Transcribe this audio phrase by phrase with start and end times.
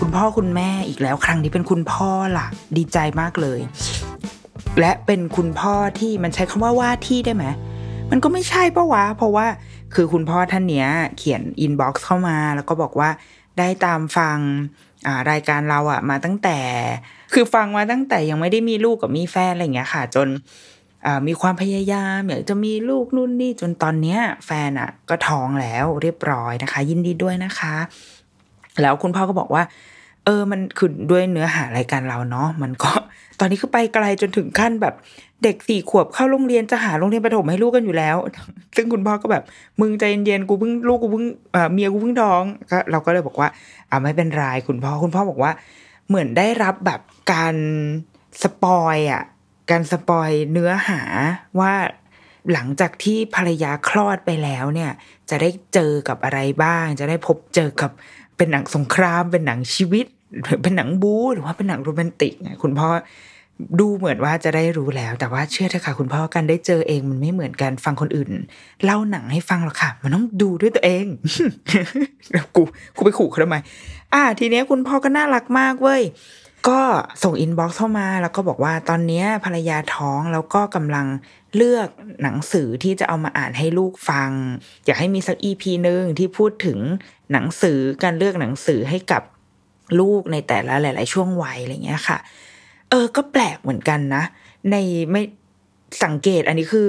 [0.00, 2.46] คุณพ่อคุณแม่อีกแล้วครั้งนี้เป็นคุณพ่อล่ะ
[2.76, 3.60] ดีใจมากเลย
[4.80, 7.44] และเป็นคุณพ่อที่มันใช้คำว่าว่าที่ได้ไหม
[8.10, 9.46] มันก็ไม่ใช่ปะวะ เพราะว่า
[9.94, 13.10] คือคุณพ่อท่านเนี้ย เขียนอินบ็อกซ์เข้ามา แล้วก็บอกว่า
[13.58, 14.38] ได้ตามฟัง
[15.30, 16.58] รายการเราอะมาตั้งแต่
[17.32, 20.28] คือฟังมาตั้งแต่ยังไม่ได้มีลูกกับมีแฟนอะไรเงี้ยค่ะ จน
[21.26, 27.74] มีความพยายามอยากจะมีลูกนู่นนี่จนตอนเนี้ย แฟนอะก็ท้องแล้วเรียบร้อยนะคะ ยินดีด้วยนะคะ
[28.82, 29.62] แล้วคุณพ่อก็บอกว่า
[30.26, 32.90] เออมันคือด้วยเนื้อหารายการเราเนาะมันก็
[33.40, 34.94] ตอนนี้คือไปไกลจนถึงขั้นแบบ
[35.44, 38.16] เด็กสี่ขวบเข้าโรงเรียนจะหาโรงเรียนประถมให้ลูกกันอยู่แล้ว
[38.76, 39.44] ซึ่งคุณพ่อก็แบบ
[39.80, 41.24] มึงใจเย็นๆกูเพิ่งลูกกูเพิ่ง
[41.72, 43.48] เมียกูเพิ่งท้องก็เราก็เลยบอกว่า
[43.90, 45.52] อ่าไม่เป็นไรคุณพ่อคุณพ่อบอกว่า
[46.08, 47.00] เหมือนได้รับแบบ
[47.32, 47.56] การ
[48.42, 49.22] สปอยอะ
[49.70, 51.00] การสปอยเนื้อหา
[51.60, 51.72] ว่า
[52.52, 54.90] หลังจากที่ภรรยาคลอดไปแล้วเนี่ย
[55.30, 57.90] จะได้เจอกับอะไรบ้าง จะได้พบเจอกับ
[58.36, 60.06] เป็นหนังสงครามเป็นหนังชีวิต
[60.62, 62.88] เป็นหนังบู๊หรือว่าเป็นหนังโรแมนติกคุณพ่อ
[63.80, 68.30] ดูเหมือนว่าจะได้รู้แล้ว แต่ว่าเชื่อเถอะค่ะ คุณพ่อกันได้เจอเองมันไม่เหมือนกันฟังคนอื่น
[68.84, 71.06] เล่าหนังให้ฟังหรอกค่ะ มันต้องดูด้วยตัวเอง
[72.56, 72.62] กู
[72.96, 73.56] กูไปขู่เขาทำไม
[74.14, 76.02] อ่า ทีเนี้ยคุณพ่อก็น่ารักมากเว้ย
[76.68, 76.80] ก็
[77.22, 81.06] ส่ง inbox เข้ามาแล้วก็บอกว่าตอนนี้ภรรยาท้องแล้วก็กำลัง
[81.56, 81.88] เลือก
[82.22, 84.30] หนังสือที่จะเอามาอ่านให้ลูกฟัง
[84.86, 86.78] อยากให้มีสัก EP หนึ่งที่พูดถึง
[87.32, 89.22] หนังสือการเลือกหนังสือให้กับ
[90.00, 92.18] ลูกในแต่ละหลาย ๆ ช่วงวัยอะไรเงี้ยค่ะ
[92.90, 94.24] เออ ก็แปลกเหมือนกันนะ
[94.70, 94.76] ใน
[95.10, 95.22] ไม่
[96.04, 96.88] สังเกตอันนี้คือ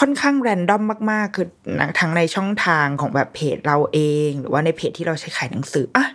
[0.00, 1.46] ค่อนข้าง randomมาก ๆ คือ
[1.98, 6.06] ทั้งในช่องทางของแบบเพจเราเอง หรือว่าในเพจที่เราใช้ขายหนังสืออะ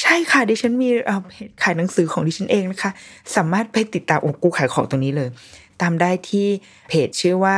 [0.00, 0.88] ใช่ค่ะดิฉันมี
[1.30, 2.90] เพจขายหนังสือของดิฉันเองนะคะ
[3.36, 5.28] สามารถไปติดตามโอ้กูขายของตรงนี้เลย
[5.82, 6.46] ตามได้ที่
[6.88, 7.56] เพจชื่อว่า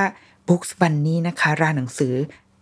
[0.48, 2.14] Books Bunny นะคะ ร้านหนังสือ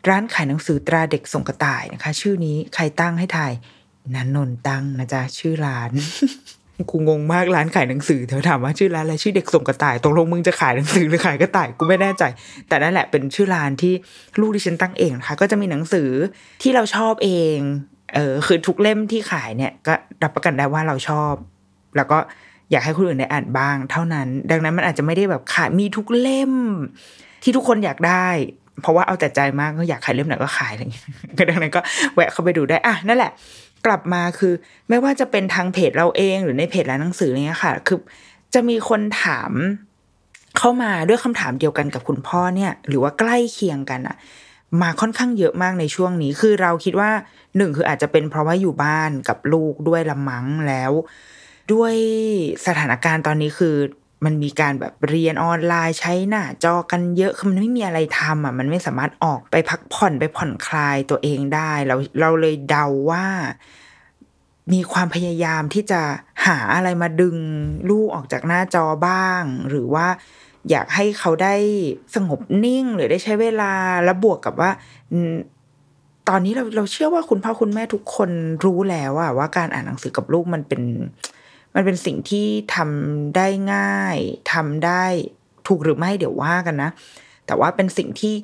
[0.09, 3.53] ร้านขายหนังสือตราเด็กส่งกระต่ายนะคะ ชื่อนี้ใครตั้งให้ทาย
[4.15, 5.91] นันนนตั้งนะจ๊ะชื่อร้าน
[6.91, 12.23] กูงงมากร้านขายหนังสือเธอถามว่าชื่อร้านอะไรชื่อเด็กส่งกระต่ายตกลงมึงจะขายหนังสือหรือขายกระต่ายกูไม่แน่ใจ
[12.69, 13.93] แต่นั่นแหละเป็นชื่อร้านที่
[14.41, 16.09] ลูกดิฉันตั้งเองนะคะก็จะมีหนังสือ
[16.63, 17.59] ที่เราชอบเอง
[18.15, 21.33] เออคือทุกเล่มที่ขายเนี่ยก็รับประกันได้ว่าเราชอบ
[21.97, 22.19] แล้วก็
[22.71, 26.53] อยากให้คนอื่นได้อ่านบ้าง เท่านั้น ดังนั้นมันอาจจะไม่ได้แบบขายมีทุกเล่ม
[27.43, 28.29] ที่ทุกคนอยากได้
[28.83, 31.05] เพราะว่าเอาแต่ใจมากก็อยากขายเล่มไหนก็ขายอะไรอย่างเงี้ย
[31.49, 31.81] ดังนั้นก็
[32.15, 33.33] แวะเข้าไปดูได้อะนั่นแหละ
[33.87, 34.53] กลับมาคือ
[34.89, 37.99] ไม่ว่าจะเป็นทางเพจเราเองหรือในเพจร้านหนังสือเนี้ยค่ะ คือ
[38.55, 39.53] จะมีคนถาม
[40.59, 44.17] เข้ามาด้วยคำถามเดียวกันกับคุณพ่อเนี่ย หรือว่าใกล้เคียงกันอะ
[44.83, 47.11] มาค่อนข้างเยอะมากในช่วงนี้ คือเราคิดว่า
[47.57, 50.93] หนึ่งคืออาจจะเป็นเพราะว่าอยู่บ้านกับลูกด้วยละมังแล้ว
[51.73, 51.95] ด้วย
[52.67, 53.75] สถานการณ์ตอนนี้คือ
[54.25, 63.27] มันมีการแบบเรียนออนไลน์ใช้หน้าจอกันเยอะคือมันไม่มีอะไรทำอะ มันไม่สามารถออกไปพักผ่อนไปผ่อนคลายตัวเองได้เราเราเลยเดาว่า
[64.73, 66.01] มีความพยายามที่จะ
[66.47, 67.37] หาอะไรมาดึง
[67.91, 70.07] ลูกออกจากหน้าจอบ้าง หรือว่า
[70.71, 71.55] อยากให้เขาได้
[72.15, 73.73] สงบนิ่งหรือได้ใช้เวลา
[74.05, 74.71] แล้วบวกกับว่า
[76.29, 78.31] ตอนนี้เราเราเชื่อว่าคุณพ่อคุณแม่ทุกคน
[78.65, 80.83] รู้แล้วว่าการอ่านหนังสือกับลูกมันเป็น
[81.81, 84.17] มันเป็นสิ่งที่ทำได้ง่าย
[84.53, 85.05] ทำได้
[85.69, 86.91] ถูกหรือไม่เดี๋ยวว่ากันนะ
[87.47, 88.35] แต่ว่าเป็นสิ่งที่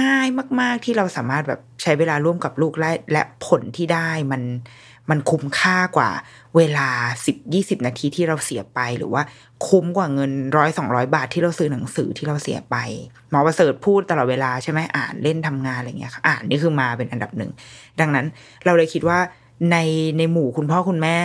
[0.00, 0.26] ง่าย
[0.60, 4.42] มาก ๆ ที่เราสามารถแบบใช้เวลาร่วมกับลูกและและผลที่ได้มัน
[5.10, 6.10] มันคุ้มค่ากว่า
[6.56, 6.88] เวลา
[7.26, 9.22] สิบยี่สิบนาทีที่เราเสียไป หรือว่า
[9.66, 12.76] คุ้มกว่าเงินร้อยสองร้อยบาทที่เราซื้อหนังสือที่เราเสียไป
[13.30, 17.50] หมอประเสริฐพูดตลอดเวลาใช่ไหมอ่านเล่นทำงานอะไรเงี้ยอ่านนี่คือมาเป็นอันดับหนึ่ง
[18.00, 18.26] ดังนั้น
[18.64, 19.18] เราเลยคิดว่า
[19.70, 19.76] ใน
[20.18, 21.16] ในหมู่คุณพ่อคุณแม่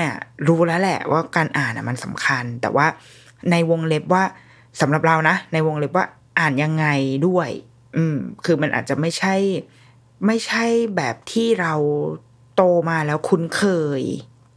[0.48, 2.88] รู้แล้วแหละว่าการอ่านมันสำคัญ แต่ว่า
[3.52, 4.24] ในวงเล็บว่า
[4.82, 6.06] สำหรับเรานะ ในวงเล็บว่า
[6.40, 6.86] อ่านยังไง
[7.28, 7.50] ด้วย
[7.96, 9.36] อืม คือมันอาจจะไม่ใช่
[10.26, 11.74] ไม่ใช่แบบที่เรา
[12.56, 13.64] โตมาแล้วคุ้นเค
[14.00, 14.02] ย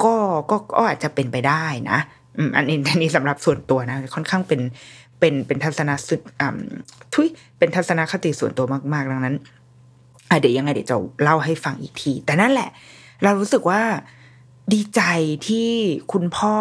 [0.05, 0.15] ก็
[0.51, 1.99] ก็ก็อาจจะเป็นไปได้นะ
[2.37, 4.61] อืมอันนี้อันนี้สำหรับส่วนตัวนะ ค่อนข้างเป็น
[5.19, 6.59] เป็นเป็นทัศนสุดอ่า
[7.15, 7.29] ทุย
[7.59, 9.37] เป็นทัศนคติส่วนตัวมากๆดังนั้น
[10.31, 12.69] อะเดี๋ยวยังไงเดี๋ยวจะเล่าให้ฟังอีกที แต่นั่นแหละ
[13.23, 13.83] เรารู้สึกว่า
[14.73, 15.03] ดีใจ
[15.49, 15.71] ที่
[16.13, 16.59] คุณพ่อ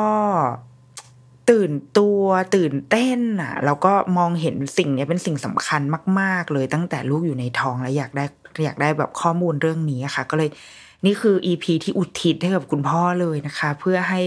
[1.50, 2.24] ตื่นตัว
[2.56, 5.82] ตื่นเต้นอะ แล้วก็มองเห็นสิ่งเนี้ยเป็นสิ่งสำคัญ
[6.20, 8.26] มาก ๆ เลยตั้งแต่ลูกอยู่ในท้องแล้วอยากได้
[8.64, 10.50] อยากได้แบบข้อมูลเรื่องนี้ค่ะ ก็เลย
[11.06, 14.22] นี่คืออีพีที่อุทิศให้กับคุณพ่อเลยนะคะ เพื่อให้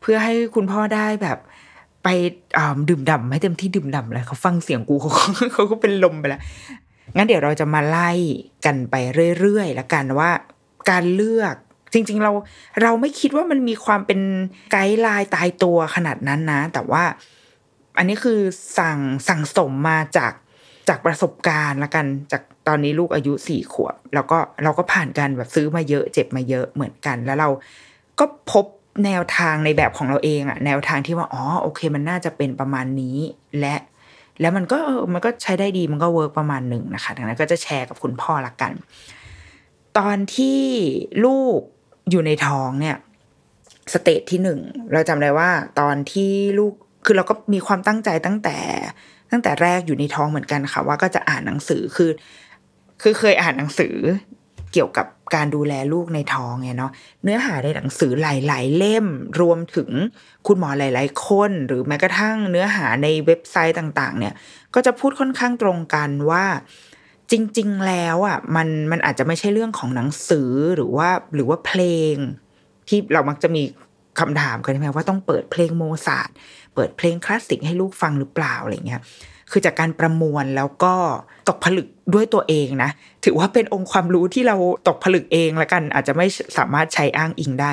[0.00, 1.38] เพื่อให้คุณพ่อได้แบบ
[2.04, 2.08] ไป
[2.88, 5.10] ดื่มด่ำให้เต็มที่ดื่มด่ำเลยเขาฟังเสียงกูเขา
[5.52, 6.40] เขาก็เป็นลมไปแล้ว
[7.16, 8.10] งั้นเดี๋ยวเราจะมาไล่
[8.64, 8.94] กันไป
[9.40, 10.30] เรื่อยๆแล้วกันว่า
[10.90, 11.54] การเลือก
[11.92, 12.32] จริง ๆ เรา
[12.82, 14.20] เราไม่คิดว่ามันมีความเป็น
[14.72, 17.02] ไกด์ไลน์ตายตัวขนาดนั้นนะ แต่ว่า
[17.98, 18.40] อันนี้คือ
[18.78, 18.98] สั่ง
[19.28, 20.32] สั่งสมมาจาก
[20.88, 27.48] จากประสบการณ์ละกันจากตอนนี้ลูกอายุสี่ขวบ แล้วก็เราก็ผ่านกันแบบซื้อมาเยอะ เจ็บมาเยอะเหมือนกัน แล้วเรา
[28.18, 28.64] ก็พบ
[29.04, 33.18] แนวทางในแบบของเราเองอะแนวทางที่ว่าอ๋อโอเค มันน่าจะเป็นประมาณนี้
[33.60, 33.76] และ
[34.40, 34.78] แล้วมันก็
[35.12, 38.72] มันก็ใช้ได้ดีมันก็เวิร์กประมาณหนึ่งนะคะดังนั้นก็จะแชร์กับคุณพ่อละกัน
[39.98, 40.60] ตอนที่
[41.24, 41.58] ลูก
[42.10, 42.96] อยู่ในท้องเนี่ย
[43.92, 44.60] stage ที่หนึ่ง
[44.92, 45.50] เราจำได้ว่า
[45.80, 46.72] ตอนที่ลูก
[47.04, 48.58] คือเราก็มีความตั้งใจตั้งแต่
[49.30, 52.10] ตั้งแต่แรกอยู่ในท้องเหมือนกันค่ะ ว่าก็จะอ่านหนังสือคือ
[53.02, 53.94] คือเคยอ่านหนังสือ
[54.72, 56.92] เกี่ยวกับการดูแลลูกในท้องไงเนาะ
[57.22, 59.06] เนื้อหาในหนังสือหลาย ๆ เล่ม
[59.40, 59.90] รวมถึง
[60.46, 64.34] คุณหมอหลาย ๆ คน หรือแม้กระทั่งเนื้อหาในเว็บไซต์ต่าง ๆ เนี่ย
[64.74, 66.44] ก็จะพูดค่อนข้างตรงกันว่า
[67.32, 71.82] จริง ๆ แล้วอะมันมันอาจจะไม่ใช่เรื่องของหนังสือหรือว่าหรือว่าเพล
[72.12, 72.14] ง
[72.88, 73.62] ที่เรามักจะมี
[74.20, 76.30] คำถามกันใช่ไหมว่าต้องเปิดเพลงโมซาร์ท
[76.74, 79.00] เปิดเพลงคลาสสิกให้ลูกฟังหรือเปล่าอะไรเงี้ย
[79.50, 80.94] คือจากการประมวลแล้วก็
[81.48, 82.90] ตกผลึกด้วยตัวเองนะ
[83.24, 84.56] ถือว่าเป็นองค์ความรู้ที่เรา
[84.88, 86.26] ตกผลึกเองละกัน อาจจะไม่
[86.58, 87.70] สามารถใช้อ้างอิงได้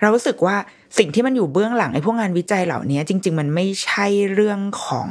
[0.00, 0.56] เรารู้สึกว่า
[0.98, 5.10] สิ่งที่มันอยู่เบื้องหลังไอ้พวกงานวิจัยเหล่านี้จริง ๆ มันไม่ใช่เรื่องของ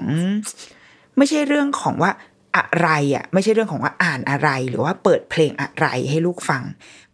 [1.18, 2.12] ไม่ใช่เรื่องของว่า
[2.58, 6.64] อะไรอะไม่ใช่เรื่องของว่าอ่านอะไร หรือว่าเปิดเพลงอะไรให้ลูกฟัง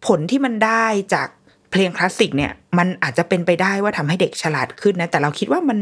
[0.06, 1.28] ผลที่มันได้จาก
[1.70, 5.78] เพลงคลาสสิกเนี่ย มันอาจจะเป็นไปได้ว่าทำให้เด็กฉลาดขึ้นนะ แต่เราคิดว่ามัน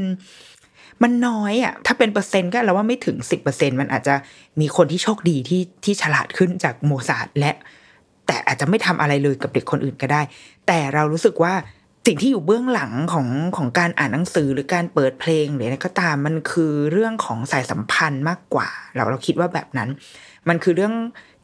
[1.03, 4.15] มันน้อยอะถ้าเป็นเปอร์เซ็นต์ก็เราว่าไม่ถึงสิบเปอร์เซ็นมันอาจจะ
[4.61, 7.53] มีคนที่โชคดีที่ที่ฉลาดขึ้นจากโมซาร์ทและ
[8.27, 10.23] แต่อาจจะไม่ทำอะไรเลยกับเด็กคนอื่นก็ได้
[10.67, 11.55] แต่เรารู้สึกว่า
[12.07, 19.89] สิ่งที่อยู่เบื้องหลังของของการอ่านหนังสือหรือการเปิดเพลงหรืออะไรก็ตามมันคือเรื่องของสายสัมพันธ์มากกว่า เราเราคิดว่าแบบนั้น
[20.49, 20.95] มันคือเรื่อง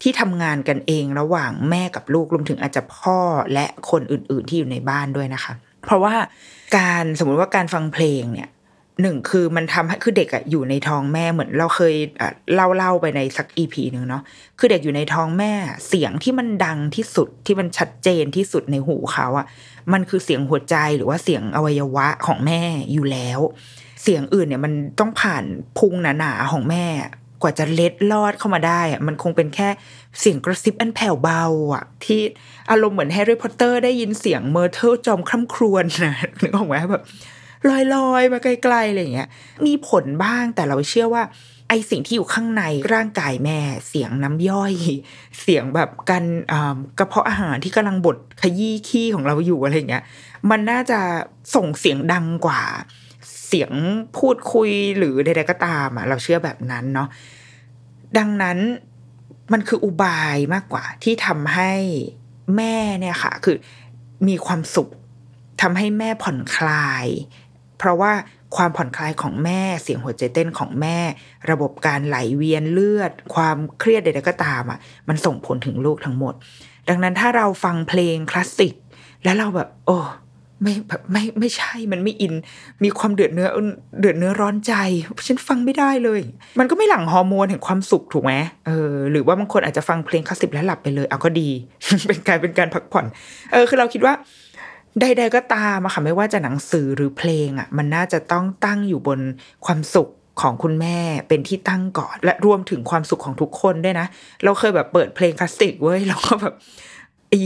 [0.02, 3.18] ที่ทำงานกันเองระหว่างแม่กับลูกรวมถึงอาจจะพ่อ
[3.54, 5.52] และคนอื่น ๆ ที่อยู่ในบ้านด้วยนะคะ
[5.84, 6.14] เพราะว่า
[6.76, 8.50] การสมมุติว่าการฟังเพลงเนี่ย
[9.02, 11.94] หนึ่งคือมันทำให้คือเด็กอะอยู่ในท้องแม่เหมือนเราเคย
[12.54, 14.22] เล่าเล่าไปในสักอีพีหนึ่งเนาะ
[14.58, 15.52] คือเด็กอยู่ในท้องแม่
[15.88, 19.46] เสียงที่มันดังที่สุดที่มันชัดเจนที่สุดในหูเขาอะ
[19.92, 22.62] มันคือเสียงหัวใจหรือว่าเสียงอวัยวะของแม่
[22.92, 23.40] อยู่แล้ว
[24.02, 25.44] เสียงอื่นเนี่ยมันต้องผ่าน
[25.78, 26.86] พุงหนาๆของแม่
[27.42, 29.68] กว่าจะเล็ดลอดเข้ามาได้อะมันคงเป็นแค่
[30.20, 31.44] เสียงกระซิบอันแผ่วเบา
[31.74, 32.20] อะที่
[32.70, 37.02] อารมณ์เหมือนแฮร์รี่พอตเตอร์ได้ยินเสียงเมอร์เทิลจอมคร่ำครวญนะนึกออกไหมแบบ
[37.94, 39.28] ลอยๆ มาไกลๆอะไรอย่างเงี้ย
[39.66, 41.22] มีผลบ้างแต่เราเชื่อว่า
[41.72, 42.62] ไอสิ่งที่อยู่ข้างใน
[42.94, 43.58] ร่างกายแม่
[43.88, 44.74] เสียงน้ำย่อย
[45.40, 46.24] เสียงแบบการ
[46.98, 50.04] กระเพาะอาหารที่กำลังบดขยี้ขี้ของเราอยู่อะไรเงี้ย
[50.50, 51.00] มันน่าจะ
[51.54, 52.62] ส่งเสียงดังกว่า
[53.46, 53.72] เสียง
[54.18, 57.08] พูดคุยหรือใดๆก็ตามอะเราเชื่อแบบนั้นเนาะ
[58.18, 58.58] ดังนั้น
[59.52, 61.72] มันคืออุบายมากกว่าที่ทำให้
[62.56, 63.56] แม่เนี่ยค่ะ คือ
[64.28, 64.88] มีความสุข
[65.62, 67.06] ทำให้แม่ผ่อนคลาย
[67.78, 68.12] เพราะว่า
[68.56, 70.98] ความผ่อนคลายของแม่ เสียงหัวใจเต้นของแม่
[71.50, 74.78] ระบบการไหลเวียนเลือด ความเครียดใดๆก็ตามอะ
[75.08, 76.34] มันส่งผลถึงลูกทั้งหมด
[76.88, 78.74] ดังนั้นถ้าเราฟังเพลงคลาสสิก
[79.24, 79.98] แล้วเราแบบ โอ้
[80.62, 82.34] ไม่แบบไม่ไม่ใช่มันไม่อิน
[82.84, 83.48] มีความเดือดเนื้อ
[84.00, 84.74] เดือดเนื้อร้อนใจ
[85.26, 86.20] ฉันฟังไม่ได้เลย
[86.58, 88.32] มันก็ไม่หลั่งฮอร์โมนแห่งความสุขถูกไหม
[88.66, 91.48] เออหรือว่าบางคนอาจจะฟังเพลงคลาสสิกแล้วหลับไปเลยเอาก็ดี
[92.08, 93.06] เป็นการเป็นการพักผ่อน
[93.52, 94.14] เออคือเราคิดว่า
[95.00, 99.20] ใดๆก็ตามอะค่ะไม่ว่าจะหนังสือหรือเพลงอะมันน่าจะต้องตั้งอยู่บน
[99.66, 100.08] ความสุข
[100.40, 104.06] ของคุณแม่เป็นที่ตั้งก่อน และรวมถึงความสุขของทุกคนด้วยนะ
[104.44, 106.54] เราเคยแบบเปิดเพลงคลาสสิกเว้ยเราก็แบบ
[107.32, 107.40] อี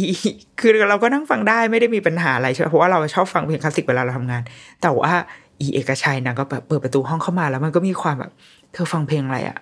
[0.61, 4.43] คือเราก็นั่งฟังได้ไม่ได้มีปัญหาอะไรใช่ไหมเพราะว่าเราชอบฟังเพลงคลาสสิกเวลาเราทำงาน
[4.83, 5.13] แต่ว่า
[5.61, 8.33] อีเอกชัยนะก็แบบเปิดประตูห้องเข้ามาแล้วมันก็มีความแบบ
[8.73, 9.57] เธอฟังเพลงอะไรอะ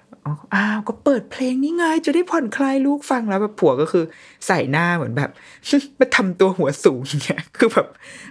[0.55, 4.05] อ้าวก็เปิดเพลงนี่ไง จะได้ผ่อนคลายลูกฟังแล้วแบบผัวก็คือ
[4.47, 5.31] ใส่หน้าเหมือนแบบ
[6.01, 7.87] มาทำตัวหัวสูงเนี่ยคือแบบ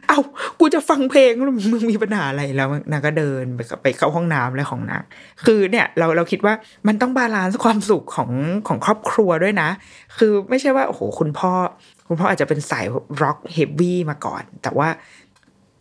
[0.08, 0.20] เอ้า
[0.60, 1.32] กูจะฟังเพลง
[1.72, 5.04] มึงมีปัญหาอะไรแล้วนางก็เดินไปไปเข้าห้องน้ำอะไรของนาง
[5.46, 6.54] คือเนี่ยเราเราคิดว่า
[6.88, 8.32] มันต้อง balance ความสุขของ
[8.68, 9.70] ของครอบครัวด้วยนะ
[10.18, 11.52] คือไม่ใช่ว่าโอ้โหคุณพ่อ
[12.08, 12.86] คุณพ่ออาจจะเป็นสาย
[13.22, 14.88] ร็อก heavy มาก่อน แต่ว่า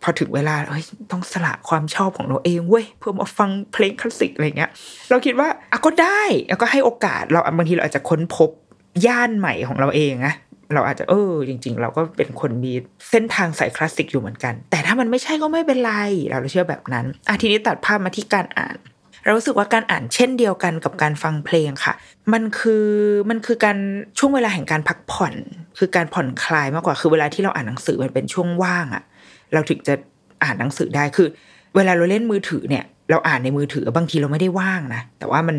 [0.03, 4.71] พอถึงเวลาเฮ้ยต้องสละความชอบของเราเองเว้ยเพื่อมาฟังเพลงคลาสสิกอะไรเงี้ย
[5.11, 8.51] เราคิดว่าอะก็ได้แล้วก็ให้โอกาสเราบางทีเราอาจจะค้นพบ
[9.07, 10.35] ย่านใหม่ของเราเองนะ
[10.75, 12.73] เราอาจจะเออจริง ๆ เราก็เป็นคนมี
[13.11, 15.93] เส้นทางสายคลาสสิกอยู่เหมือนกัน แต่ถ้ามันไม่ใช่ก็ไม่เป็นไร
[16.29, 18.77] เราเชื่อแบบนั้นอะทีนี้ตัดภาพมาที่การอ่าน
[19.25, 21.95] เรารู้สึกว่าการอ่านเช่นเดียวกันกับการฟังเพลงค่ะ
[22.33, 22.87] มันคือ
[23.31, 23.79] มันคือการ
[24.19, 25.35] ช่วงเวลาแห่งการพักผ่อน
[25.79, 29.03] คือการผ่อนคลายมากกว่าคือเวลาที่เราอ่านหนังสือมันเป็นช่วงว่างอะ
[29.55, 29.95] เราถึงจะ
[30.43, 31.29] อ่านหนังสือได้คือ
[31.77, 35.57] เวลาเราเล่นมือถือเนี่ยเราอ่านในมือถือบางทีเราไม่ได้ว่างนะแต่ว่ามัน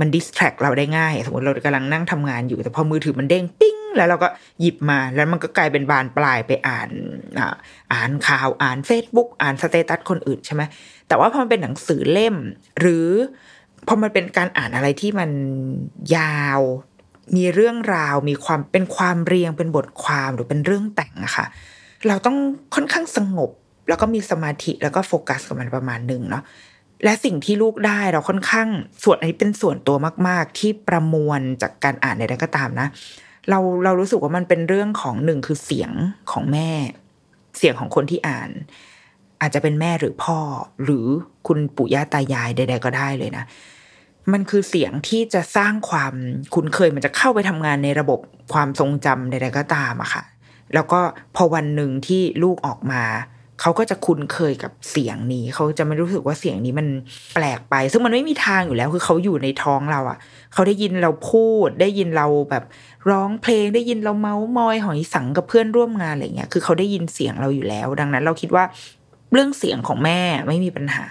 [0.00, 4.28] มัน distract เราได้ง่าย สมมติเรากำลังนั่งทำงานอยู่ แต่พอมือถือมันเด้งปิ้งแล้วเราก็
[4.60, 6.90] หยิบมาแล้วมันก็กลายเป็นบานปลายไปอ่าน
[7.38, 7.54] อ่า
[7.92, 10.62] อ่านข่าวอ่าน Facebook อ่าน status คนอื่นใช่ไหม
[11.08, 12.36] แต่ว่าพอมันเป็นหนังสือเล่ม
[12.80, 13.08] หรือ
[13.86, 15.30] พอมันเป็นการอ่านอะไรที่มัน
[16.16, 16.60] ยาว
[17.36, 21.46] มีเรื่องราวมีความเป็นความเรียงเป็นบทความหรือเป็นเรื่องแต่งอะค่ะ
[22.08, 22.36] เราต้อง
[22.74, 23.50] ค่อนข้างสงบ
[23.88, 26.42] แล้วก็มีสมาธิแล้วก็โฟกัสกับมันประมาณหนึ่งเนาะ
[27.04, 28.68] และสิ่งที่ลูกได้เราค่อนข้าง
[29.04, 29.96] ส่วนอันนี้เป็นส่วนตัว
[30.28, 32.88] มาก ๆ ที่ประมวลจากการอ่านใดๆก็ตามนะ
[33.50, 35.92] เราเรารู้สึกว่ามันเป็นเรื่องของหนึ่งคือเสียง
[36.32, 36.70] ของแม่
[37.58, 38.50] เสียงของคนที่อ่าน
[39.40, 40.38] อาจจะเป็นแม่หรือพ่อ
[40.84, 41.06] หรือ
[41.46, 43.44] คุณปู่ย่าตายายใด ๆ ก็ได้เลยนะ
[44.32, 46.14] มันคือเสียงที่จะสร้างความ
[46.54, 48.20] คุ้นเคยมันจะเข้าไปทำงานในระบบ
[48.52, 50.22] ความทรงจำใดๆก็ตามอะค่ะ
[50.74, 51.00] แล้วก็
[51.36, 53.02] พอวันหนึ่งที่ลูกออกมา
[53.60, 56.86] เขาก็จะคุ้นเคยกับเสียงนี้ เขาจะไม่รู้สึกว่าเสียงนี้มัน
[57.34, 60.18] แปลกไป ซึ่งมันไม่มีทางอยู่แล้ว คือเขาอยู่ในท้องเราอะ
[60.52, 62.64] เขาได้ยินเราพูด ได้ยินเราแบบ
[63.10, 68.64] ร้องเพลง ได้ยินเราเมาส์มอยหอยสังกับเพื่อนร่วมงานอะไรเงี้ย คือเขาได้ยินเสียงเราอยู่แล้ว ดังนั้นเราคิดว่า
[69.32, 71.04] เรื่องเสียงของแม่ไม่มีปัญหา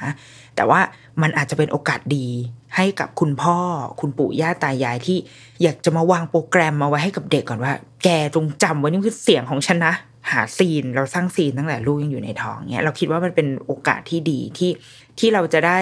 [0.55, 0.79] แต่ว่า
[1.21, 2.27] มันอาจจะเป็นโอกาสดี
[2.75, 3.57] ให้กับคุณพ่อ
[3.99, 5.17] คุณปู่ย่าตายายที่
[5.63, 9.95] อยากจะมาวางโปรแกรมมาไว้ให้กับเด็กก่อนว่า แกจงจำไว้นี่คือเสียงของฉันนะ
[10.31, 14.71] หา scene เราสร้าง scene ตั้งแต่ลูกยังอยู่ในท้องเนี้ยเราคิดว่ามันเป็นโอกาสที่ดีที่
[15.19, 15.81] ที่เราจะได้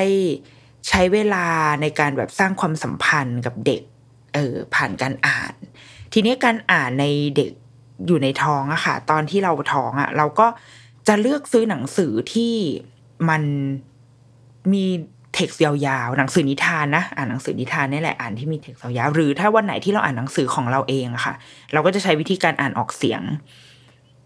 [0.87, 1.45] ใช้เวลา
[1.81, 3.81] ในการแบบสร้างความสัมพันธ์กับเด็ก
[4.33, 5.53] เออผ่านการอ่าน
[6.13, 7.05] ทีนี้การอ่านใน
[7.35, 7.51] เด็ก
[8.07, 10.47] อยู่ในท้องอะค่ะ ตอนที่เราท้องอะเราก็
[11.07, 12.53] จะเลือกซื้อหนังสือที่
[13.29, 13.43] มัน
[14.73, 14.85] มี
[15.35, 21.33] เท็กซ์ยาวๆ หนังสือนิทานนะ อ่านหนังสือนิทานนี่แหละ อ่านที่มีเท็กซ์ยาวๆ หรือถ้าวันไหนที่เราอ่านหนังสือของเราเองอะค่ะ
[21.73, 23.21] เราก็จะใช้วิธีการอ่านออกเสียง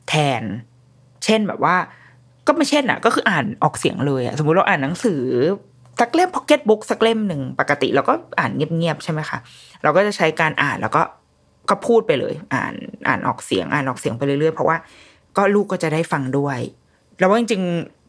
[0.09, 0.43] แทน
[1.25, 1.75] เช่นแบบว่า
[2.47, 5.21] ก็ไม่เช่นอะก็คืออ่านออกเสียงเลยอะสมมุติเราอ่านหนังสือ
[5.99, 9.37] สักเล่มพ็อกเก็ตบุ๊กสักเล่มหนึ่งปกติเราก็อ่านเงียบๆ ใช่ไหมคะ
[9.83, 11.01] เราก็จะใช้การอ่านแล้วก็
[11.69, 12.73] ก็พูดไปเลย อ่าน
[13.07, 14.77] อ่านออกเสียง อ่านออกเสียงไปเรื่อยๆ เพราะว่า
[15.37, 16.59] ก็ลูกก็จะได้ฟังด้วย
[17.19, 17.63] แล้วว่าจริง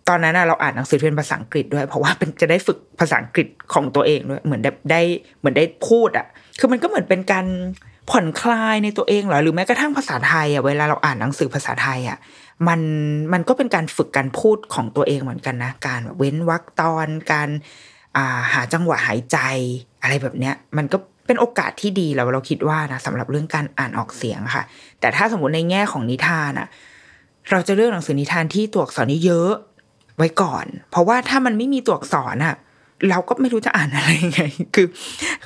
[0.08, 4.60] ตอนนั้นเราอ่านหนังสือเป็นภาษาอังกฤษด้วย เพราะว่าเป็นจะได้ฝึกภาษาอังกฤษของตัวเองด้วยเหมือน
[4.90, 5.00] ได้
[5.40, 6.26] เหมือนได้พูดอะ
[6.58, 7.46] คือมันก็เหมือนเป็นการ
[8.10, 12.18] ผ่อนคลายในตัวเองเหรอหรือแม้กระทั่งภาษาไทยอะเวลาเราอ่านหนังสือภาษาไทยอะ
[12.68, 12.80] มัน
[13.32, 19.38] มันก็เป็นการฝึกการพูดของตัวเองเหมือนกันนะ การเว้นวรรคตอนการาหาจังหวะหายใจ
[20.02, 24.64] อะไรแบบเนี้ย มันก็เป็นโอกาสที่ดีเราเราคิดว่านะสำหรับเรื่องการอ่านออกเสียงค่ะ
[25.00, 26.68] แต่ถ้าสมมติในแง่ของนิทานอะ
[27.50, 29.52] เราจะเลือกหนังสือนิทานที่ตัวอักษรนี้เยอะ
[30.18, 32.56] ไว้ก่อน เพราะว่าถ้ามันไม่มีตัวอักษรอะ
[33.10, 34.42] เราก็ไม่รู้จะอ่านอะไรไง
[34.74, 34.86] คือ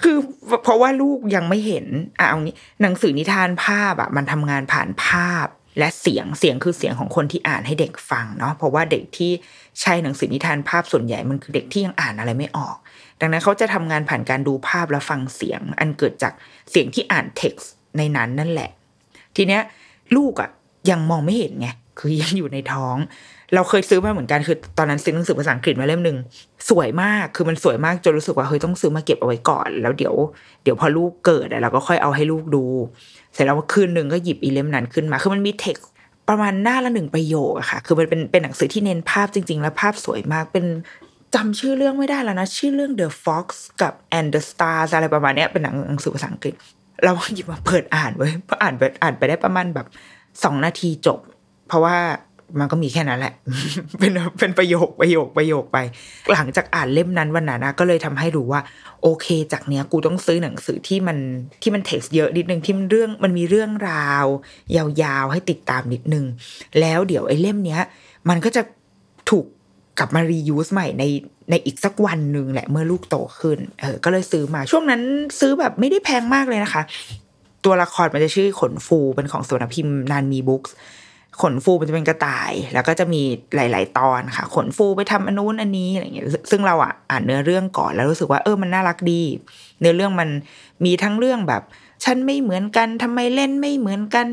[0.02, 0.16] คือ
[0.62, 1.86] เพราะว่าลูกยังไม่เห็น
[2.18, 5.46] อะเอางี้ หนังสือนิทานภาพอะมันทำงานผ่านภาพ
[5.78, 9.32] และเสียงเสียงคือเสียงของคนที่อ่านให้เด็กฟังเนาะเพราะว่าเด็กที่
[9.80, 12.76] ใช้หนังสือนิทานภาพส่วนใหญ่มันคือเด็กที่ยังอ่านอะไรไม่ออก
[13.20, 16.32] ดังนั้นเขาจะทำงานผ่านการดูภาพและฟังเสียง อันเกิดจาก
[16.70, 18.70] เสียงที่อ่านเท็กซ์ในนั้นนั่นแหละ
[19.36, 19.62] ทีเนี้ย
[20.16, 20.50] ลูกอะ
[20.90, 22.96] ยังมองไม่เห็นไงคือยังอยู่ในท้อง
[23.54, 26.16] เราเคยซื้อมาเหมือนกันคือตอนนั้นซื้อหนังสือภาษาอังกฤษมาเล่มหนึ่ง
[26.70, 30.14] สวยมากคือมันสวยมากจนรู้สึกว่าเฮ้ยต้องซื้อมาเก็บเอาไว้ก่อน แล้วเดี๋ยว
[30.62, 32.64] เดี๋ยวพอลูกเกิดเราก็ค่อยเอาให้ลูกดู
[33.34, 35.90] เสร็จแล้วคืนหนึ่งก็หยิบอีเล่มนั้นขึ้นมาคือมันมีเท็กซ์
[36.28, 40.64] ประมาณหน้าละหนึ่งประโยคอะค่ะ คือมันเป็นเป็นหนังสือที่เน้นภาพจริง ๆ แล้วภาพสวยมากเป็น
[41.34, 43.46] จำชื่อเรื่องไม่ได้แล้วนะ ชื่อเรื่อง The Fox
[43.82, 46.54] กับ and the Stars อะไรประมาณนี้เป็นหนังหนังสือภาษาอังกฤษ
[47.04, 49.86] เราหยิบมาเปิดอ่านไว้พออ่านไปอ่านไปได้ประมาณแบบ
[50.44, 51.18] สองนาทีจบ
[51.68, 51.96] เพราะว่า
[52.58, 53.34] มันก็มีแค่นั้นแหละ
[53.98, 55.78] เป็นเป็นประโยคประโยคประโยคไป
[56.32, 58.60] หลังจากอ่านเล่มนั้นวันนั้นนะก็เลยทำให้รู้ว่า
[59.02, 61.18] โอเค จากเนี้ยกูต้องซื้อหนังสือที่มัน
[61.62, 64.26] ที่มันเท็กซ์เยอะนิดนึงที่มันเรื่องมันมีเรื่องราว
[64.76, 66.24] ยาวๆให้ติดตามนิดนึง
[66.80, 67.80] แล้วเดี๋ยวไอ้เล่มเนี้ย
[68.28, 68.62] มันก็จะ
[69.30, 69.44] ถูก
[69.98, 71.04] กลับมารียูสใหม่ใน
[71.50, 75.02] ในอีกสักวันหนึ่งแหละเมื่อลูกโตขึ้น เออ ก็เลยซื้อมาช่วงนั้น
[75.40, 76.82] ซื้อแบบไม่ได้แพงมากเลยนะคะ
[77.64, 80.74] ตัวละครมันจะชื่อขนฟูเป็นของสวนพิมพ์นานมีบุ๊กส์
[81.42, 83.22] ขนฟูมันจะเป็นกระต่าย แล้วก็จะมี
[83.54, 89.22] หลาย ๆ ตอนค่ะ ขนฟูไปทำอันนู้นอันนี้อะไรเงี้ยซึ่งเราอะอ่านเนื้อเรื่องก่อนแล้วรู้สึกว่าเออมันน่ารักดี
[89.80, 90.28] เนื้อเรื่องมัน
[90.84, 91.62] มีทั้งเรื่องแบบ
[92.04, 94.26] ฉันไม่เหมือนกันทำไมเล่นไม่เหมือนกัน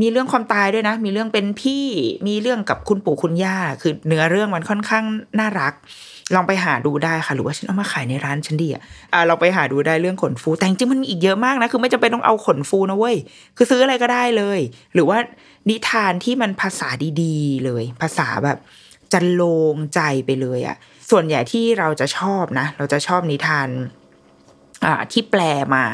[0.00, 1.84] มีเรื่องความตายด้วยนะ มีเรื่องเป็นพี่
[2.26, 5.04] มีเรื่องกับคุณปู่คุณย่า คือเนื้อเรื่องมันค่อนข้าง
[5.38, 5.72] น่ารัก
[6.34, 8.82] ลองไปหาดูได้ค่ะ หรือว่าฉันเอามาขายในร้านฉันดีอะ
[9.12, 13.16] อ่าลองไปหาดูได้เรื่องขนฟู แต่จริงมันมีอีกเยอะมากนะ คือไม่จำเป็นต้องเอาขนฟูนะเว้ย
[13.56, 14.58] คือซื้ออะไรก็ได้เลย
[14.94, 15.18] หรือว่า
[15.70, 16.88] นิทานที่มันภาษา
[17.22, 18.58] ดีๆ เลย ภาษาแบบ
[19.12, 19.42] จะโล
[19.74, 20.76] งใจไปเลยอะ
[21.10, 23.68] ส่วนใหญ่ที่เราจะชอบนะ เราจะชอบนิทาน
[24.84, 25.40] อ่าที่แปล
[25.74, 25.84] มา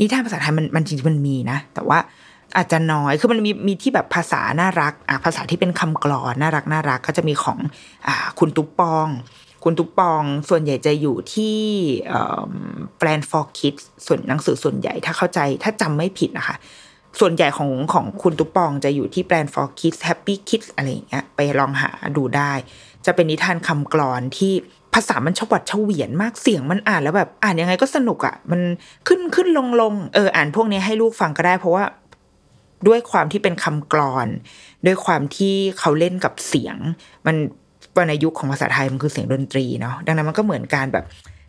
[0.00, 1.98] นิทานภาษาไทยมันมันจริงๆมันมีนะ แต่ว่า
[2.56, 7.58] อาจจะน้อย คือมันมีมีที่แบบภาษาน่ารักอะภาษาที่เป็นคำกลอนน่ารักน่ารักก็จะมีของ
[8.06, 9.08] อ่าคุณตุ๊ปปอง
[9.64, 11.58] คุณตุ๊ปปองส่วนใหญ่จะอยู่ที่
[12.98, 16.56] แปลน for kids ส่วนหนังสือส่วนใหญ่ถ้าเข้าใจถ้าจำไม่ผิดนะคะ
[17.20, 22.52] ส่วนใหญ่ของของคุณตุ๊ปองจะอยู่ที่แปลนด์ for kids happy kids อะไรอย่างเงี้ยไปลองหาดูได้
[23.06, 24.52] จะเป็นนิทานคำกลอนที่
[24.94, 28.60] ภาษามันชวัดเฉวียนมากเสียงมันอ่านแล้วแบบอ่านยังไงก็สนุกอะ่ะ มัน
[29.08, 31.84] ขึ้นขึ้นลงลงเอออ่านพวกนี้ให้ลูกฟังก็ได้ เพราะว่า
[32.86, 34.28] ด้วยความที่เป็นคำกลอน
[34.86, 36.76] ด้วยความที่เขาเล่นกับเสียง
[37.26, 37.36] มัน
[38.08, 41.04] ในยุคของภาษาไทยมันคือเสียงดนตรีเนาะดังนั้นมันก็เหมือนการแบบ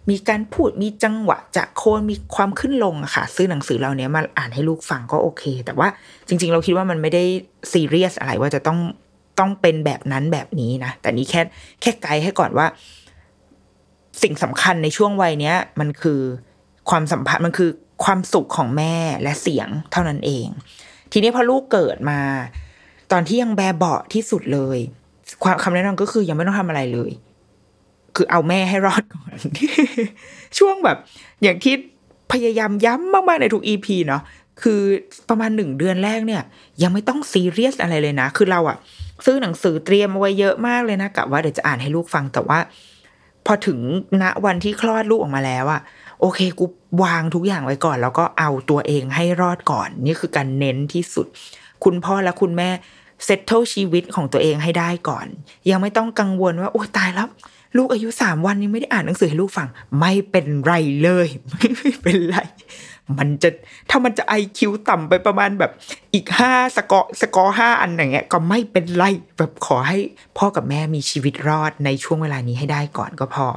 [0.09, 5.87] มีการพูดมีจังหวะจะโคนมีความขึ้นลงอะค่ะ ซื้อหนังสือเราเนี้ยมาอ่านให้ลูกฟังก็โอเค แต่ว่า
[6.27, 7.23] จริง ๆ เราคิดว่ามันไม่ได้
[7.71, 8.79] ซีเรียสอะไรว่าจะต้อง
[9.39, 11.41] ต้องเป็นแบบนั้นแบบนี้นะ แต่นี้แค่
[11.81, 12.67] แค่ไกด์ให้ก่อนว่า
[14.21, 16.19] สิ่งสำคัญในช่วงวัยเนี้ย มันคือ
[16.89, 17.69] ความสัมพันธ์มันคือ
[18.03, 20.47] ความสุขของแม่และเสียงเท่านั้นเอง
[21.11, 22.19] ทีนี้พอลูกเกิดมา
[23.11, 24.77] ตอนที่ยังแบเบาะที่สุดเลย
[25.43, 27.11] ความคำแนะนำก็คือยังไม่ต้องทำอะไรเลย
[28.15, 29.31] คือเอาแม่ให้รอดก่อน
[30.57, 30.97] ช่วงแบบ
[31.43, 31.73] อย่างที่
[32.31, 34.21] พยายามย้ำมากๆในทุกอีพีเนาะ
[34.61, 34.81] คือ
[35.29, 36.43] ประมาณหนึ่งเดือนแรกเนี่ย
[36.81, 38.77] ยังไม่ต้องซีเรียสอะไรเลยนะ คือเราอะ
[39.25, 42.59] ซื้อหนังสือเตรียมเอาไว้เยอะมากเลยนะกะว่าเดี๋ยวจะอ่านให้ลูกฟังแต่ว่า
[43.45, 43.79] พอถึง
[44.21, 45.81] ณวันที่คลอดลูกออกมาแล้วอะ
[46.21, 46.65] โอเคกู
[47.03, 51.27] วางทุกอย่างไว้ก่อน แล้วก็เอาตัวเองให้รอดก่อน นี่คือการเน้นที่สุด
[51.83, 52.69] คุณพ่อและคุณแม่
[53.25, 55.27] เซตเทิลชีวิตของตัวเองให้ได้ก่อน
[55.69, 57.29] ยังไม่ต้องกังวลว่า โอ้ตายแล้ว
[57.77, 59.67] ลูกอายุสามวันยังไม่ได้อ่านหนังสือให้ลูกฟัง
[59.99, 62.37] ไม่เป็นไรเลย ไม่เป็นไร
[63.17, 63.49] มันจะ
[63.89, 65.71] ถ้ามันจะไอคิวต่ำไปประมาณแบบ
[66.13, 69.03] อีกห้าสกอสกอห้าอันอย่างเงี้ย ก็ไม่เป็นไร
[69.37, 69.97] แบบขอให้
[70.37, 73.47] พ่อกับแม่มีชีวิตรอดในช่วงเวลานี้ให้ได้ก่อนก็พอ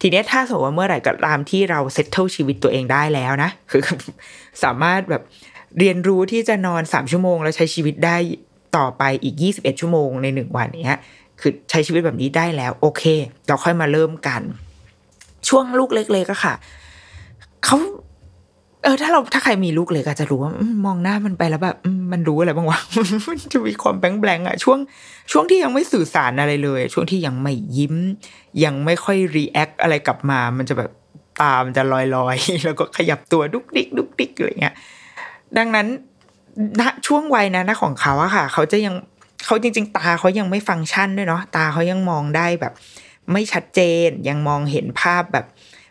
[0.00, 3.82] ทีนี้ถ้าสมมติว่าเมื่อไหร่ก็ตามที่เราเซตเทิลชีวิตตัวเองได้แล้วนะคือ
[4.62, 5.22] สามารถแบบ
[5.78, 8.16] เรียนรู้ที่จะนอนสามชั่วโมงแล้วใช้ชีวิตได้
[8.76, 11.00] ต่อไปอีกยี่สิบเอ็ดชั่วโมงในหนึ่งวันเนี้ย
[11.40, 13.02] คือใช้ชีวิตแบบนี้ได้แล้ว โอเค
[13.48, 14.42] เราค่อยมาเริ่มกัน
[15.48, 16.54] ช่วงลูกเล็กๆก็ค่ะ
[17.64, 17.76] เขา
[18.84, 20.52] เออถ้าเราถ้าใครมีลูกเล็กอาจจะรู้ว่า
[20.86, 21.76] มองหน้ามันไปแล้วแบบ
[22.12, 22.80] มันรู้อะไรบ้างวะ
[23.28, 24.78] มันจะมีความแบงแบงอะช่วง
[25.32, 27.94] ช่วงที่ยังไม่สื่อสารอะไรเลย ช่วงที่ยังไม่ยิ้ม
[28.64, 30.90] ยังไม่ค่อย react อะไรกลับมา มันจะแบบ
[31.42, 34.74] ตามันจะลอยลอยแล้วก็ขยับตัวดุกดิกดุกดิกอะไรเงี้ย
[35.58, 35.86] ดังนั้น
[36.80, 38.94] ณช่วงวัยนั้นนะของเขาอะค่ะ เขาจะยัง
[39.44, 42.72] เขาจริง ๆ ตาเขายังไม่ฟังก์ชันด้วยเนาะตาเขายังมองได้แบบ
[43.32, 45.46] ไม่ชัดเจนยังมองเห็นภาพแบบ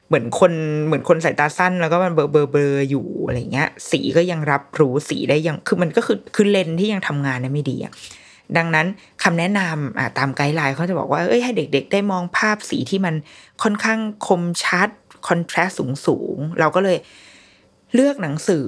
[0.07, 0.51] เหมือนคน
[0.85, 7.93] เหมือนคนสายตาสั้นแล้วก็มัน blur blur blur อยู่อะไรเงี้ย สีก็ยังรับรู้สีได้ยังคือมันก็คือคือเลนที่ยังทำงานได้ไม่ดีอะ
[8.57, 8.87] ดังนั้น
[9.23, 13.15] คำแนะนำอ่าตาม guideline เขาจะบอกว่าเอ้ยให้เด็ก ๆ ได้มองภาพสีที่มัน
[13.63, 14.89] ค่อนข้างคมชัด
[15.27, 16.97] contrast สูงสูงเราก็เลย
[17.93, 18.67] เลือกหนังสือ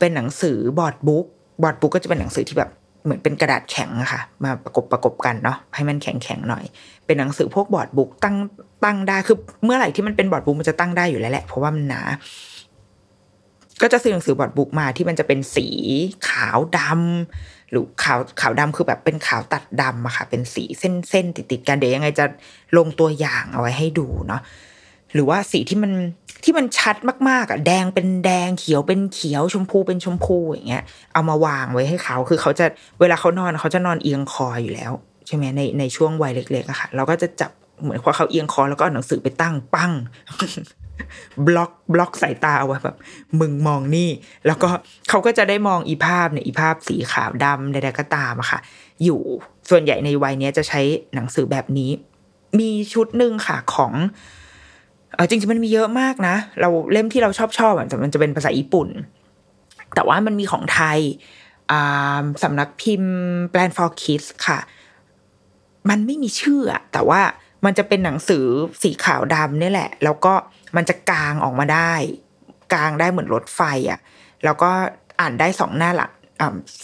[0.00, 1.26] เป็นหนังสือ board book
[1.62, 2.70] board book ก็จะเป็นหนังสือที่แบบ
[3.04, 6.64] เหมือนเป็นกระดาษแข็งอะค่ะ มาประกบประกบกันเนาะให้มันแข็งแข็งหน่อย
[7.06, 8.36] เป็นหนังสือพวก board book ตั้ง
[8.84, 12.02] ตั้งได้คือเมื่อไหร่ที่มันเป็น board book มันจะตั้งได้อยู่แล้วแหละเพราะว่ามันหนา
[13.82, 15.66] ก็จะซื้อหนังสือ board book มาที่มันจะเป็นสี
[16.28, 22.24] ขาวดำหรือขาวขาวดำคือแบบเป็นขาวตัดดำอะค่ะ เป็นสีเส้นเส้นติดติดกันเดี๋ยวยังไงจะ
[22.76, 24.40] ลงตัวอย่างเอาไว้ให้ดูเนาะ
[25.14, 25.92] หรือว่าสีที่มัน
[26.44, 26.96] ที่มันชัด
[27.28, 32.66] มากๆอะแดงเป็นแดงเขียวเป็นเขียวชมพูเป็นชมพูอย่างเงี้ย เอามาวางไว้ให้เขาคือเขาจะ
[33.00, 34.92] เวลาเขานอนเขาจะนอนเอียงคออยู่แล้ว
[35.26, 37.50] ใช่ไหมในในช่วงวัยเล็กๆอะค่ะ เราก็จะจับ
[37.82, 39.92] เหมือนพอเขาเอียงคอแล้วก็หนังสือไปตั้งปั้ง
[41.46, 42.96] บล็อกบล็อกสายตาเอาไว้แบบ
[43.40, 44.10] มึงมองนี่
[44.46, 44.68] แล้วก็
[45.08, 48.58] เขาก็จะได้มองอีภาพเนี่ยอีภาพสีขาวดำใดๆก็ตามอะค่ะ
[49.04, 49.20] อยู่
[49.70, 50.80] ส่วนใหญ่ในวัยนี้จะใช้
[51.14, 51.90] หนังสือแบบนี้
[52.58, 53.92] มีชุดหนึ่งค่ะของ
[55.14, 58.88] เออจริงๆมันมีเยอะมากนะ เราเล่มที่เราชอบชอบอะมันจะเป็นภาษาญี่ปุ่น
[59.94, 60.98] แต่ว่ามันมีของไทย
[62.42, 63.14] สำนักพิมพ์
[63.52, 64.58] Plan for Kids ค่ะ
[65.90, 67.20] มันไม่มีชื่ออะแต่ว่า
[67.64, 68.44] มันจะเป็นหนังสือ
[68.82, 70.32] สีขาวดำนี่แหละ แล้วก็
[70.76, 71.92] มันจะกางออกมาได้
[72.74, 74.00] กางได้เหมือนรถไฟอะ
[74.44, 74.70] แล้วก็
[75.20, 76.10] อ่านได้สองหน้าหลัก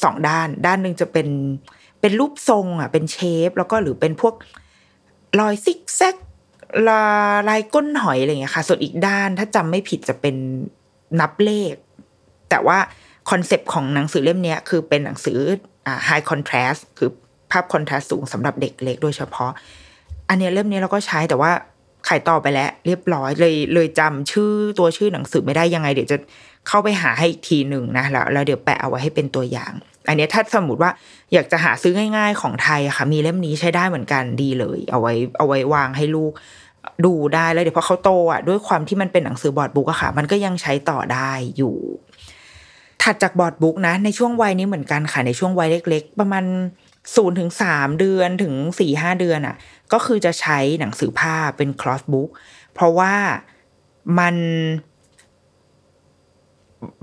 [0.03, 1.29] สองด้าน ด้านหนึ่งจะเป็น
[2.01, 3.17] เป็นรูปทรงอะ เป็นเช
[3.49, 4.35] ฟ แล้วก็หรือเป็นพวก
[5.41, 6.17] รอยซิกแซก
[6.89, 7.05] ลา
[7.49, 10.37] ลายก้นหอยอะไรเงี้ยค่ะ ส่วนอีกด้านถ้าจำไม่ผิดจะเป็น
[11.21, 11.75] นับเลข
[12.51, 12.79] แต่ว่า
[13.31, 15.39] คอนเซปต์ของหนังสือเล่มนี้คือเป็นหนังสือ
[15.87, 17.11] อ่า high contrast คือ
[17.51, 19.51] ภาพคอนทราสต์สูงสำหรับเด็กเล็กโดยเฉพาะ
[20.29, 21.53] อันนี้เล่มนี้เราก็ใช้แต่ว่า
[22.09, 26.17] ขายต่อไปแล้ว เรียบร้อยเลยเลยจำชื่อตัวชื่อหนังสือไม่ได้ยังไง เดี๋ยวจะ
[26.69, 29.73] เข้าไปหาให้อีกทีหนึ่งนะแล้วแล้วเดี๋ยวแปะเอาไว้ให้เป็นตัวอย่าง
[30.09, 30.91] อันนี้ถ้าสมมติว่า
[31.33, 36.33] อยากจะหาซื้อง่าย ๆ ของไทยค่ะ มีเล่มนี้ใช้ได้เหมือนกันดีเลย เอาไว้เอาไว้วางให้ลูก
[37.05, 41.77] ดูได้แล้วเดี๋ยวพอเขาโตอะด้วยความที่มันเป็นหนังสือบอร์ดบุ๊กอะค่ะ มันก็ยังใช้ต่อได้อยู่
[43.03, 46.45] ถัดจาก board book นะ ในช่วงวัยนี้เหมือนกันค่ะในช่วงวัยเล็ก ๆ ประมาณ
[47.17, 49.57] ศูนย์ถึงสามเดือนถึงสี่ห้าเดือนอะ
[49.93, 52.29] ก็คือจะใช้หนังสือผ้าเป็น cloth book
[52.75, 53.15] เพราะว่า
[54.19, 54.37] มัน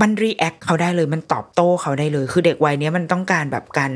[0.02, 3.92] มัน react เขาได้เลย มันตอบโต้เขาได้เลย คือเด็กวัยนี้มันต้องการแบบการ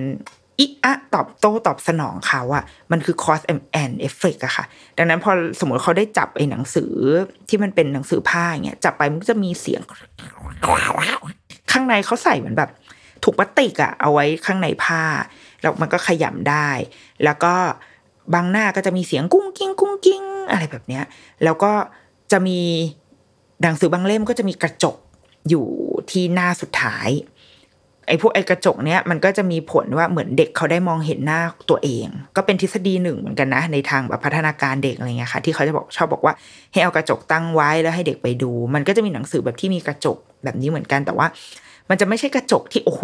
[0.59, 3.45] อิอะตอบโต้ตอบสนองเขาอะมันคือ cause
[3.81, 4.65] and effect อะค่ะ
[4.97, 6.93] ดังนั้นพอสมมติเขาได้จับไอ้หนังสือ
[7.49, 9.81] ที่มันเป็นหนังสือผ้าเงี้ยจับไปมันจะมีเสียง
[11.71, 12.69] ข้างในเขาใส่เหมือนแบบ
[13.23, 15.01] ถุงพลาสติกอะเอาไว้ข้างในผ้า
[15.61, 16.69] แล้วมันก็ขยำได้
[17.23, 17.53] แล้วก็
[18.33, 21.03] บางหน้าก็จะมีเสียงกุ้งกิ้งกุ้งกิ้งอะไรแบบเนี้ย
[21.43, 21.73] แล้วก็
[22.31, 22.59] จะมี
[23.61, 24.95] หนังสือบางเล่มก็จะมีกระจก
[25.49, 25.65] อยู่
[26.11, 27.09] ที่หน้าสุดท้าย
[28.07, 31.39] ไอ้พวกไอ้กระจกเนี้ยมันก็จะมีผลว่าเหมือนเด็กเขาได้มองเห็นหน้า
[31.69, 36.33] ตัวเอง ก็เป็นทฤษฎีหนึ่งเหมือนกันนะ ในทางแบบพัฒนาการเด็กอะไรเงี้ยค่ะ ที่เขาจะบอกชอบบอกว่า
[36.73, 41.27] ให้เอากระจกตั้งไว้แล้วให้เด็กไปดู มันก็จะมีหนังสือแบบที่มีกระจกแบบนี้เหมือนกันแต่ว่า
[41.89, 43.03] มันจะไม่ใช่กระจกที่โอ้โห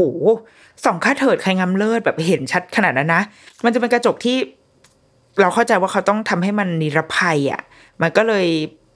[0.85, 3.21] ส่องค่าเถิดใครงามเลิศแบบเห็นชัดขนาดนั้นนะ
[3.65, 4.37] มันจะเป็นกระจกที่
[5.41, 7.61] เราเข้าใจว่าเขาต้องทำให้มันนิรภัยอะ
[8.01, 8.47] มันก็เลย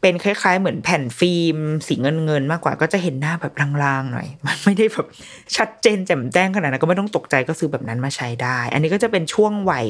[0.08, 5.08] เป็นคล้ายๆ เหมือนแผ่นฟิล์ม สีเงินเงินๆมากกว่าก็จะเห็นหน้าแบบลางๆหน่อย มันไม่ได้แบบ
[5.56, 9.86] ชัดเจนแจ่มแจ้งขนาดนั้นก็ไม่ต้องตกใจก็ซื้อแบบนั้นมาใช้ได้ อันนี้ก็จะเป็นช่วงวัย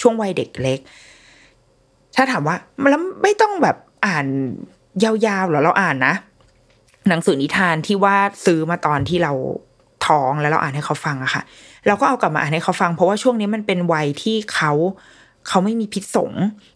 [0.00, 0.78] ช่วงวัยเด็กเล็ก
[2.16, 2.56] ถ้าถามว่า
[2.90, 4.26] แล้วไม่ต้องแบบอ่าน
[5.04, 6.14] ยาวๆหรอเราอ่านนะ
[7.08, 9.32] หนังสือนิทานที่ว่าซื้อมาตอนที่เรา
[10.06, 11.42] ท้องแล้วเราอ่านให้เขาฟังอะค่ะ
[11.86, 14.72] เราก็เอากลับมาอ่านให้เขาฟัง เพราะว่าช่วงนี้มันเป็นวัยที่เขา
[15.48, 16.32] เขาไม่มีพิษสง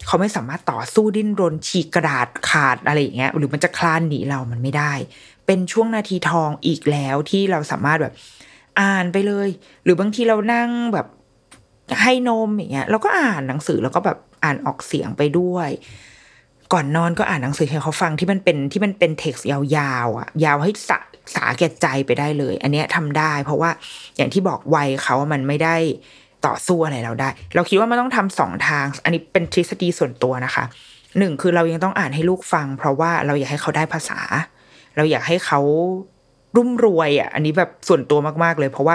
[0.07, 4.93] เขาไม่สามารถต่อสู้ดิ้นรนฉีกกระดาษขาดอะไรอย่างเงี้ยหรือมันจะคลานหนีเรามันไม่ได้
[5.47, 8.15] เป็นช่วงนาทีทองอีกแล้วที่เราสามารถแบบ
[8.81, 9.49] อ่านไปเลย
[9.85, 11.07] หรือบางทีเรานั่งแบบ
[12.03, 15.71] ให้นมอย่างเงี้ยเราก็อ่านหนังสือแล้วก็แบบอ่านออกเสียงไปด้วย
[16.73, 20.99] ก่อนนอนก็อ่านหนังสือให้เขาฟังที่มันเป็นที่มันเป็นเท็กซ์ยาวๆอะยาวให้สะ
[21.35, 23.71] สาแก่ใจไปได้เลย อันเนี้ยทำได้ เพราะว่า
[24.17, 25.77] อย่างที่บอกวัยเขาอะมันไม่ได้
[26.47, 30.65] ต่อสู้อะไรเราได้ เราคิดว่ามันต้องทำสองทาง อันนี้เป็นทฤษฎีส่วนตัวนะคะ
[31.19, 34.21] หนึ่งคือเรายังต้องอ่านให้ลูกฟัง เพราะว่าเราอยากให้เขาได้ภาษา
[34.97, 35.61] เราอยากให้เขา
[36.57, 38.95] รุ่มรวยอะ อันนี้แบบส่วนตัวมากๆเลย เพราะว่า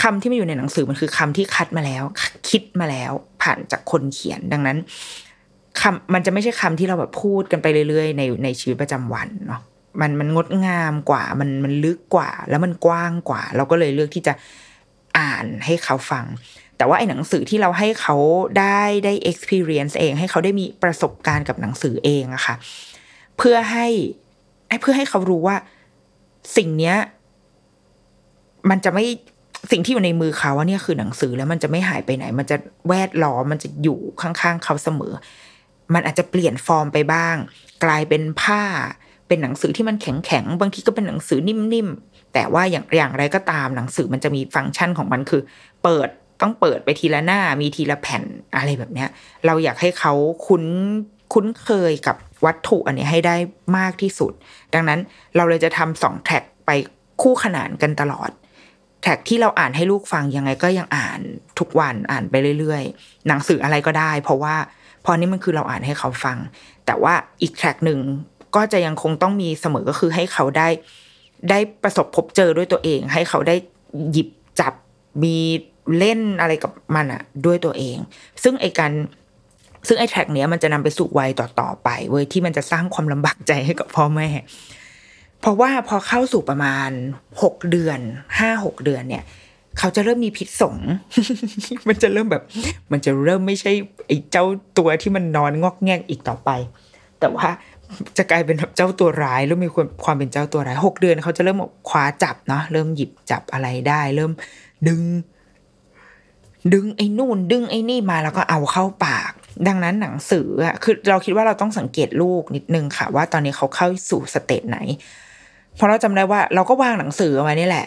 [0.00, 2.04] คำที่มันอยู่ในหนังสือมันคือคำที่คัดมาแล้ว
[2.48, 4.78] คิดมาแล้วผ่านจากคนเขียนดังนั้น
[5.80, 9.60] คำมันจะไม่ใช่คำที่เราแบบพูดกันไปเรื่อยๆ ในในชีวิตประจำวันเนาะ
[10.00, 14.32] มันมันงดงามกว่ามันมันลึกกว่า แล้วมันกว้างกว่า เราก็เลยเลือกที่จะ
[15.18, 16.26] อ่านให้เขาฟัง
[16.76, 18.16] แต่ว่าไอ้หนังสือที่เราให้เขา
[18.58, 22.54] ได้ได้ experience เอง ให้เขาได้มีประสบการณ์กับหนังสือเองอะค่ะ
[23.36, 23.86] เพื่อให้
[24.82, 25.56] เพื่อให้เขารู้ว่า
[26.56, 26.96] สิ่งเนี้ย
[28.70, 29.04] มันจะไม่
[29.70, 32.56] สิ่งที่อยู่ในมือเขาว่าเนี่ยคือหนังสือแล้วมันจะไม่หายไปไหน มันจะ
[32.88, 35.12] แวดล้อมมันจะอยู่ข้างๆเขาเสมอ
[35.94, 37.36] มันอาจจะเปลี่ยนฟอร์มไปบ้าง
[37.84, 38.62] กลายเป็นผ้า
[39.28, 45.42] เป็นหนังสือที่มันแข็งๆบางทีก็เป็นหนังสือนิ่มๆ แต่ว่าอย่างอย่างไรก็ตามหนังสือมันจะมีฟังก์ชันของมันคือ
[45.84, 46.08] เปิด
[46.42, 48.22] ต้องเปิดไปทีละหน้ามีทีละแผ่น
[48.56, 49.08] อะไรแบบเนี้ย
[49.46, 50.12] เราอยากให้เขา
[50.46, 50.64] คุ้น
[51.32, 53.36] คุ้นเคยกับวัตถุอันนี้ให้ได้
[53.78, 54.32] มากที่สุด
[54.74, 55.00] ดังนั้น
[55.36, 56.70] เราเลยจะทำสองแท็กไป
[57.22, 58.30] คู่ขนานกันตลอด
[59.02, 61.20] แท็กที่เราอ่านให้ลูกฟังยังไงก็ยังอ่าน
[61.58, 64.56] ทุกวันอ่านไปเรื่อยๆ หนังสืออะไรก็ได้ เพราะว่า
[65.04, 66.36] พอนี้มันคือเราอ่านให้เขาฟัง
[66.86, 68.00] แต่ว่าอีกแท็กหนึ่ง
[68.56, 70.68] ก็จะยังคงต้องมีเสมอก็คือให้เขาได้
[71.50, 73.56] ได้ประสบพบเจอด้วยตัวเอง ให้เขาได้
[74.12, 74.28] หยิบ
[74.60, 74.72] จับ
[75.22, 75.36] มี
[75.98, 77.96] เล่นอะไรกับมันอะด้วยตัวเอง
[78.42, 78.92] ซึ่งไอการ
[79.86, 84.28] ซึ่งไอแท็กเนี้ยมันจะนำไปสู่วัยต่อๆไปเว้ยที่มันจะสร้างความลำบากใจให้กับพ่อแม่
[85.40, 86.90] เพราะว่าพอเข้าสู่ประมาณ
[87.42, 87.98] หกเดือน
[88.38, 89.24] ห้าหกเดือนเนี่ย
[89.78, 90.76] เขาจะเริ่มมีพิษสง
[91.88, 92.42] มันจะเริ่มแบบ
[92.92, 93.72] มันจะเริ่มไม่ใช่
[94.06, 94.44] ไอ้เจ้า
[94.78, 96.50] ตัวที่มันนอนงอกแงกอีกต่อไป
[97.20, 97.48] แต่ว่า
[98.18, 99.70] จะกลายเป็นเจ้าตัวร้ายเริ่มมี
[100.04, 104.32] ความเป็นเจ้าตัวร้ายหกเดือนเขาจะเริ่มคว้าจับเนาะเริ่มหยิบจับอะไรได้ เริ่ม
[104.88, 105.02] ดึง
[106.74, 109.32] ดึงไอ้นู่น ดึงไอ้นี่มาแล้วก็เอาเข้าปาก
[109.68, 114.78] ดังนั้นหนังสืออะคือเราคิดว่าเราต้องสังเกตลูกนิดนึงค่ะ ว่าตอนนี้เขาเข้าสู่สเตจไหน
[115.76, 117.86] เพราะเราจำได้ว่าเราก็วางหนังสือเอาไว้นี่แหละ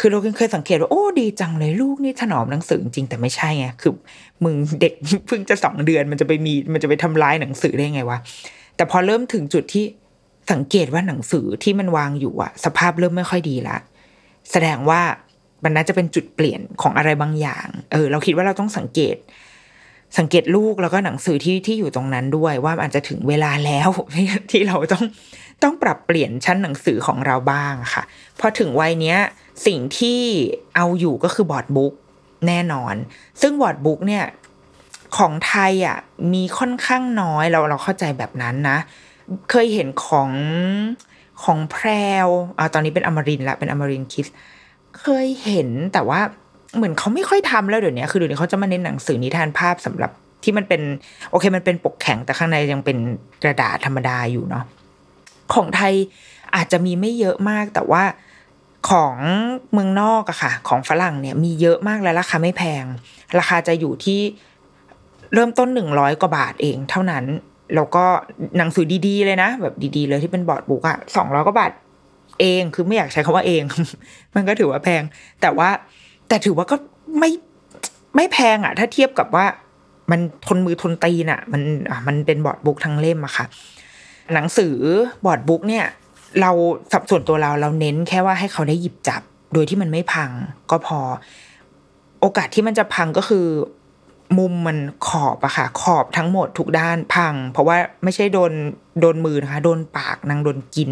[0.00, 3.92] คือเราเคยสังเกตว่าโอ้ดีจังเลยลูกนี่ถนอมหนังสือจริงแต่ไม่ใช่ไงคือ
[4.44, 4.92] มึงเด็ก
[5.26, 8.18] เพิ่งจะสองเดือนมันจะไปมีมันจะไปทำร้ายหนังสือได้ไงวะ
[8.76, 9.84] แต่พอเริ่มถึงจุดที่
[10.52, 13.78] สังเกตว่าหนังสือที่มันวางอยู่อะสภาพเริ่มไม่ค่อยดีละ
[14.50, 15.00] แสดงว่า
[15.64, 19.16] มันน่าจะเป็นจุดเปลี่ยนของอะไรบางอย่าง เออ เราคิดว่าเราต้องสังเกต
[20.18, 23.88] สังเกตลูกแล้วก็หนังสือที่ที่อยู่ตรงนั้นด้วย ว่าอาจจะถึงเวลาแล้ว
[24.50, 25.04] ที่เราต้อง
[25.62, 28.02] ต้องปรับเปลี่ยนชั้นหนังสือของเราบ้างค่ะ
[28.40, 29.18] พอถึงวัยเนี้ย
[29.66, 30.20] สิ่งที่
[30.76, 31.94] เอาอยู่ก็คือ board book
[32.46, 32.94] แน่นอน
[33.40, 34.24] ซึ่ง board book เนี่ย
[35.16, 35.98] ของไทยอะ
[36.32, 38.78] มีค่อนข้างน้อยเราเราเข้าใจแบบนั้นนะ
[39.50, 40.30] เคยเห็นของ
[41.42, 41.88] ของแพร
[42.26, 44.26] วอ่าตอนนี้เป็นอมรินทร์ละเป็นอมรินทร์คิดส์
[45.00, 46.20] เคยเห็นแต่ว่า
[46.76, 50.10] เหมือนเขาไม่ค่อยทำแล้วเดี๋ยวนี้คือเดี๋ยวนี้เขาจะมาเน้นหนังสือนิทานภาพสำหรับ
[50.44, 50.82] ที่มันเป็น
[51.30, 52.96] โอเคมันเป็นปกแข็งแต่ข้างในยังเป็น
[53.42, 54.64] กระดาษธรรมดาอยู่เนาะ
[55.54, 55.94] ของไทย
[56.54, 58.02] อาจจะมีไม่เยอะมากแต่ว่า
[58.90, 59.16] ของ
[59.72, 62.84] เมืองนอกอะค่ะ ของฝรั่งเนี่ยมีเยอะมากและราคาไม่แพง
[63.38, 64.20] ราคาจะอยู่ที่
[65.34, 67.24] เริ่มต้นหนึ่งร้อยกว่าบาทเองเท่านั้น
[67.74, 68.04] แล้วก็
[68.58, 71.72] หนังสือดีๆเลยนะ แบบดีๆเลยที่เป็นบอร์ดบุ๊กอะสองร้อยกว่าบาท
[72.40, 73.62] เองคือไม่อยากใช้คาว่าเอง
[74.34, 75.02] มันก็ถือว่าแพง
[75.40, 75.68] แต่ว่า
[76.28, 76.76] แต่ถือว่าก็
[77.18, 77.30] ไม่
[78.16, 79.46] ไม่แพงอะถ้าเทียบกับว่า
[80.10, 81.62] มันทนมือทนตีนอะมัน
[82.06, 83.44] มันเป็นบอร์ดบุ๊กทั้งเล่มอะค่ะ
[84.34, 84.74] หนังสือ
[85.24, 85.84] บอร์ดบุ๊กเนี่ย
[86.40, 86.50] เรา
[86.92, 89.22] สับส่วนตัวเราเราเน้นแค่ว่าให้เขาได้หยิบจับ
[89.54, 90.30] โดยที่มันไม่พัง
[90.70, 90.98] ก็พอ
[92.20, 93.46] โอกาสที่มันจะพังก็คือ
[94.38, 98.52] มุมมันขอบอะค่ะขอบทั้งหมดทุกด้านพัง เพราะว่าไม่ใช่โดน
[99.00, 100.90] โดนมือนะคะ โดนปากนางโดนกิน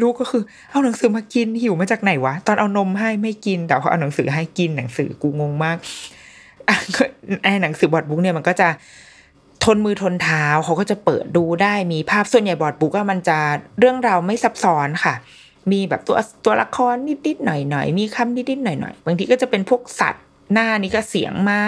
[0.00, 5.76] ลูกก็คือ เอาหนังสือมากินหิวมาจากไหนวะ ตอนเอานมให้ไม่กินแต่พอเอาหนังสือให้กินหนังสือกูงงมาก
[7.42, 8.68] ไอ้หนังสือบอดบุ๊กเนี่ยมันก็จะ
[9.64, 13.38] ทนมือทนเท้าเขาก็จะเปิดดูได้มีภาพส่วนใหญ่บอดบุ๊กมันจะ
[13.78, 15.14] เรื่องราวไม่ซับซ้อนค่ะ
[15.72, 16.94] มีแบบตัวตัวละคร
[17.26, 21.60] นิดๆหน่อยๆมีคำนิดๆหน่อยๆบางทีก็จะเป็นพวกสัตว์ หน้านี้ก็เสียงม้า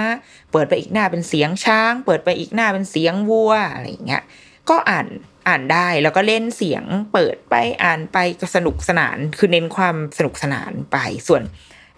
[0.53, 4.23] เปิดไปอีกหน้าเป็นเสียงช้าง เปิดไปอีกหน้าเป็นเสียงวัวอะไรอย่างเงี้ย
[4.71, 5.07] ก็อ่าน
[5.49, 10.97] อ่านได้แล้วก็เล่นเสียงเปิดไปอ่านไปก็สนุกสนานคือเน้นความสนุกสนานไป
[11.29, 11.43] ส่วน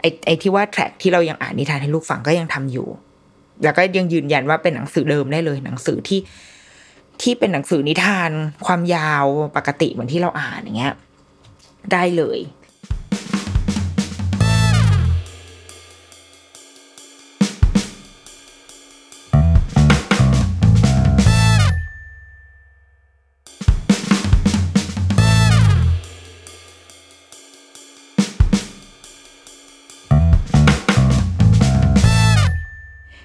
[0.01, 2.89] ไอ้ไอ้ที่ว่าแทร็กที่เรายังอ่านนิทานให้ลูกฟังก็ยังทำอยู่
[3.65, 6.21] แล้วก็ยังยืนยันว่าเป็นหนังสือเดิมได้เลย หนังสือที่
[7.23, 8.31] ที่เป็นหนังสือนิทาน
[8.67, 10.95] ความยาวปกติเหมือนที่เราอ่านอย่างเงี้ย
[11.93, 12.39] ได้เลย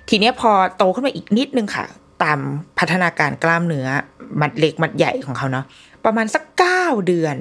[0.10, 1.86] ทีนี้พอโตขึ้นมาอีกนิดนึงค่ะ
[2.24, 2.39] ตาม
[2.80, 3.88] พัฒนาการกล้ามเนื้อ
[4.41, 5.65] มัดเล็กมัดใหญ่ของเขาเนาะ
[6.06, 7.38] ประมาณสักเก้าเดือน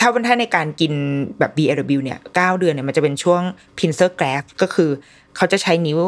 [0.00, 0.92] ถ้าวันท้าในการกิน
[1.38, 3.42] แบบ BLW เนี่ยเก้าเดือนเนี่ยมันจะเป็นช่วง
[3.78, 4.90] pincer grasp ก็คือ
[5.36, 5.98] เขาจะใช้นิ้ว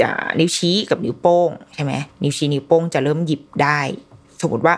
[0.00, 3.80] จะนิ้วชี้กับนิ้วโป้งใช่ไหมนิ้วชี้นิ้วโป้งจะเริ่มหยิบได้
[4.40, 4.74] สมมติว่า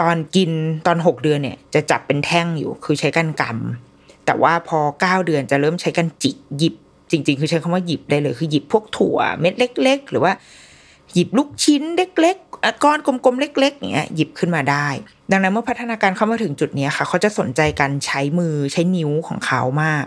[0.00, 0.50] ตอนกิน
[0.86, 6.74] ตอนหกเดือนเนี่ย จะจับเป็นแท่งอยู่คือใช้กันกำแต่ว่าพอเก้าเดือนจะเริ่มใช้กันจิกหยิบ
[7.10, 10.32] จริง ๆ คือใช้คำว่าหยิบได้เลย คือหยิบพวกถั่วเม็ดเล็ก ๆ หรือว่า
[11.14, 14.86] หยิบลูกชิ้นเล็กๆก้อนกลมๆเล็กๆอย่างเงี้ยหยิบขึ้นมาได้
[15.30, 20.04] ดังนั้นเมื่อพัฒนาการเข้ามาถึงจุดนี้ค่ะ เขาจะสนใจการใช้มือใช้นิ้วของเขามาก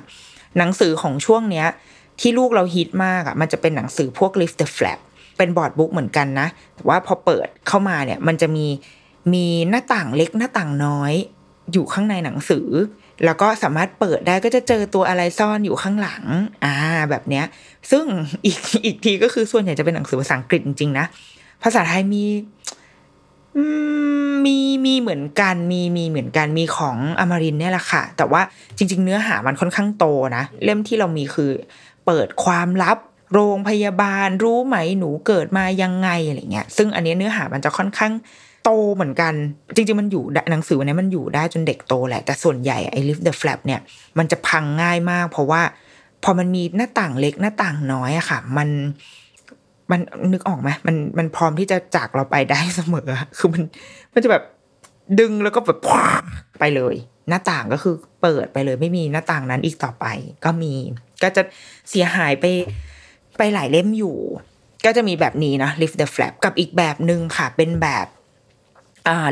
[0.58, 1.68] หนังสือของช่วงเนี้ย
[2.20, 5.00] ที่ลูกเราฮิตมากอะมันจะเป็นหนังสือพวก lift the flap
[5.38, 8.66] เป็นบอร์ดบุ๊กเหมือนกันนะ แต่ว่าพอเปิดเข้ามาเนี่ยมันจะมี
[9.34, 11.14] มีหน้าต่างเล็กหน้าต่างน้อย
[11.72, 12.68] อยู่ข้างในหนังสือ
[13.26, 16.24] แล้วก็สามารถเปิดได้ก็จะเจอตัวอะไรซ่อนอยู่ข้างหลัง
[16.66, 16.76] อ่า
[17.10, 17.46] แบบเนี้ย
[17.92, 18.06] ซึ่ง
[18.46, 21.06] อีกอีกทีก็คือส่วนใหญ่จะเป็นหนังสือภาษาอังกฤษจริงๆนะ
[21.64, 22.24] ภาษาไทยมี
[24.46, 28.42] มีมีเหมือนกันมีมีเหมือนกันมีของอมรินเนี่ยแหละค่ะ แต่ว่า
[28.78, 30.06] จริง ๆ เนื้อหามันค่อนข้างโต
[30.38, 31.52] นะ เล่มที่เรามีคือ
[32.06, 32.98] เปิดความลับ
[33.34, 38.14] โรงพยาบาลรู้ไหมหนูเกิดมายังไงอะไรเงี้ย ซึ่งอันนี้เนื้อหามันจะค่อนข้าง
[38.64, 39.34] โตเหมือนกัน
[39.76, 43.80] จริง ๆ มันอยู่หนังสือวันนี้มันอยู่ได้จนเด็กโตแหละ แต่ส่วนใหญ่ไอ้ lift the flap เนี่ย
[44.18, 45.62] มันจะพังง่ายมาก เพราะว่า
[46.24, 48.70] พอมันมีหน้าต่างเล็กหน้าต่างน้อยอะค่ะ มัน
[49.92, 50.00] มัน
[50.34, 53.64] นึกออกไหมมันมันพร้อมที่จะจากเราไปได้เสมอ คือมัน
[54.14, 54.44] มันจะแบบ
[55.20, 55.80] ดึงแล้วก็แบบ
[56.60, 56.96] ไปเลย
[57.30, 60.06] หน้าต่างก็คือเปิดไปเลยไม่มีหน้าต่างนั้นอีกต่อไป
[60.46, 60.74] ก็มี
[61.24, 61.42] ก็จะ
[61.90, 62.46] เสียหายไป
[63.38, 64.18] ไปหลายเล่มอยู่
[64.86, 68.08] ก็จะมีแบบนี้นะ lift the flap กับอีกแบบหนึ่งค่ะ เป็นแบบ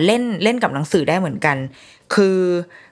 [0.06, 1.58] เล่นเล่นกับหนังสือได้เหมือนกัน
[2.14, 2.38] คือ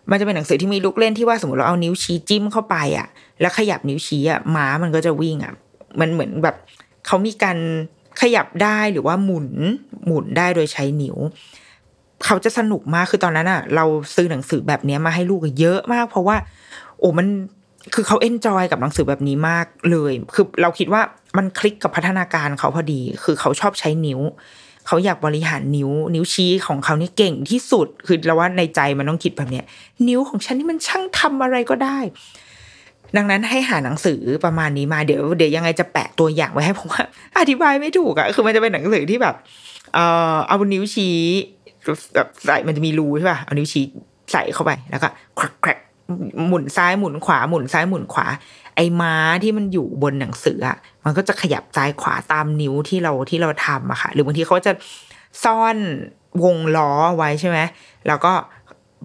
[0.09, 3.07] มันจะเป็นหนังสือที่มีลูกเล่นที่ว่าสมมติเราเอานิ้วชี้จิ้มเข้าไปอะ
[3.41, 5.53] แล้วขยับนิ้วชี้อะม้ามันก็จะวิ่งอะ
[5.99, 6.55] มันเหมือนแบบ
[7.07, 7.57] เขามีการ
[8.21, 9.49] ขยับได้หรือว่าหมุน
[10.05, 11.17] หมุนได้โดยใช้นิ้ว
[12.25, 16.35] เขาจะสนุกมากคือตอนนั้นอะ เราซื้อหนังสือแบบนี้มาให้ลูกเยอะมาก เพราะว่า
[16.99, 17.27] โอ้มัน
[17.93, 21.01] คือเขาเอนจอยกับหนังสือแบบนี้มากเลย คือเราคิดว่า
[21.37, 24.19] มันคลิกกับพัฒนาการเขาพอดี คือเขาชอบใช้นิ้ว
[24.89, 29.65] เขาอยากบริหารนิ้ว นิ้วชี้ของเขานี่เก่งที่สุด คือเราว่าในใจมันต้องคิดแบบเนี้ย
[30.07, 31.97] นิ้วของฉันนี่มันช่างทำอะไรก็ได้
[33.17, 37.03] ดังนั้นให้หาหนังสือประมาณนี้มาเดี๋ยวเดี๋ยวยังไงจะแปะตัวอย่างไว้ให้ผมว่า
[37.39, 39.35] อธิบายไม่ถูกอะคือมันจะเป็นหนังสือที่แบบ
[39.93, 41.17] เอ่อเอานิ้วชี้
[42.15, 43.83] แบบใส่มันจะมีรูใช่ป่ะเอานิ้วชี้
[44.31, 45.79] ใส่เข้าไปแล้วก็ครักครก
[46.47, 48.25] หมุนซ้ายหมุนขวาหมุนซ้ายหมุนขวา
[48.79, 54.71] ไอ้ม้าที่มันอยู่บนหนังสืออะมันก็จะขยับซ้ายขวาตามนิ้วที่เราที่เราทำอะค่ะ หรือบางทีเขาจะ
[55.43, 55.77] ซ่อน
[56.43, 57.59] วงล้อไว้ใช่ไหม
[58.07, 58.33] แล้วก็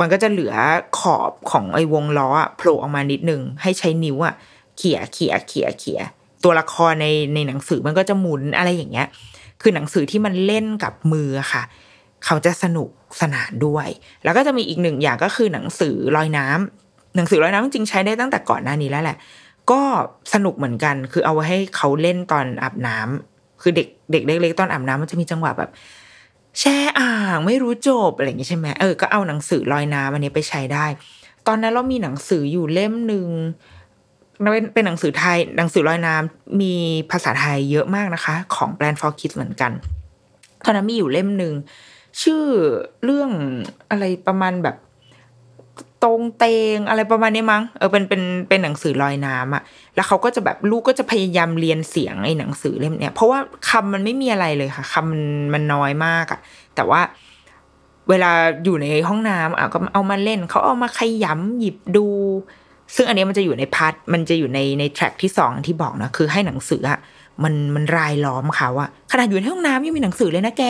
[0.00, 0.54] มันก็จะเหลือ
[0.98, 4.34] ขอบของไอ้วงล้ออะโผล่ออกมานิดนึงให้ใช้นิ้วอะ
[4.76, 6.00] เขี่ยเขี่ยเขี่ยเขี่ย
[6.44, 9.06] ตัวละครในในหนังสือมันก็จะหมุนอะไรอย่างเงี้ย
[9.62, 11.62] คือหนังสือที่มันเล่นกับมือค่ะ
[12.24, 13.88] เขาจะสนุกสนานด้วย
[14.24, 19.16] แล้วก็จะมีอีกหนึ่งอย่างก็คือหนังสือลอยน้ำหนังสือลอยน้ำจริงใช้ได้ตั้งแต่ก่อนหน้านี้แล้วแหละ
[19.70, 19.82] ก็
[20.34, 25.70] สนุกเหมือนกัน คือเอาไว้ให้เขาเล่นตอนอาบน้ำคือเด็กเด็กเล็กๆตอนอาบน้ำมันจะมีจังหวะแบบ
[26.60, 30.86] แช่อ่างไม่รู้จบอะไรอย่างงี้ใช่ไหมเออก็เอาหนังสือลอยน้ำอันนี้ไปใช้ได้
[31.46, 33.28] ตอนนั้นเรามีหนังสืออยู่เล่มหนึ่ง
[34.52, 36.74] เป็นเป็นหนังสือไทย หนังสือลอยน้ำมี
[37.10, 39.72] ภาษาไทยเยอะมากนะคะ ของ Brand for Kids เหมือนกัน
[40.64, 41.54] ตอนนั้นมีอยู่เล่มหนึ่ง
[42.22, 42.42] ชื่อ
[43.04, 43.30] เรื่อง
[43.90, 44.76] อะไรประมาณแบบ
[46.04, 49.62] ตรงเตงอะไรประมาณนี้มั้งเออเป็นเป็นเป็นหนังสือลอยน้ำอะ
[49.94, 53.38] แล้วเขาก็จะแบบลูกก็จะพยายามเรียนเสียงไอ้หนังสือเล่มเนี้ยเพราะว่า
[53.70, 55.22] คำมันไม่มีอะไรเลยค่ะคำมัน
[55.54, 56.40] มันน้อยมากอะ
[56.74, 57.00] แต่ว่า
[58.08, 58.30] เวลา
[58.64, 62.06] อยู่ในห้องน้ำอะก็เอามาเล่นเขาเอามาขยำหยิบดู
[62.94, 66.98] ซึ่งอันนี้มันจะอยู่ใน part มันจะอยู่ในใน track ที่สองที่บอกนะคือให้หนังสืออะ
[67.44, 70.64] มันมันรายล้อมเขาอะขนาดอยู่ในห้องน้ำยังมีหนังสือเลยนะแก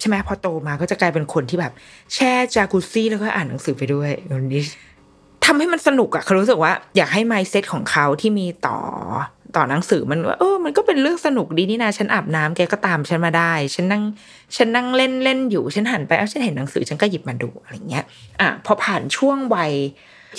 [0.00, 1.72] ใช่ไหมพอโตมาก็จะกลายเป็นคนที่แบบ
[2.14, 4.62] แช่จากุซซี่แล้วก็อ่านหนังสือไปด้วยวันนี้
[5.44, 8.78] ทำให้มันสนุกอะเขารู้สึกว่า อยากให้ mindset ของเขาที่มีต่อ
[9.56, 14.02] ต่อหนังสือมันว่าเออมันก็เป็นเรื่องสนุกดีนี่นะฉันอาบน้ำแกก็ตามฉันมาได้ ฉันนั่ง
[14.56, 18.04] ฉันนั่งเล่นเล่นอยู่ ฉันหันไปเอ้าฉันเห็นหนังสือฉันก็หยิบมาดูอะไรเงี้ย
[18.40, 19.72] อะพอผ่านช่วงวัย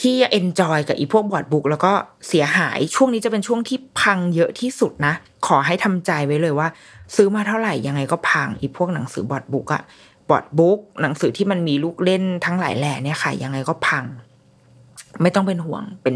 [0.01, 1.93] ที่ enjoy กับอีพวก board book แล้วก็
[2.27, 5.13] เสียหายช่วงนี้จะเป็นช่วงที่พังเยอะที่สุดนะ
[5.47, 6.67] ขอให้ทำใจไว้เลยว่า
[7.15, 9.83] ซื้อมาเท่าไหร่ยังไงก็พังอีพวกหนังสือบอดบุ๊กอะ
[10.29, 14.05] บอดบุ๊กหนังสือที่มันมีลูกเล่นทั้งหลายแหล่เนี่ยค่ะ ยังไงก็พัง
[15.21, 16.15] ไม่ต้องเป็นห่วงเป็น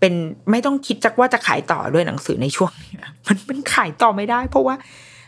[0.00, 0.14] เป็น
[0.50, 2.92] ไม่ต้องคิดจักว่าจะขายต่อด้วยหนังสือในช่วงนี้
[3.26, 4.74] มันมันขายต่อไม่ได้ เพราะว่า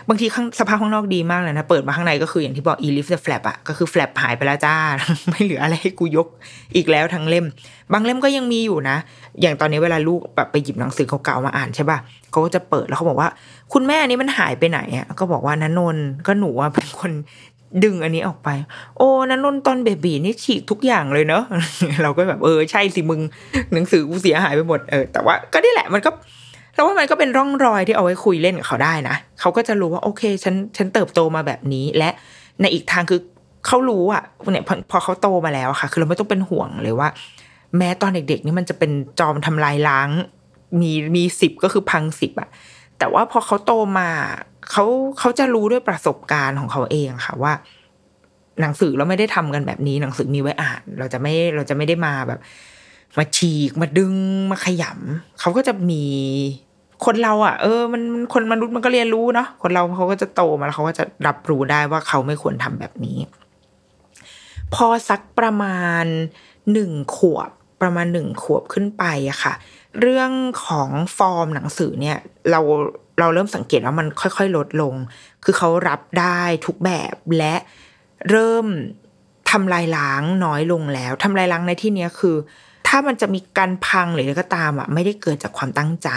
[0.09, 4.75] บางทีข้างสภาพข้างนอกดีมากเลยนะ เปิดมาข้างในก็คืออย่างที่บอก e lift the flap อะก็คือ flap หายไปแล้วจ้า
[5.31, 6.27] ไม่เหลืออะไรให้กูยก
[6.77, 7.45] อีกแล้วทั้งเล่ม
[7.93, 8.97] บางเล่มก็ยังมีอยู่นะ
[9.41, 11.99] อย่างตอนนี้เวลาลูกแบบไปหยิบหนังสือเก่าๆมาอ่านใช่ป่ะ
[12.31, 13.29] เขาก็จะเปิดแล้วเขาบอกว่า
[13.73, 17.13] คุณแม่อันนี้มันหายไปไหนอะก็บอกว่านันนนก็หนูอะเป็นคน
[17.85, 18.49] ดึงอันนี้ออกไป
[18.97, 21.43] โอ้นันนนตอนเบบีนี่ฉีกทุกอย่างเลยเนอะ
[22.03, 23.21] เราก็แบบเออใช่สิมึง
[23.73, 26.11] หนังสือกูเสียหายไปหมดเออแต่ว่าก็นี่แหละมันก็
[26.75, 32.11] เราว่ามันก็เป็นร่องรอยที่เอาไว้คุยเล่นกับเขาได้นะเขาก็จะรู้ว่าโอเค ฉันฉันเติบโตมาแบบนี้ และ
[32.61, 33.21] ในอีกทางคือ
[33.67, 37.09] เขารู้อะเนี่ยพอพอเขาโตมาแล้วค่ะ คือเราไม่ต้องเป็นห่วงเลยว่า
[37.79, 40.09] แม้ตอนเด็กๆนี่มันจะเป็นจอมทำลายล้าง
[40.81, 42.49] มีมีสิบก็คือพังสิบอะ
[42.99, 44.09] แต่ว่าพอเขาโตมา
[44.71, 44.85] เขา
[45.19, 47.53] เขาจะรู้ด้วยประสบการณ์ของเขาเองค่ะว่า
[48.61, 52.41] หนังสือเราไม่ได้ทำกันแบบนี้ หนังสือมีไว้อ่าน เราจะไม่เราจะไม่ได้มาแบบ
[53.19, 54.15] มาฉีกมาดึง
[54.51, 56.05] มาขยำเขาก็จะมี
[57.05, 63.19] คนเราอะเออมันคนมนุษย์มันก็เรียนรู้เนาะคนเราเขาก็จะโตมาแล้วเขาก็จะรับรู้ได้ว่าเขาไม่ควรทำแบบนี้
[64.75, 66.05] พอสักประมาณ
[66.73, 67.51] หนึ่งขวบ
[67.83, 69.55] ประมาณหนึ่งขวบขึ้นไปอะค่ะ
[70.01, 70.31] เรื่อง
[70.67, 72.19] ของฟอร์มหนังสือเนี่ย
[72.51, 72.61] เรา
[73.21, 74.95] เราเริ่มสังเกตว่ามันค่อย ๆ ลดลง
[75.45, 77.55] คือเขารับได้ทุกแบบและ
[78.31, 78.67] เริ่ม
[79.51, 82.37] ทำลายล้างน้อยลงแล้วทำลายล้างในที่นี้คือ
[82.89, 86.11] ถ้ามันจะมีการพังหรืออะไรก็ตามอะไม่ได้เกิดจากความตั้งใจ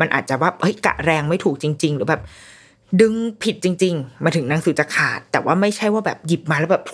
[0.00, 2.22] มันอาจจะว่าเฮ้ยกะแรงไม่ถูกจริง ๆ หรือแบบ
[3.00, 6.84] ดึงผิดจริง ๆ มาถึงหนังสือจะขาด แต่ว่าไม่ใช่ว่าแบบหยิบมาแล้วแบบ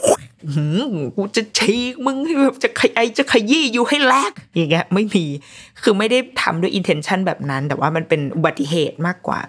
[0.55, 5.25] หืมกูจะฉีกมึงให้แบบจะขยไอจะขยี้อยู่ให้แลกอย่างเงี้ยไม่มี
[5.83, 9.41] คือไม่ได้ทำด้วย intention แบบนั้น แต่ว่ามันเป็นอุบัติเหตุมากกว่า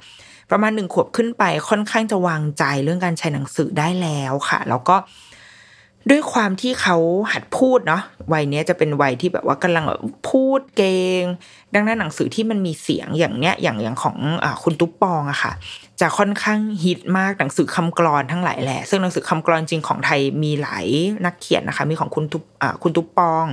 [0.51, 4.95] ประมาณหนึ่งขวบขึ้นไปค่อนข้างจะวางใจเรื่องการใช้หนังสือได้แล้วค่ะ แล้วก็
[6.09, 6.97] ด้วยความที่เขา
[7.31, 8.01] หัดพูดเนาะ
[8.33, 11.23] วัยนี้จะเป็นวัยที่แบบว่ากำลังแบบพูดเก่ง
[11.73, 15.51] ดังนั้นหนังสือที่มันมีเสียงอย่างเนี้ยอย่างอย่างของอคุณตุ๊ปปองอะค่ะ
[16.01, 20.85] จะค่อนข้างฮิตมากหนังสือคำกรอนทั้งหลายแหละ ซึ่งหนังสือคำกรอนจริงของไทยมีหลาย
[21.25, 22.43] นักเขียนนะคะ มีของคุณตุ๊ป
[22.83, 23.45] คุณตุ๊ปปอง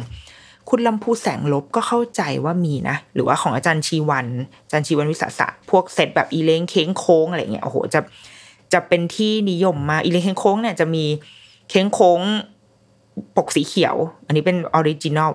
[0.71, 4.27] คุณลำพูแสงลบก็เข้าใจว่ามีนะ หรือว่าของอาจารย์ชีวัน
[4.65, 8.01] อาจารย์ชีวันวิสาสะพวกเซตแบบอีเลงเค้งโค้งอะไรเงี้ยโอ้โหจะ
[8.73, 11.05] จะเป็นที่นิยมมาอีเลงเค้งโค้งเนี่ยจะมี
[11.71, 12.21] เค้งโค้ง
[13.37, 13.97] ปกสีเขียว
[14.27, 15.31] อันนี้เป็น original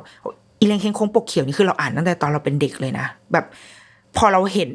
[0.59, 3.45] อีเล้งเค้งโค้งปกเขียวนี่คือเราอ่านตั้งแต่ตอนเราเป็นเด็กเลยนะ แบบ
[4.17, 4.71] พอเราเห็น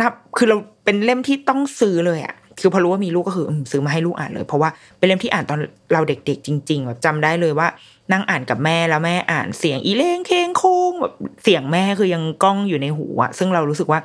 [0.00, 5.58] นับคือเราเป็นเล่มที่ต้องซื้อเลยอะคือพอรู้ว่ามีลูกก็คือซื้อมาให้ลูกอ่านเลย เพราะว่าเป็นเล่มที่อ่านตอน
[5.92, 7.68] เราเด็ก ๆ จริง ๆ แบบจำได้เลยว่า
[8.12, 14.00] นั่งอ่านกับแม่แล้วแม่อ่านเสียงอีเล้งเค้งโค้งแบบเสียงแม่คือยังก้องอยู่ในหูอะซึ่งเรารู้สึกว่า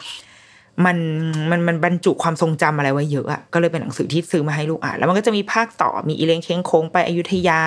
[0.85, 0.97] มัน
[1.49, 7.61] มันมันบรรจุความทรงจำอะไรไว้เยอะอะก็เลยเป็นหนังสือที่ซื้อมาให้ลูกอ่าน แล้วมันก็จะมีภาคต่อมีอีเล้งเค้งโค้งไปอยุธยา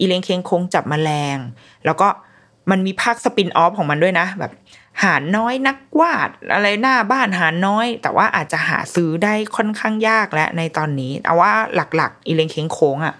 [0.00, 1.36] อีเลงเคงโค้งจับมแมลง
[1.84, 2.08] แล้วก็
[2.70, 4.52] มันมีภาคสปินออฟของมันด้วยนะ แบบ
[5.02, 13.14] หาน้อยนักวาดอะไรหน้าบ้านหาน้อย แต่ว่าอาจจะหาซื้อได้ค่อนข้างยากแล้วในตอนนี้ แต่ว่าหลักๆ อีเลงเคงโค้งอะ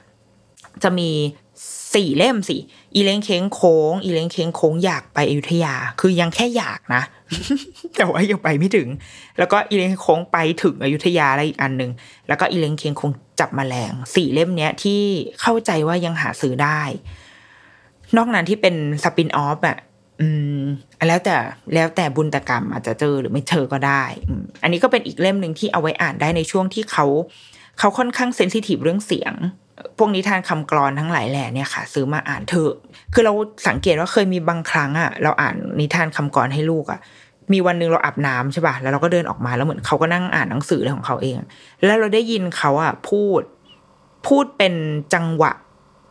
[0.83, 1.11] จะมี
[1.95, 2.61] สี่เล่มสี่
[2.95, 7.03] อีเลงเค้งโค้ง อีเลงเค้งโค้งอยากไปอยุธยา คือยังแค่อยากนะ
[7.97, 8.89] แต่ว่ายังไปไม่ถึง
[9.39, 11.91] แล้วก็อีเลงเคงโค้งไปถึงอยุธยาอะไรอีกอันหนึ่ง
[12.29, 15.01] แล้วก็อีเลงเค้งโค้งจับมแมลงสี่เล่มเนี้ยที่
[15.41, 16.81] เข้าใจว่ายังหาซื้อได้
[18.17, 18.75] นอกนั้นที่เป็น
[19.05, 19.79] สปินออฟอะ
[20.21, 20.29] อื
[20.59, 20.63] ม
[21.09, 21.37] แล้วแต่
[21.75, 24.05] แล้วแต่บุญตกรรมอาจจะเจอหรือไม่เจอก็ได้
[24.63, 27.07] อันนี้ก็เป็นอีกเล่มหนึ่งที่เอาไว้อ่านได้ในช่วงที่เขา
[27.79, 29.35] เขาค่อนข้างเซนซิทีฟเรื่องเสียง
[29.99, 32.73] พวกนิทานคำกรอนทั้งหลายแหล่เนี่ยค่ะ ซื้อมาอ่านเถอะ
[33.15, 33.33] คือเรา
[33.69, 37.01] สังเกตว่าเคยมีบางครั้งอะ เราอ่านนิทานคำกรอนให้ลูกอะ
[37.53, 41.37] มีวันหนึ่งเราอาบน้ำใช่ป่ะแล้วเราก็เดินออกมาแล้วเหมือนเขาก็นั่งอ่านหนังสืออะไรของเขาเอง
[41.85, 43.41] แล้วเราได้ยินเขาอะพูด
[44.27, 44.75] พูดเป็น
[45.15, 45.53] จังหวะ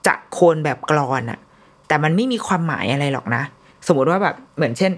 [0.08, 1.40] จะโคนแบบกรอนอะ
[1.88, 3.44] แต่มันไม่มีความหมายอะไรหรอกนะ
[3.88, 4.92] สมมติว่าแบบเหมือนเช่น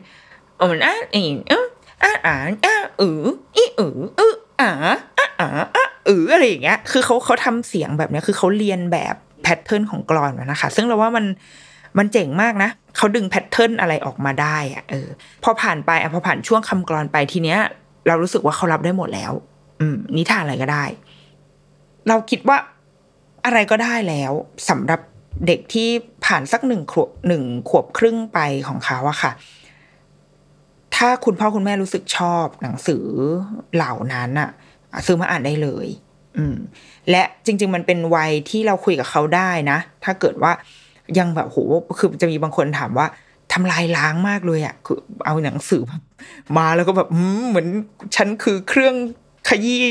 [0.60, 1.22] เอออะอี
[1.52, 1.66] ออ
[2.04, 3.24] อะอะอะเออ
[3.56, 4.70] อีเอออออะ
[5.18, 11.26] อะอะอะ เอออะไรอย่างเงี้ย คือเขาเขาทำเสียงแบบเนี้ยคือเขาเรียนแบบแพทเทิร์นของกรอนนะคะ ซึ่งเราว่ามัน
[11.98, 15.08] มันเจ๋งมากนะ เขาดึงแพทเทิร์นอะไรออกมาได้อะเออ
[15.44, 17.60] พอผ่านไปอะพอผ่านช่วงคำกรอนไปทีเนี้ย
[18.08, 19.32] เรารู้สึกว่าเขารับได้หมดแล้ว
[19.82, 20.86] อืม นิทานอะไรก็ได้
[22.08, 22.58] เราคิดว่า
[23.46, 24.32] อะไรก็ได้แล้ว
[24.70, 25.02] สำหรับ
[25.48, 25.90] เด็กที่
[26.26, 29.32] ผ่านสักหนึ่งขวบหนึ่งขวบครึ่งไปของเขาอะค่ะ
[30.96, 33.06] ถ้าคุณพ่อคุณแม่รู้สึกชอบหนังสือ
[33.76, 34.50] เหล่านั้นอะ
[35.06, 35.88] ซื้อมาอ่านได้เลย
[36.38, 36.56] อืม
[37.10, 40.52] และจริง ๆ มันเป็นวัยที่เราคุยกับเขาได้นะ ถ้าเกิดว่า
[41.20, 41.58] ยังแบบโห
[42.00, 43.08] คือจะมีบางคนถามว่า
[43.54, 45.82] ทำลายล้างมากเลยอะคือเอาหนังสือ
[46.58, 47.08] มาแล้วก็แบบ
[47.50, 47.68] เหมือน
[48.16, 48.96] ฉันคือเครื่อง
[49.50, 49.82] ขยี้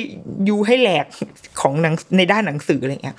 [0.49, 1.07] ยูให้แหลก
[1.61, 3.17] ของหนังในด้านหนังสืออะไรเงี้ย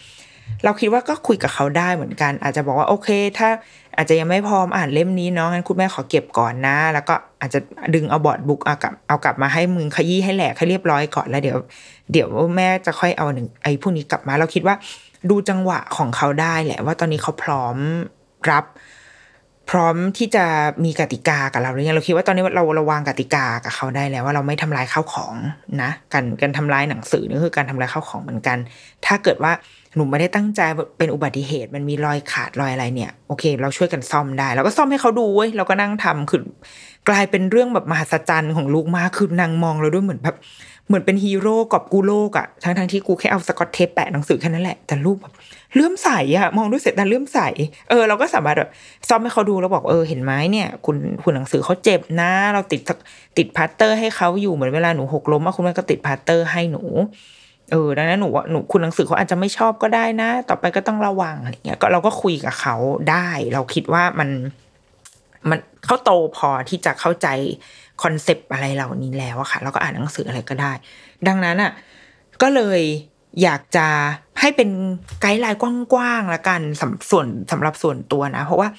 [0.63, 3.49] เราคิดว่าก็คุยกับเขาได้เหมือนกัน อาจจะบอกว่าโอเค ถ้า
[3.97, 7.59] อาจจะยังไม่พร้อมอ่านเล่มนี้เนาะงั้นคุณแม่ขอเก็บก่อนนะ แล้วก็อาจจะ
[7.95, 11.57] ดึงเอาบอร์ดบุ๊กเอากลับเอากลับมาให้มึงขยี้ให้แหลกให้เรียบร้อยก่อนแล้วเดี๋ยว
[12.11, 14.75] เดี๋ยวแม่จะค่อยเอาหนึ่งไอ้พวกนี้กลับมา เราคิดว่า
[15.29, 17.77] ดูจังหวะของเขาได้แหละ ว่าตอนนี้เขาพร้อม
[18.51, 18.65] รับ
[19.71, 20.45] พร้อมที่จะ
[20.85, 25.35] มีกติกากับเราหรือยังเราคิดว่าตอนนี้เราราวางกติกากับเขาได้แล้วว่าเราไม่ทำลายข้าวของ
[25.81, 28.57] นะการการทำลายหนังสือนี่คือการทำลายข้าวของเหมือนกัน
[29.05, 29.51] ถ้าเกิดว่า
[29.95, 30.61] หนูไม่ได้ตั้งใจ
[30.97, 36.41] เป็นอุบัติเหตุมันมีรอยขาดรอยอะไรเนี่ย โอเค เราช่วยกันซ่อมได้เราก็ซ่อมให้เขาดูเว้ยเราก็นั่งทำคือ
[37.09, 40.37] กลายเป็นเรื่องแบบมหัศจรรย์ของลูกมากคือนางมองเราด้วยเหมือนแบบ
[40.87, 45.33] เหมือนเป็นฮีโร่กอบกูโลกอะทั้งทั้งที่กูแค่เอา Scotch tape แปะหนังสือแค่นั้นแหละ แต่ลูกแบบ
[45.73, 47.39] เลื่อมใสอะมองด้วยเสร็จแต่เลื่อมใส
[47.89, 48.69] เออเราก็สามารถแบบ
[49.09, 52.81] ซ่อมให้เขาดูแล้วบอกเออเห็นไหมเนี่ย คุณคุณหนังสือเขาเจ็บนะ เราติด
[53.37, 56.83] ติดพลาสเตอร์ให้เขาอยู่เหมือนเวลาหนูหกล้มอะคุณแม่ก็ติดพลาสเตอร์ให้หนู
[57.73, 62.75] เออดังนั้นหนูว่าหนูคุณหนังสือเขาอาจจะไม่ชอบก็ได้นะ ต่อไปก็ต้องระวังอะไรเงี้ยก็เราก็คุยกับเขา
[63.11, 64.29] ได้ เราคิดว่ามัน
[65.49, 67.27] มันเขาโตพอที่จะเข้าใจ
[68.03, 70.71] concept อะไรเหล่านี้แล้วอะค่ะแล้วก็อ่านหนังสืออะไรก็ได้
[71.27, 71.71] ดังนั้นอะ
[72.41, 72.81] ก็เลย
[73.43, 73.87] อยากจะ
[74.39, 74.69] ให้เป็น
[75.21, 75.59] guideline
[75.93, 78.69] กว้างๆละกันสำส่วนสำหรับส่วนตัวนะ เพราะว่า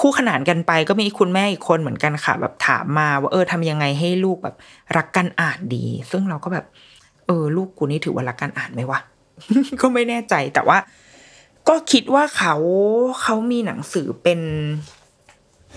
[0.00, 4.56] คู่ขนานกันไปก็มีคุณแม่อีกคนเหมือนกันค่ะ แบบถามมาว่าเออทำยังไงให้ลูกแบบ
[4.96, 6.66] รักการอ่านดี ซึ่งเราก็แบบ
[7.26, 9.00] เออ ลูกกูนี่ถือว่ารักการอ่านไหมวะ
[9.80, 10.78] ก็ไม่แน่ใจแต่ว่า
[11.68, 12.54] ก็คิดว่าเขา
[13.22, 14.40] เขามีหนังสือเป็น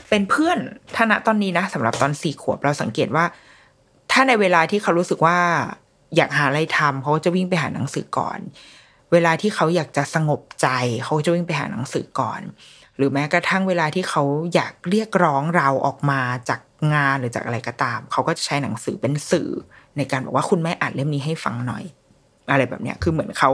[0.10, 0.58] เป็นเพื่อน
[0.95, 3.26] ท่านะตอนนี้นะสำหรับตอนสี่ขวบเราสังเกตว่า
[4.12, 5.38] ถ้าในเวลาที่เขารู้สึกว่า
[6.16, 8.39] อยากหาอะไรทำเขาจะวิ่งไปหาหนังสือก่อน
[9.12, 10.68] เวลาที่เขาอยากจะสงบใจ
[11.04, 12.41] เขาจะวิ่งไปหาหนังสือก่อน
[12.97, 14.24] หรือแม้กระทั่งเวลาที่เขา
[14.54, 16.60] อยากเรียกร้องเราออกมาจาก
[16.93, 19.50] งานหรือจากอะไรก็ตาม เขาก็จะใช้หนังสือเป็นสื่อ
[20.00, 21.84] ในการบอกว่าคุณแม่อ่านเล่มนี้ให้ฟังหน่อย
[22.52, 23.52] อะไรแบบเนี้ยคือเหมือนเขา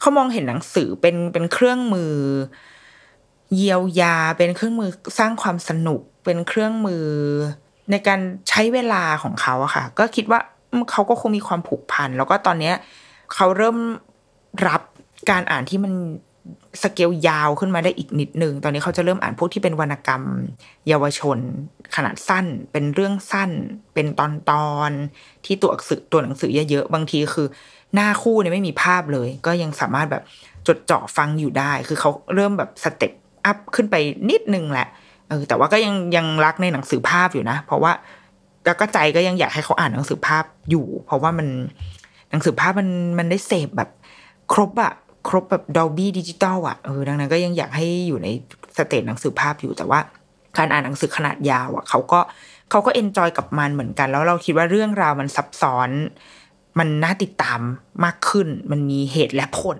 [0.00, 2.14] เขามองเห็นหนังสือเป็นเป็นเครื่องมือ
[3.56, 7.06] เยียวยาเป็นเครื่องมือสร้างความสนุก เป็นเครื่องมือ
[7.90, 10.40] ในการใช้เวลาของเขาอะค่ะ ก็คิดว่า
[10.90, 12.74] เขาก็คงมีความผูกพันแล้วก็ตอนเนี้ย
[13.34, 13.78] เขาเริ่ม
[14.68, 14.82] รับ
[15.30, 15.92] การอ่านที่มัน
[16.82, 20.22] สเกลยาวขึ้นมาได้อีกนิดนึง ตอนนี้เขาจะเริ่มอ่านพวกที่เป็นวรรณกรรม
[20.88, 21.38] เยาวชน
[21.96, 23.50] ขนาดสั้น เป็นเรื่องสั้น
[23.94, 24.90] เป็นตอนตอน
[25.44, 27.46] ที่ตัวอักษรตัวหนังสือเยอะๆ บางทีคือ
[27.94, 30.22] หน้าคู่เนี่ยไม่มีภาพเลย ก็ยังสามารถแบบ
[30.66, 33.12] จดจ่อฟังอยู่ได้ คือเขาเริ่มแบบ step
[33.44, 33.94] up ขึ้นไป
[34.30, 34.88] นิดนึงแหละ
[35.28, 37.92] เออ แต่ว่าก็ยังยังรักในหนังสือภาพอยู่นะ เพราะว่า
[38.66, 41.48] แล้วก็ใจก็ยังอยากให้เขาอ่านหนังสือภาพอยู่ เพราะว่ามัน
[42.30, 42.88] หนังสือภาพมัน
[43.18, 43.90] มันได้เสพแบบ
[44.52, 44.92] ครบอะ
[45.28, 48.28] ครบแบบ Dolby Digital อะเออดังนั้นก็ยังอยากให้อยู่ใน
[48.76, 50.00] stage หนังสือภาพอยู่แต่ว่า
[50.58, 52.20] การอ่านหนังสือขนาดยาวอะเขาก็
[52.70, 55.90] เขาก็เอนจอยกับมันเหมือนกัน แล้วเราคิดว่าเรื่องราวมันซับซ้อน
[56.78, 57.60] มันน่าติดตาม
[58.04, 59.78] มากขึ้น มันมีเหตุและผล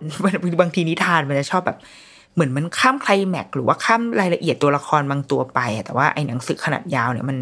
[0.60, 1.78] บางทีนิทานมันจะชอบแบบ
[2.34, 7.38] เหมือนมันข้ามไคลแม็กหรือว่าข้ามรายละเอียดตัวละครบางตัวไป แต่ว่าไอ้หนังสือขนาดยาวเนี่ยมัน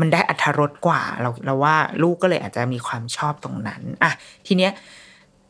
[0.00, 4.12] มันได้อัธรสกว่า เราเราว่าลูกก็เลยอาจจะมีความชอบตรงนั้นอะ
[4.46, 4.72] ทีเนี้ย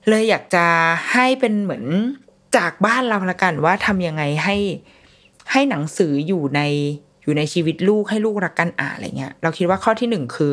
[0.09, 0.67] เลยอยากจะ
[1.13, 1.85] ให้เป็นเหมือน
[2.57, 4.57] จากบ้านเราละกันว่าทำยังไงให้
[5.53, 6.61] ให้หนังสืออยู่ใน
[7.23, 10.51] อยู่ในชีวิตลูกให้ลูกรักกันอ่านอะไรเงี้ย เราคิดว่าข้อที่หนึ่งคือ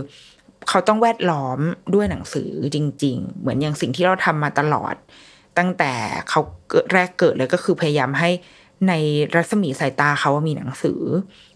[0.69, 1.59] เขาต้องแวดล้อม
[1.93, 4.95] ด้วยหนังสือจริง ๆ เหมือนอย่างสิ่งที่เราทำมาตลอด
[5.57, 5.93] ตั้งแต่
[6.29, 6.41] เขา
[6.93, 8.29] แรกเกิดเลยก็คือพยายามให้
[8.87, 8.93] ใน
[9.35, 11.01] รัศมีสายตาเขาว่ามีหนังสือ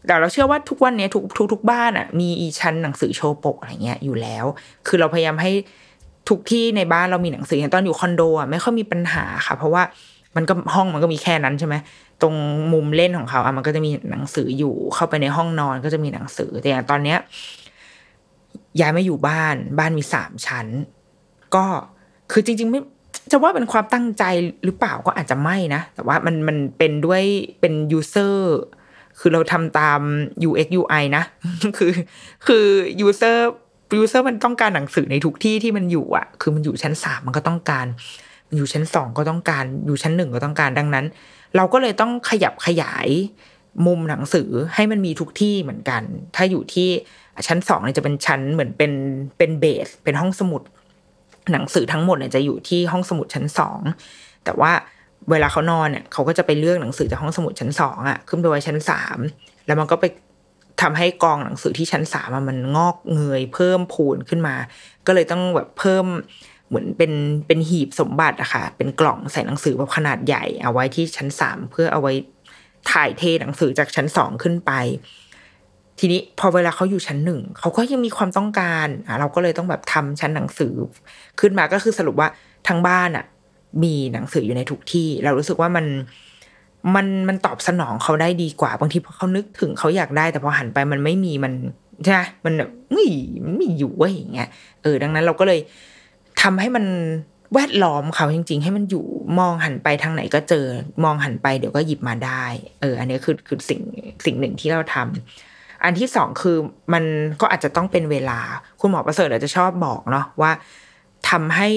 [0.08, 4.46] แต่เราเชื่อว่าทุกวันนี้ทุกทุกทุกบ้านอะมีอีชั้นหนังสือโชว์ปกอะไรเงี้ยอยู่แล้ว
[4.88, 5.52] คือเราพยายามให้
[6.30, 9.84] ทุกที่ในบ้านเรามีหนังสืออย่างตอนอยู่คอนโดอะไม่ค่อยมีปัญหาค่ะ เพราะว่า
[10.36, 11.76] มันก็ห้องมันก็มีแค่นั้นใช่ไหม
[12.22, 12.36] ตรง
[12.74, 17.18] มุมเล่นของเขาอะมันก็จะมีหนังสืออยู่เข้าไปในห้องนอนก็จะมีหนังสือ แต่อย่างตอนเนี้ย
[18.80, 20.68] ย้ายมาอยู่บ้านบ้านมีสามชั้น
[21.56, 21.66] ก็
[22.32, 22.80] คือจริง ๆ ไม่
[23.32, 24.24] จะว่าเป็นความตั้งใจ
[24.64, 27.24] หรือเปล่าก็อาจจะไม่นะ แต่ว่ามันมันเป็นด้วย
[27.60, 28.58] เป็นยูเซอร์
[29.20, 30.00] คือเราทำตาม
[30.50, 31.24] UX UI นะ
[31.78, 31.92] คือ
[32.48, 32.66] คือ
[33.02, 37.86] user user มันต้องการหนังสือในทุกที่ที่มันอยู่อะคือมันอยู่ชั้นสามมันก็ต้องการ
[38.48, 41.06] มันอยู่ชั้นสองก็ต้องการ อยู่ชั้นหนึ่งก็ต้องการดังนั้น
[41.56, 43.08] เราก็เลยต้องขยับขยาย
[43.86, 46.02] มุมหนังสือให้มันมีทุกที่เหมือนกัน
[46.36, 46.90] ถ้าอยู่ที่
[47.48, 48.92] ชั้นสองเนี่ยจะเป็นชั้นเหมือนเป็น
[49.38, 50.62] เป็น base เป็นห้องสมุด
[51.52, 53.80] หนังสือทั้งหมดเนี่ยจะอยู่ที่ห้องสมุดชั้นสอง
[54.46, 54.72] แต่ว่า
[55.32, 59.18] เวลาเขานอนเนี่ยเขาก็จะไปเลือกหนังสือจากห้องสมุดชั้นสองอะขึ้นไปไว้ชั้นสาม
[59.66, 60.06] แล้วมันก็ไป
[60.82, 64.56] ทำให้กองหนังสือที่ชั้นสามมันงอกเงย เพิ่มพูนขึ้นมา
[65.08, 66.06] ก็เลยต้องแบบเพิ่ม
[66.68, 67.12] เหมือนเป็น
[67.48, 72.14] เป็นหีบสมบัติอะค่ะ เป็นกล่องใส่หนังสือแบบขนาดใหญ่ เอาไว้ที่ชั้นสามเพื่อเอาไว้
[72.92, 74.72] ถ่ายเทหนังสือจากชั้นสองขึ้นไป
[76.00, 80.74] ทีนี้พอเวลาเขาอยู่ชั้นหนึ่งเขาก็ยังมีความต้องการอะเราก็เลยต้องแบบทำชั้นหนังสือ
[81.40, 82.30] ขึ้นมาก็คือสรุปว่า
[82.68, 83.26] ทั้งบ้านอะ
[83.84, 85.86] มีหนังสืออยู่ในทุกที่ เรารู้สึกว่ามัน
[86.96, 91.54] มันมันตอบสนองเขาได้ดีกว่าบางทีพอเขานึกถึงเขาอยากได้ แต่พอหันไปมันไม่มีมัน
[92.04, 93.12] ใช่ไหมมันแบบนี่
[93.46, 94.50] มันไม่อยู่เว้ยอย่างเงี้ย
[94.84, 95.60] เออดังนั้นเราก็เลย
[96.42, 96.86] ทำให้มัน
[97.54, 99.06] แวดล้อมเขาจริง ๆ ให้มันอยู่
[99.40, 100.66] มองหันไปทางไหนก็เจอ
[101.04, 102.44] มองหันไปเดี๋ยวก็หยิบมาได้
[102.82, 103.82] เออ อันนี้คือคือสิ่ง
[104.26, 106.58] สิ่งหนึ่งที่เราทำอันที่สองคือ
[106.94, 107.04] มัน
[107.42, 108.40] ก็อาจจะต้องเป็นเวลา
[108.80, 110.52] คุณหมอประเสริฐอาจจะชอบบอกเนาะว่า
[111.30, 111.70] ทำให้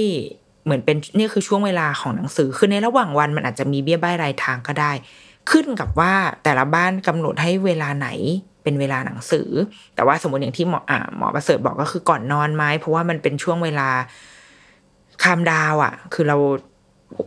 [0.65, 4.93] เหมือนเป็นนี่คือช่วงเวลาของหนังสือคือในระหว่างวันมันอาจจะมีเบี้ยใบรายทางก็ได้
[5.51, 6.13] ขึ้นกับว่า
[6.45, 8.09] แต่ละบ้านกำหนดให้เวลาไหน
[8.63, 9.49] เป็นเวลาหนังสือ
[9.95, 13.89] แต่ว่าสมมติอย่างที่หมออ่าหมอประเสริฐบอกก็คือก่อนนอนไหมเพราะว่ามันเป็นช่วงเวลา
[15.23, 16.37] คามดาวอะ่ะ คือเรา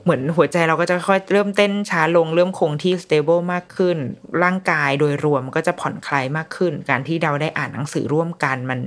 [0.03, 3.97] เหมือนหัวใจเราก็จะค่อยเริ่มเต้นช้าลงเริ่มคงที่ stable มากขึ้น
[4.43, 8.79] ร่างกายโดยรวมก็จะผ่อนคลายมากขึ้น การที่เราได้อ่านหนังสือร่วมกันมัน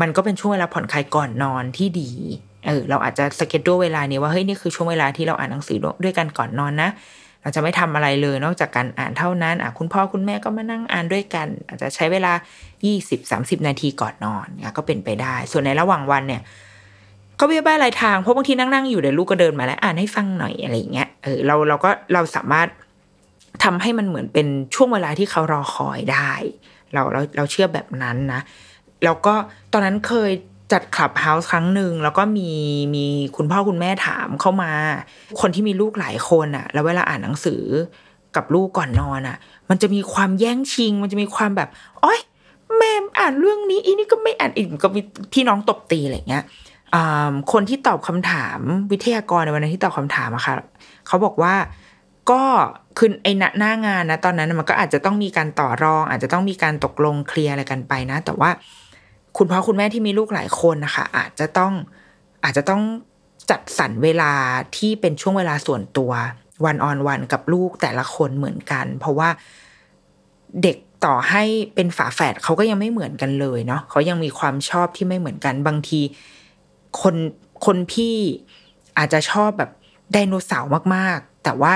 [0.00, 2.10] มันก็เป็นช่วงเวลาผ่อนคลายก่อนนอนที่ดี
[2.66, 6.90] เออเราอาจจะสเก็ตดูเวลานี้ว่าเฮ้ยนี่คือช่วงเวลาที่เราอ่านหนังสือด้วยกันก่อนนอนนะ
[7.42, 12.32] เราจะไม่ทำอะไรเลยนอกจากการอ่านเท่านั้นอะคุณพ่อคุณแม่ก็มานั่งอ่านด้วยกัน อาจจะใช้เวลา
[13.00, 14.46] 20-30 นาทีก่อนนอน
[14.76, 16.42] ก็เป็นไปได้ ส่วนในระหว่างวันเนี่ย
[17.40, 22.68] ก็เบี้ยบ้ายรายทางเพราะบางทีนั่งๆอยู่เดี๋ยวลูกก็เดินมาแล้วอ่านให้ฟังหน่อยอะไรอย่างเงี้ยเออเราเราก็เราสามารถ
[23.64, 26.32] ทำให้มันเหมือนเป็นช่วงเวลาที่เขารอคอยได้
[26.94, 28.40] เราเราเราเชื่อแบบนั้นนะ
[29.04, 29.34] แล้วก็
[29.72, 30.30] ตอนนั้นเคย
[30.72, 32.50] จัดคลับเฮาส์ครั้งหนึ่งแล้วก็มี
[32.94, 33.06] มี
[33.36, 34.72] คุณพ่อคุณแม่ถามเข้ามา
[35.40, 37.62] คนที่มีลูกหลายคนอะแล้วเวลาอ่านหนังสือ
[38.36, 39.36] กับลูกก่อนนอนอะ
[39.68, 41.68] มันจะมีความแย่งชิง มันจะมีความแบบ
[42.04, 42.20] อ้อย
[42.78, 45.00] แม่อ่านเรื่องนี้อีนี่ก็ไม่อ่านอีกก็มี
[45.32, 46.44] พี่น้องตบตีอะไรเงี้ย
[47.52, 48.58] คนที่ตอบคำถาม
[48.92, 50.54] วิทยากรในวันนั้นที่ตอบคำถามอะค่ะ
[51.06, 51.54] เขาบอกว่า
[52.30, 52.42] ก็
[52.98, 58.50] คือไอ้หน้างานนะตอนนั้นมันก็อาจจะต้องมีการต่อรอง อาจจะต้องมีการตกลงเคลียร์อะไรกันไปนะ แต่ว่า
[59.42, 61.72] คุณพ่อคุณแม่ที่มีลูกหลายคนนะคะ อาจจะต้อง
[62.44, 62.82] อาจจะต้อง
[63.50, 64.32] จัดสรรเวลา
[64.76, 66.12] ที่เป็นช่วงเวลาส่วนตัว
[66.64, 69.28] วันออนวันกับลูกแต่ละคนเหมือนกัน เพราะว่า
[70.62, 71.42] เด็กต่อให้
[71.74, 76.00] เป็นฝาแฝดเขาก็ยังไม่เหมือนกันเลยเนาะเขายังมีความชอบที่ไม่เหมือนกันบางที
[77.00, 77.16] คน
[77.66, 78.16] คนพี่
[78.98, 79.70] อาจจะชอบแบบ
[80.12, 81.72] ไดโนเสาร์มากๆ แต่ว่า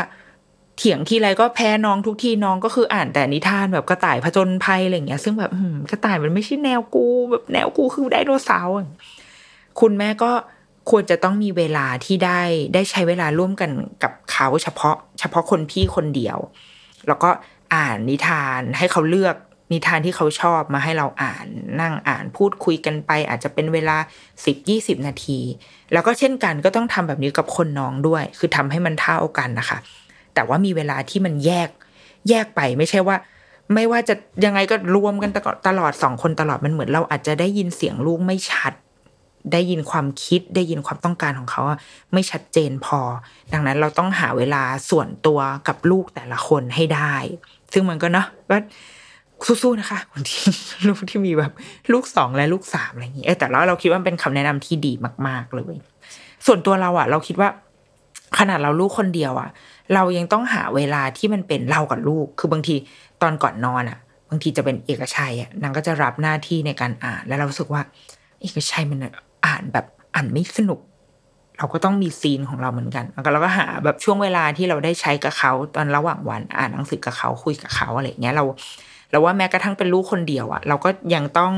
[0.78, 5.52] เถียงทีไรก็แพ้น้องทุกทีน้องก็คืออ่านแต่นิทานแบบกระต่ายผจญภัยอะไรเงี้ย ซึ่งแบบ
[5.90, 8.74] กระต่ายมันไม่ใช่แนวกู แบบแนวกูคือไดโนเสาร์
[9.80, 10.32] คุณแม่ก็
[10.90, 12.40] ควรจะต้องมีเวลาที่ได้
[12.74, 13.70] ได้ใช้เวลาร่วมกัน
[14.02, 16.38] กับเขาเฉพาะ เฉพาะคนพี่คนเดียว
[17.08, 17.30] แล้วก็
[17.74, 19.36] อ่านนิทานให้เขาเลือก
[19.72, 21.46] นิทานที่เขาชอบมาให้เราอ่าน
[21.80, 23.96] นั่งอ่านพูดคุยกันไป อาจจะเป็นเวลา
[24.44, 25.40] สิบยี่สิบนาที
[25.92, 29.78] แล้วก็เช่นกันก็ต้องทำแบบนี้กับคนน้องด้วย คือทำให้มันเท่ากันนะคะ
[30.34, 31.68] แต่ว่ามีเวลาที่มันแยก
[32.28, 33.16] แยกไปไม่ใช่ว่า
[33.74, 34.14] ไม่ว่าจะ
[34.44, 35.30] ยังไงก็รวมกัน
[35.68, 38.72] ตลอดสองคนตลอดมันเหมือนเราอาจจะได้ยินเสียงลูกไม่ชัด
[39.52, 41.62] ได้ยินความคิดได้ยินความต้องการของเขา
[42.12, 43.00] ไม่ชัดเจนพอ
[43.52, 47.14] ดังนั้นเราต้องหาเวลาส่วนตัวกับลูกแต่ละคนให้ได้
[47.72, 48.60] ซึ่งมันก็เนาะว่า
[49.62, 50.42] สู้ๆนะคะคนที่
[50.88, 51.52] ลูกที่มีแบบ
[51.92, 54.92] ลูกสองและลูกสามอะไรอย่างนี้แต่แล้วเราคิดว่าเป็นคำแนะนำที่ดี
[55.26, 55.74] มาก ๆเลย
[56.46, 57.48] ส่วนตัวเราอะเราคิดว่า
[58.38, 59.48] ขนาดเราลูกคนเดียวอะ
[59.94, 62.74] เรายังต้องหาเวลาที่มันเป็นเรากับลูก คือบางที
[63.22, 63.98] ตอนก่อนนอนอะ
[64.30, 67.82] บางทีจะเป็นเอกชัยอะนางก็จะรับหน้าที่ในการอ่าน แล้วเราสึกว่า
[68.40, 68.98] เอกชัยมัน
[69.46, 70.80] อ่านแบบอ่านไม่สนุก
[71.58, 78.44] เราก็ต้องมีซีนของเราเหมือนกันแล้วก็เราก็หาแบบช่วงเวลาที่เราได้ใช้กับเขาตอนระหว่างวันอ่านหนังสือกับเขาคุยกับเขาอะไรเงี้ยเรา
[79.10, 81.52] เราว่าแม้กระทั่งเป็นลูกคนเดียวอะ เราก็ยังต้อง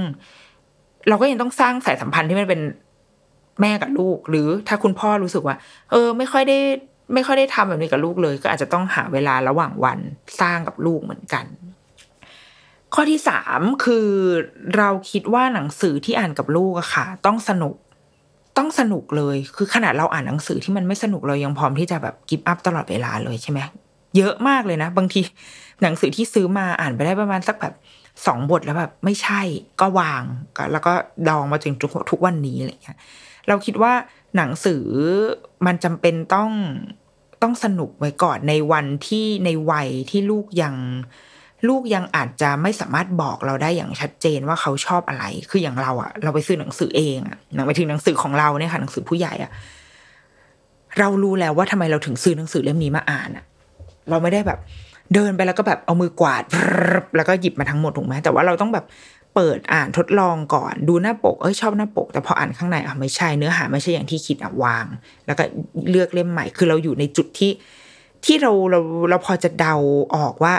[1.08, 2.60] เราก็ยังต้องสร้างสายสัมพันธ์ที่มันเป็น
[3.60, 5.56] แม่กับลูก หรือถ้าคุณพ่อรู้สึกว่า
[5.90, 6.58] เออ ไม่ค่อยได้
[7.14, 9.98] ไม่ค่อยได้ทำแบบนี้กับลูกเลย ก็อาจจะต้องหาเวลาระหว่างวัน
[10.40, 11.46] สร้างกับลูกเหมือนกัน
[12.94, 14.08] ข้อที่สามคือ
[14.76, 17.74] เราคิดว่าหนังสือที่อ่านกับลูกอะค่ะ ต้องสนุก
[18.58, 23.60] ต้องสนุกเลย คือขนาดเราอ่านหนังสือที่มันไม่สนุกเรายังพร้อมที่จะแบบกิฟต์อัพตลอดเวลาเลยใช่ไหม
[24.16, 25.20] เยอะมากเลยนะ บางที
[25.82, 27.74] หนังสือที่ซื้อมาอ่านไปได้ประมาณสักแบบ
[28.26, 29.40] สองบทแล้วแบบไม่ใช่
[29.80, 30.22] ก็วาง
[30.72, 30.92] แล้วก็
[31.28, 31.74] ดองมาถึง
[32.10, 32.98] ทุกวันนี้อะไรเงี้ย
[33.48, 33.92] เราคิดว่า
[34.36, 34.84] หนังสือ
[35.66, 36.50] มันจำเป็นต้อง
[37.42, 40.76] ต้องสนุกไว้ก่อนในวันที่ในวัยที่ลูกยัง
[41.68, 49.50] ลูกยังอาจจะไม่สามารถบอกเราได้อย่างชัดเจนว่าเขาชอบอะไร คืออย่างเราอะเราไปซื้อหนังสือเองอะหนังไปถึงหนังสือของเราเนี่ยค่ะหนังสือผู้ใหญ่อะ
[50.98, 53.44] เรารู้แล้วว่าทำไมเราถึงซื้อหนังสือเล่มนี้มาอ่านอะ
[54.10, 54.58] เราไม่ได้แบบ
[55.14, 56.42] เดินไปแล้วก็แบบเอามือกวาด
[57.16, 58.84] แล้วก็หยิบมาทั้งหมดถูกไหมแต่ว่าเราต้องแบบ
[59.36, 64.86] เปิดอ่านทดลองก่อนดูหน้าปกเอ้ยชอบหน้าปก แต่พออ่านข้างในอะไม่ใช่เนื้อหาไม่ใช่อย่างที่คิดอะวาง
[65.26, 65.44] แล้วก็
[65.90, 67.50] เลือกเล่มใหม่ คือเราอยู่ในจุดที่
[68.24, 68.80] ที่เราเรา
[69.10, 69.74] เราพอจะเดา
[70.16, 70.54] ออกว่า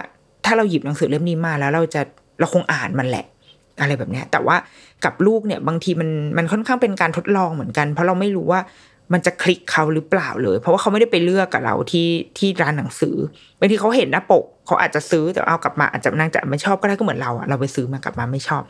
[0.45, 2.01] ถ้าเราหยิบหนังสือเล่มนี้มาแล้วเราจะ
[2.39, 3.25] เราคงอ่านมันแหละ
[3.79, 4.55] อะไรแบบนี้แต่ว่า
[5.05, 8.59] กับลูกเนี่ยบางทีมันมันค่อนข้างเป็นการทดลองเหมือนกัน เพราะเราไม่รู้ว่า
[9.13, 13.15] มันจะคลิกเขาหรือเปล่าเลย เพราะว่าเขาไม่ได้ไปเลือกกับเราที่ที่ร้านหนังสือ
[13.59, 18.63] บางทีเขาเห็นหน้าปก เขาอาจจะซื้อแต่เอากลับมาอาจจะนางจะไม่ชอบก็ได้ก็เหมือนเราอะเราไปซื้อมากลับมาไม่ชอบ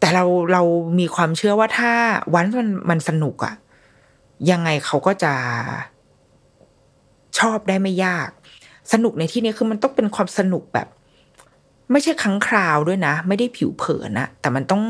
[0.00, 0.62] แต่เราเรา
[0.98, 1.92] มีความเชื่อว่าถ้า
[2.34, 3.54] วันมันมันสนุกอะ
[4.50, 5.34] ยังไงเขาก็จะ
[7.38, 8.28] ชอบได้ไม่ยาก
[8.92, 10.88] สนุกในที่นี้คือมันต้องเป็นความสนุกแบบ
[11.92, 14.82] ไม่ใช่ครั้งคราวด้วยนะ ไม่ได้ผิวเผินนะแต่มันต้อง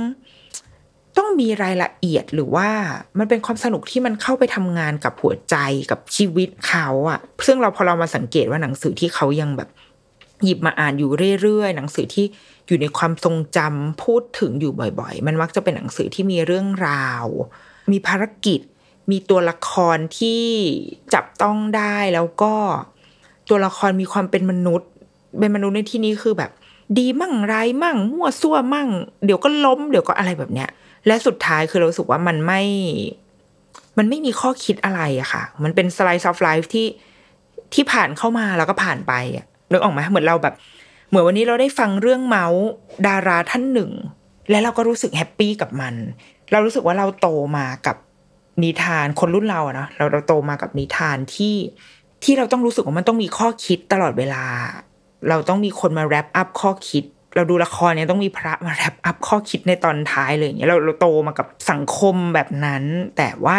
[1.19, 2.69] ต้องมีรายละเอียดหรือว่า
[3.19, 5.57] มันเป็นความสนุกที่มันเข้าไปทำงานกับหัวใจ
[5.91, 9.69] กับชีวิตเขาอะซึ่งเราพอเรามาสังเกตว่าหนังสือที่เขายังแบบ
[10.45, 11.11] หยิบมาอ่านอยู่
[11.43, 12.27] เรื่อยๆหนังสือที่
[12.67, 17.27] อยู่ในความทรงจำพูดถึงอยู่บ่อย ๆ มันมักจะเป็นหนังสือที่มีเรื่องราว
[17.93, 18.61] มีภารกิจ
[19.11, 20.45] มีตัวละครที่
[21.15, 22.55] จับต้องได้แล้วก็
[23.49, 24.89] ตัวละครมีความเป็นมนุษย์
[25.39, 26.51] เป็นมนุษย์ในที่นี้คือแบบ
[26.99, 28.89] ดีมั่งไรมั่ง มั่วซั่วมั่ง
[29.25, 30.69] เดี๋ยวก็ล้ม เดี๋ยวก็อะไรแบบเนี้ย
[31.07, 32.63] และสุดท้ายคือเราสึกว่ามันไม่
[33.99, 36.87] มันไม่มีข้อคิดอะไรอะค่ะ มันเป็น slice of life ที่
[37.75, 40.55] ที่ผ่านเข้ามาแล้วก็ผ่านไปอะนึกออกไหมเหมือนเราแบบ
[41.09, 42.65] เหมือนวันนี้เราได้ฟังเรื่องเมาท์
[43.07, 43.91] ดาราท่านหนึ่ง
[44.51, 45.95] และเราก็รู้สึก happy กับมัน
[46.51, 47.97] เรารู้สึกว่าเราโตมากับ
[48.63, 51.55] นิทานคนรุ่นเราอะเนาะเราเราโตมากับนิทานที่
[52.25, 54.45] ที่เราต้องรู้สึกว่ามันต้องมีข้อคิดตลอดเวลา
[55.29, 57.05] เราต้องมีคนมาแรปอัพข้อคิด
[57.39, 62.85] เราดูละครเนี่ยต้องมีพระมาแรปอัพข้อคิดในตอนท้ายเลยอย่างเงี้ยเราเราโตมากับสังคมแบบนั้น
[63.17, 63.59] แต่ว่า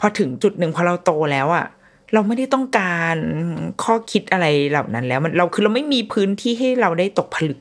[0.00, 1.66] พอถึงจุดหนึ่งพอเราโตแล้วอะ
[2.14, 3.16] เราไม่ได้ต้องการ
[3.82, 7.58] ข้อคิดอะไรเหล่านั้นแล้วมันเราคือเราไม่มีพื้นที่ให้เราได้ตกผลึก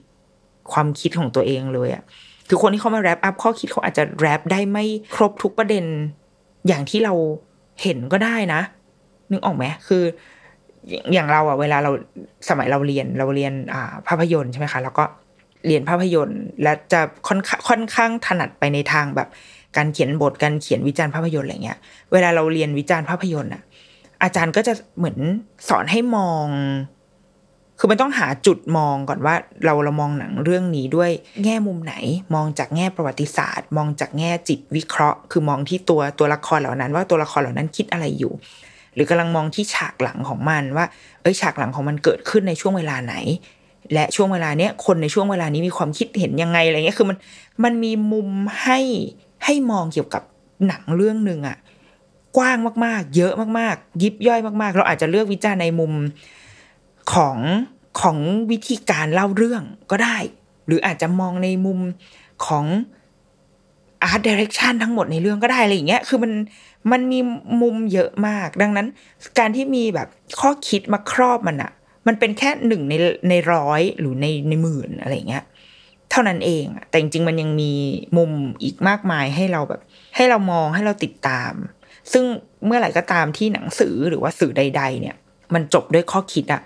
[0.71, 2.03] ความคิดของตัวเองเลยอะ
[2.47, 4.85] คือคนที่เขามาแรปอัพข้อคิดเขาอาจจะแรปได้ไม่
[5.15, 5.85] ครบทุกประเด็น
[6.67, 7.13] อย่างที่เรา
[7.81, 8.61] เห็นก็ได้นะ
[9.31, 10.03] นึกออกไหมคือ
[11.13, 11.91] อย่างเราอะเวลาเรา
[12.49, 15.03] สมัยเราเรียนเราเรียนอ่าภาพยนตร์ใช่ไหมคะ แล้วก็
[15.67, 19.29] เรียนภาพยนตร์ และจะค่อนค่อนข้างถนัดไปในทางแบบ
[19.77, 21.79] การเขียนบทการเขียนวิจารณ์ภาพยนตร์อะไรเงี้ย
[22.11, 23.63] เวลาเราเรียนวิจารณ์ภาพยนตร์อะ
[24.23, 25.17] อาจารย์ก็จะเหมือน
[25.69, 26.47] สอนให้มอง
[27.79, 29.35] คือมันต้องหาจุดมองก่อนว่า
[29.65, 31.11] เราเรามองหนังเรื่องนี้ด้วย
[31.43, 31.95] แง่มุมไหน
[32.35, 38.33] มองจากแง่ประวัติศาสตร์ มองจากแง่จิตวิเคราะห์ คือมองที่ตัวตัวละครเหล่านั้น ว่าตัวละครเหล่านั้นคิดอะไรอยู่
[38.95, 40.85] หรือกำลังมองที่ฉากหลังของมันว่า
[41.21, 43.15] เอ้ยฉากหลังของมันเกิดขึ้นในช่วงเวลาไหน
[43.93, 47.17] และช่วงเวลาเนี้ยคนในช่วงเวลานี้มีความคิดเห็นยังไงอะไรเงี้ยคือมัน
[47.63, 48.29] มันมีมุม
[48.61, 48.79] ให้
[49.45, 50.23] ให้มองเกี่ยวกับ
[50.67, 51.57] หนังเรื่องหนึ่งอะ
[52.37, 55.93] กว้างมากๆ เยอะมากๆ ยิบย่อยมากๆ เราอาจจะเลือกวิจารณ์ในมุม
[57.13, 57.37] ของ
[58.01, 58.17] ของ
[58.51, 60.17] วิธีการเล่าเรื่องก็ได้
[60.67, 61.79] หรืออาจจะมองในมุม
[62.45, 62.65] ของ
[64.03, 66.31] อาร์ตดิเรกชันทั้งหมดในเรื่องก็ได้อะไรอย่างเงี้ย คือมัน
[66.91, 67.19] มันมี
[67.61, 68.87] มุมเยอะมาก ดังนั้น
[69.39, 70.07] การที่มีแบบ
[70.39, 71.71] ข้อคิดมาครอบมันอะ
[72.07, 72.93] มันเป็นแค่หนึ่งใน
[73.29, 75.43] ในร้อยหรือในในหมื่นอะไรเงี้ย
[76.11, 77.73] เท่านั้นเองแต่จริงๆมันยังมี
[78.17, 78.31] มุม
[78.63, 79.81] อีกมากมายให้เราแบบ
[80.15, 81.53] ให้เรามองให้เราติดตาม
[82.11, 82.23] ซึ่ง
[82.65, 85.15] เมื่อไหร่ก็ตามที่หนังสือหรือว่าสื่อใด ๆ เนี่ย
[85.53, 86.61] มันจบด้วยข้อคิดอะ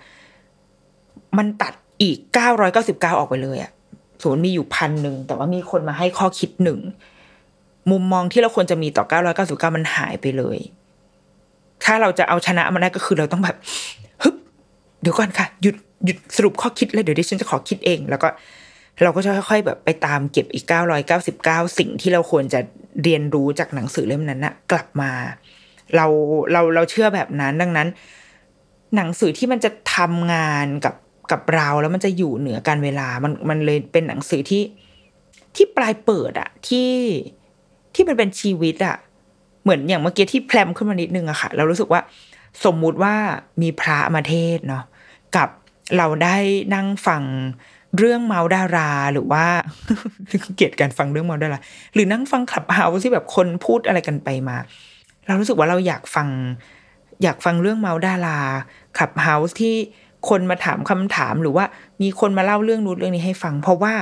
[1.38, 1.72] มันตัด
[2.02, 3.72] อีกเก้าร้อยเก้าสิบเก้าออกไปเลยอะ
[4.20, 6.80] สมมติมีอยู่พันหนึ่งแต่ว่ามีคนมาให้ข้อคิดหนึ่ง
[7.90, 10.58] มุมมองที่เราควรจะมีต่อเก้าร้อยเก้าสิบเก้ามันหายไปเลย
[11.84, 14.09] ถ้าเราจะเอาชนะมันได้ก็คือเราต้องแบบฮึบ
[15.00, 18.28] เดี๋ยวก่อนค่ะ หยุดหยุดสรุปข้อคิดเลยเดี๋ยวดิฉันจะขอคิดเอง แล้วก็
[19.02, 22.60] เราก็จะค่อยๆ แบบไปตามเก็บอีกเก้าร้อยเก้าสิบเก้าสิ่งที่เราควรจะ
[23.02, 25.10] เรียนรู้จากหนังสือเล่มนั้นนะกลับมา
[25.96, 26.06] เรา
[26.52, 27.88] เราเราเชื่อแบบนั้นดังนั้น
[28.96, 30.94] หนังสือที่มันจะทำงานกับ
[31.32, 34.62] กับเราแล้วมันจะอยู่เหนือการเวลา มันมันเลยเป็นหนังสือที่
[35.56, 36.92] ที่ปลายเปิดอะที่
[37.94, 38.96] ที่มันเป็นชีวิตอะ
[39.62, 42.00] เหมือนอย่างเมื่อกี้ที่แพลมขึ้นมานิดนึงอะค่ะ เรารู้สึกว่า
[42.64, 43.14] สมมุติว่า
[43.62, 44.84] มีพระมาเทศเนาะ
[45.36, 45.48] กับ
[45.96, 46.36] เราได้
[46.74, 47.22] นั่งฟัง
[47.98, 49.44] เรื่องเมาท์ดาราหรือว่า
[50.54, 51.58] เกลียดการฟังเรื่องเมาท์ดารา
[51.94, 54.56] หรือนั่งฟัง Clubhouse ที่แบบคนพูดอะไรกันไปมา
[55.26, 56.28] เรารู้สึกว่าเราอยากฟัง
[57.22, 58.38] อยากฟังเรื่องเมาท์ดารา
[58.98, 59.74] Clubhouse ที่
[60.28, 61.64] คนมาถามคำถามหรือว่า
[62.02, 63.94] มีคนมาเล่าเรื่องนู้นเรื่องนี้ให้ฟัง เพราะว่า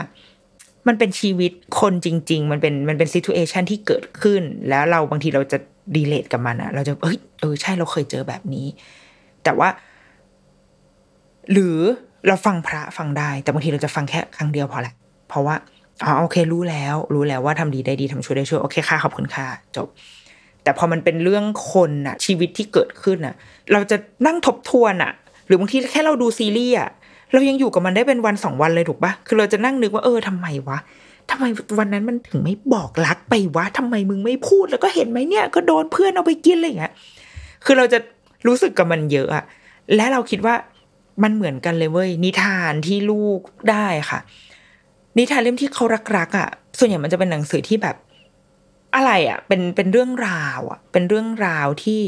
[0.86, 5.58] มันเป็นชีวิตคนจริง ๆ มันเป็นมันเป็น situation ที่เกิดขึ้น แล้วเราบางทีเราจะ
[5.96, 8.66] relate กับมันอะเราจะเอ้ยเออใช่เราเคยเจอแบบนี้
[9.44, 9.68] แต่ว่า
[11.52, 11.76] หรือ
[12.26, 14.94] เราฟังพระฟังได้ แต่บางทีเราจะฟังแค่ครั้งเดียวพอแหละ
[15.28, 15.54] เพราะว่า
[16.04, 19.46] อ๋อโอเค รู้แล้ว รู้แล้วว่าทำดีได้ดีทำช่วยได้ช่วยโอเคค่ะขอบคุณค่ะ
[19.76, 19.88] จบ
[20.62, 23.34] แต่พอมันเป็นเรื่องคนอะชีวิตที่เกิดขึ้นอะ
[23.72, 23.96] เราจะ
[24.26, 25.12] นั่งทบทวนอะ
[25.46, 26.88] หรือบางทีแค่เราดูซีรีส์อะ
[27.32, 30.78] เรายังอยู่กับมันได้เป็นวันสองวันเลยถูกปะคือเราจะนั่งนึกว่าเออทำไมวะ
[31.30, 31.44] ทำไม
[31.78, 36.92] วันนั้นมันถึงไม่บอกรักไปวะทำไมมึงไม่พูดแล้วก็เห็นไหมเนี่ย ก็โดนเพื่อนเอาไปกินอะไรอย่างเงี้ย
[37.64, 37.98] คือเราจะ
[38.46, 39.44] รู้สึกกับมันเยอะอะ
[39.94, 40.54] และเราคิดว่า
[41.22, 43.40] มันเหมือนกันเลยเว้ยนิทานที่ลูก
[43.70, 44.20] ได้ค่ะ
[45.18, 45.84] นิทานเล่มที่เขา
[46.16, 46.48] รักๆอะ่ะ
[46.78, 47.96] ส่วนใหญ่มันจะเป็นหนังสือที่แบบ
[48.94, 52.02] อะไรอะ่ะ เป็นเป็นเรื่องราวอะ่ะ เป็นเรื่องราวที่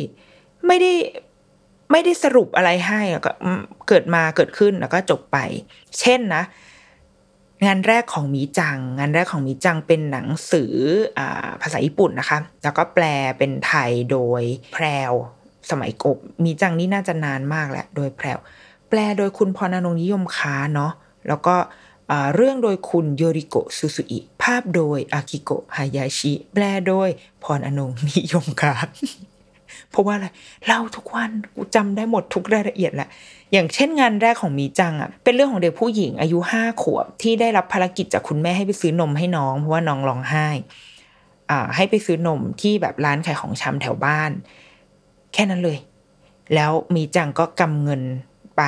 [0.67, 0.93] ไม่ได้
[1.91, 3.33] ไม่ได้สรุปอะไรให้ก็
[3.89, 5.39] เกิดมาเกิดขึ้นแล้วก็จบไป
[6.01, 6.43] เช่นนะ
[7.67, 10.75] งานแรกของมีจัง งานแรกของมีจังเป็นหนังสือ
[11.19, 11.21] อ
[11.63, 13.05] ภาษาญี่ปุ่นนะคะ แล้วก็แปล
[13.39, 14.43] เป็นไทยโดย
[14.73, 15.13] แพรว
[15.71, 18.39] สมัยกบมีจังนี่น่าจะนานมากแหละโดยแพรว
[18.91, 20.93] แปลโดยคุณพรนงนิยมค้าเนาะ
[21.29, 21.57] แล้วก็
[22.35, 27.09] เรื่องโดยคุณโยริโกซูซูอิ ภาพโดยอากิโกฮายาชิ แปลโดย
[27.45, 28.75] พรอนงนิยมค้า
[29.91, 30.27] เพราะว่าอะไร
[30.67, 33.09] เล่าทุกวันกูจำได้หมดทุกรายละเอียดแหละ
[33.53, 40.47] อย่างเช่นงานแรกของมีจังอะเป็นเรื่องของเด็กผู้หญิงอายุห้าขวบที่ได้รับภารกิจจากคุณแม่ให้ไปซื้อนมให้น้องเพราะว่าน้องร้องไห้
[41.51, 44.31] อ่าให้ไปซื้อนมที่แบบร้านขายของชำแถวบ้าน
[45.33, 45.79] แค่นั้นเลย
[46.55, 48.03] แล้วมีจังก็กำเงิน
[48.61, 48.65] ไป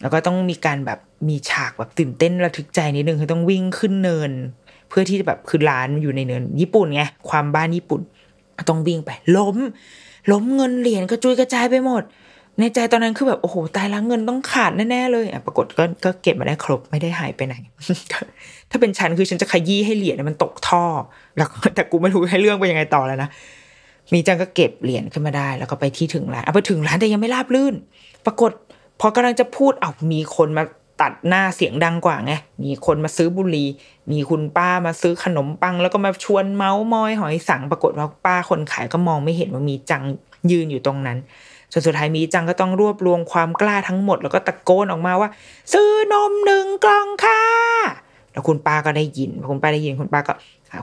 [0.00, 0.98] แล้วก็ต้องมีการแบบ
[1.28, 4.30] มีฉากแบบตื่นเต้นระทึกใจนิดนึงคือต้องวิ่งขึ้นเนิน
[4.88, 8.00] เพื่อที่จะแบบคือร้านอยู่ในเนิน ญี่ปุ่นไงความบ้านญี่ปุ่น
[8.68, 9.56] ต้องวิ่งไปล้ม
[10.32, 12.02] ล้มเงินเหรียญกระจุยกระจายไปหมด
[12.58, 17.54] ในใจตอนนั้นคือแบบโอ้โหตายแล้วเงินต้องขาดแน่ๆเลยอะปรากฏก็ก็เก็บมาได้ครบไม่ได้หายไปไหน
[18.70, 20.84] ถ้าเป็นฉันคือฉันจะขยี้ให้เหรียญมันตกท่อ
[21.36, 23.28] แล้วแต่กูไม่รู้ให้เรื่องไปยังไงต่อแล้วนะ
[24.12, 27.74] มีจังก็เก็บเหรียญขึ้นมาได้ แล้วก็ไปที่ถึงร้านเอาไปถึงร้านแต่ยังไม่ราบลื่น
[28.26, 28.52] ปรากฏ
[29.00, 30.64] พอกำลังจะพูดเอามีคนมา
[31.00, 32.32] ตัดหน้าเสียงดังกว่าไง
[32.64, 33.68] มีคนมาซื้อบุหรี่
[34.12, 40.02] มีคุณป้ามาซื้อขนมปัง แล้วก็มาชวนเมาส์มอยหอยสังปรากฏว่าป้าคนขายก็มองไม่เห็นว่ามีจัง
[40.50, 41.18] ยืนอยู่ตรงนั้น
[41.72, 45.28] จนสุดท้ายมีจังก็ต้องรวบรวมความกล้าทั้งหมด แล้วก็ตะโกนออกมาว่า
[45.72, 47.42] ซื้อนมหนึ่งกล่องค่ะ
[48.32, 50.32] แล้วคุณป้าก็ได้ยินคุณป้าได้ยินคุณป้าก็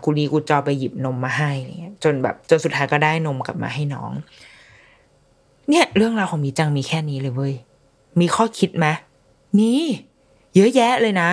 [0.03, 1.51] คุณดีกูจอไปหยิบนมมาให้
[1.82, 4.11] เนี่ยจนแบบจนสุดท้ายก็ได้นมกลับมาให้น้อง
[5.70, 7.53] เนี่ย เรื่องราวของมีจังมีแค่นี้เลยเว้ย
[8.20, 8.88] มีข้อคิดไหม
[9.58, 9.72] มี
[10.55, 11.30] เยอะแยะเลยนะ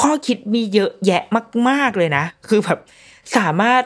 [0.00, 1.22] ข้อคิดมีเยอะแยะ
[1.68, 2.78] มาก ๆเลยนะ คือแบบ
[3.36, 3.82] สามารถ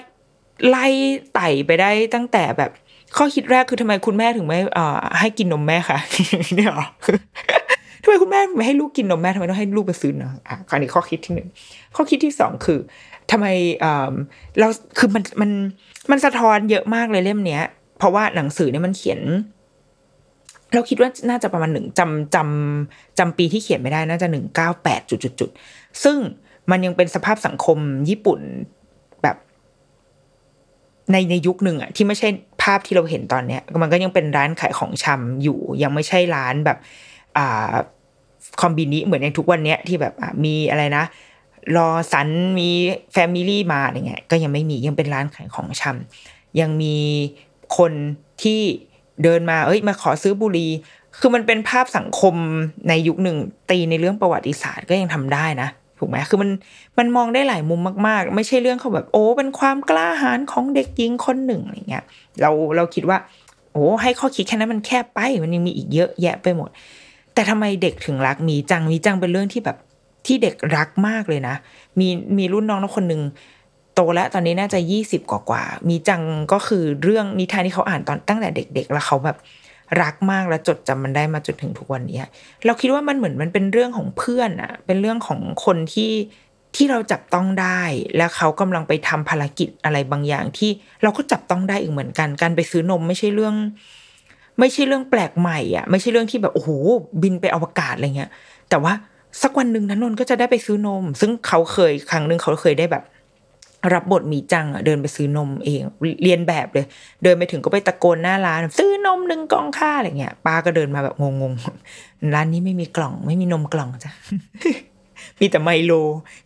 [0.68, 0.86] ไล่
[1.34, 2.70] ไต่ไปได้ตั้งแต่แบบ
[3.16, 5.98] ข้อคิดแรกคือทำไมคุณแม่ถึงไม่อ่าให้กินนมแม่ค่ะ
[6.56, 6.86] เนี่ยหรอ
[8.02, 11.48] ทำไมคุณแม่ไม่ให้ลูกกินนมแม่ทำไมต้องให้ลูกไปซื้อเนาะอะคราวนี้ข้อคิดที่หนึ่ง
[11.96, 12.78] ข้อคิดที่สองคือ
[13.30, 13.46] ทำไม
[13.84, 14.12] อ่า
[14.58, 15.50] เราคือมันมัน
[16.10, 17.62] มันสะท้อนเยอะมากเลยเล่มเนี้ย
[17.98, 19.20] เพราะว่าหนังสือเนี่ยมันเขียน
[20.74, 25.50] เราคิดว่าน่าจะประมาณหนึ่งจำจำจำปีที่เขียนไม่ได้น่าจะหนึ่งเก้าแปดจุดจุดจุด
[26.04, 26.18] ซึ่ง
[26.70, 28.40] มันยังเป็นสภาพสังคมญี่ปุ่น
[29.22, 29.36] แบบ
[31.12, 32.28] ในในยุคหนึ่งอะที่ไม่ใช่
[32.62, 36.78] ภาพที่เราเห็นตอนเนี้ย มันก็ยังเป็นร้านขายของชำอยู่ ยังไม่ใช่ร้านแบบ
[37.36, 37.72] อ่า
[38.60, 40.14] คอมบินิเหมือนในทุกวันเนี้ยที่แบบ
[40.44, 41.04] มีอะไรนะ
[41.76, 42.70] รอสันมี
[43.12, 46.96] แฟมิลี่มาอะไรเงี้ยก็ยังไม่มียังเป็นร้านขายของชำยังมี
[47.78, 47.92] คน
[48.42, 48.60] ที่
[49.22, 50.70] เดินมาเอ้ยมาขอซื้อบุหรี่
[51.18, 52.34] คือมันเป็นภาพสังคม
[52.88, 53.36] ในยุคหนึ่ง
[53.70, 56.50] ตีในเรื่องประวัติศาสตร์ก็ยังทำได้นะถูกไหมคือมัน
[56.98, 62.04] มันมองได้หลายมุมมาก ๆ ไม่ใช่เรื่องเขาแบบโอ้เป็นความกล้าหาญของเด็กหญิงคนหนึ่งอะไรเงี้ย
[62.40, 63.18] เราเราคิดว่า
[63.72, 66.70] โอ้ให้ข้อคิดแค่นั้นมันแคบไปมันยังมีอีกเยอะแยะไปหมด
[67.34, 69.76] แต่ทำไมเด็กถึงรักมีจังมีจังเป็นเรื่องที่แบบ
[70.26, 71.54] ที่เด็กรักมากเลยนะ
[71.98, 72.08] มี
[72.38, 73.22] มีรุ่นน้องคนหนึ่ง
[73.94, 76.22] โตแล้วตอนนี้น่าจะยี่สิบกว่ามีจัง
[76.52, 79.36] ก็คือเรื่องนิทานที่เขาอ่านตอนตั้งแต่เด็ก ๆ แล้วเขาแบบ
[80.02, 82.22] รักมากและจดจำมันได้มาจนถึงทุกวันนี้
[82.66, 86.12] เราคิดว่ามันเหมือนมันเป็นเรื่องของเพื่อนอะเป็นเรื่องของคนที่
[86.76, 87.82] ที่เราจับต้องได้
[88.16, 90.70] แล้วเขากำลังไปทำภารกิจอะไรบางอย่างที่
[91.02, 93.54] เราก็จับต้องได้อีกเหมือนกัน การไปซื้อนมไม่ใช่เรื่อง
[94.58, 96.70] ไม่ใช่เรื่องแปลกใหม่อะไม่ใช่เรื่องที่แบบโอ้โห
[97.22, 98.30] บินไปอวกาศอะไรเงี้ย
[98.70, 98.92] แต่ว่า
[99.42, 103.04] สักวันหนึ่งนันนนก็จะได้ไปซื้อนม ซึ่งเขาเคยครั้งหนึ่งเขาเคยได้แบบ
[103.92, 105.82] รับบทมีจังอะเดินไปซื้อนมเอง
[106.22, 106.86] เรียนแบบเลย
[107.22, 114.12] เดินไปถึงก็ไปตะโกนหน้าร้าน ซื้อนมหนึ่งกล่องค่าอะไรเงี้ยป้าก็เดินมาแบบงงๆร้านนี้ไม่มีกล่อง ไม่มีนมกล่องจ้ะ
[115.40, 115.92] มีแต่ไมโล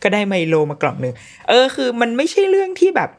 [0.03, 1.15] ก็ได้ไมโลมากล่องหนึ่ง
[1.49, 3.11] เออคือ มันไม่ใช่เรื่องที่แบบ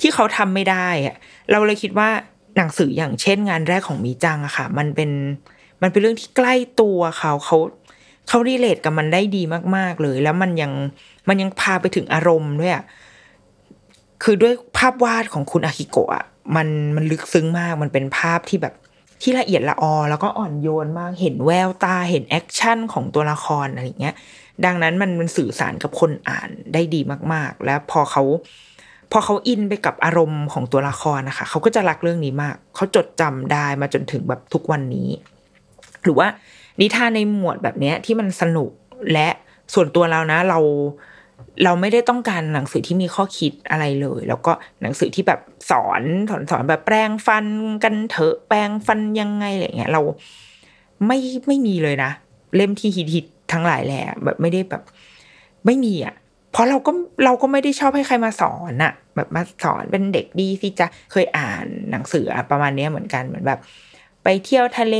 [0.00, 1.16] ที่เขาทำไม่ได้อะ
[1.50, 2.08] เราเลยคิดว่า
[2.56, 5.10] หนังสืออย่างเช่นงานแรกของมีจังอะค่ะ มันเป็น
[5.82, 7.58] มันเป็นเรื่องที่ใกล้ตัวเขาเขา
[8.28, 9.42] เขารีเลทกับมันได้ดี
[9.76, 10.72] มาก ๆ เลย แล้วมันยัง
[11.28, 12.84] มันยังพาไปถึงอารมณ์ด้วยอะ
[14.22, 16.24] คือด้วยภาพวาดของคุณอากิโกะ
[16.56, 18.74] มันมันลึกซึ้งมากมันเป็นภาพที่แบบ
[19.22, 24.14] ที่ละเอียดละออ แล้วก็อ่อนโยนมากเห็นแววตาเห็น action ของตัวละครอะไรเงี้ย
[24.64, 27.00] ดังนั้นมันมันสื่อสารกับคนอ่านได้ดี
[27.32, 28.22] มาก ๆ แล้วพอเขา
[29.12, 35.08] พอเขา in ไปกับอารมณ์ของตัวละครนะคะเขาก็จะรักเรื่องนี้มาก เขาจดจำได้มาจนถึงแบบทุกวันนี้
[36.02, 36.28] หรือว่า
[36.80, 38.70] นิทานในหมวดแบบเนี้ยที่มันสนุก
[39.12, 39.28] และ
[39.74, 40.58] ส่วนตัวเรานะเรา
[41.64, 47.46] เราไม่ได้ต้องการหนังสือที่มีข้อคิดอะไรเลย แล้วก็หนังสือที่แบบสอนสอนสอนแบบแปลงฟัน
[47.84, 50.00] กันเถอะแปลงฟันยังไงอะไรเงี้ย เรา
[51.06, 52.10] ไม่ไม่มีเลยนะ
[52.56, 54.82] เล่มที่ฮิตฮิตทั้งหลายแหละแบบไม่ได้แบบ
[55.66, 56.14] ไม่มีอะ
[56.52, 56.92] เพราะเราก็
[57.24, 63.60] เราก็ไม่ได้ชอบให้ใครมาสอนอะแบบมาสอนเป็นเด็กดีสิจะเคยอ่านหนังสือประมาณนี้เหมือนกันเหมือนแบบ
[64.24, 64.96] ไปเที่ยวทะเล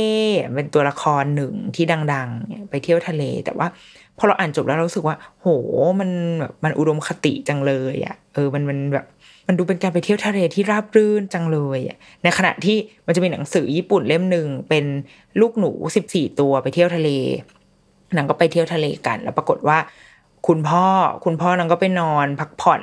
[0.53, 3.67] เป็นตัวละครหนึ่งที่ดัง ๆ ไปเที่ยวทะเลแต่ว่า
[4.17, 5.47] พอเราอ่านจบแล้วเราสึกว่า โห
[5.99, 6.09] มัน
[6.39, 9.05] แบบมันอุดมคติจังเลยอะเออมันมันแบบ
[9.47, 14.85] มันดูเป็นการไปเที่ยวทะเลที่ราบรื่นจังเลยอะในขณะที่มันจะมีหนังสือญี่ปุ่นเล่มหนึ่งเป็น
[15.41, 17.09] ลูกหนูสิบสี่ตัวไปเที่ยวทะเล
[18.15, 19.77] นางก็ไปเที่ยวทะเลกัน แล้วปรากฏว่า
[20.47, 20.85] คุณพ่อ
[21.25, 22.81] คุณพ่อนางก็ไปนอนพักผ่อน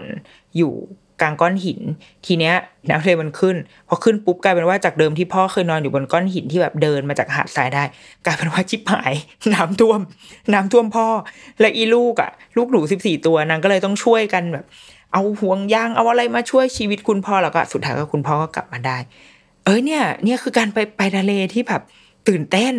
[0.57, 0.75] อยู่
[1.21, 1.81] กลางก้อนหิน
[2.27, 2.55] ทีเนี้ย
[2.89, 3.57] น้ำทะเลมันขึ้น
[3.89, 7.85] พอขึ้นปุ๊บกลายเป็นว่าจากเดิมที่พ่อเคยนอนอยู่บนก้อนหินที่แบบเดินมาจากหาดทรายได้
[8.25, 9.13] กลายเป็นว่าชิบหาย
[9.55, 10.01] น้ำท่วม
[10.53, 11.07] น้ำท่วมพ่อ
[11.61, 14.65] และอีลูกอะ ลูกหนูสิบสี่ตัวนางก็เลยต้องช่วยกันแบบ
[15.13, 18.99] เอาห่วงยางเอาอะไรมาช่วยชีวิตคุณพ่อแล้วก็สุดท้ายก็คุณพ่อก็กลับมาได้
[19.65, 21.83] เอ้ยเนี่ย เนี่ยคือการไปไปทะเลที่แบบ
[22.29, 22.75] ตื่นเต้น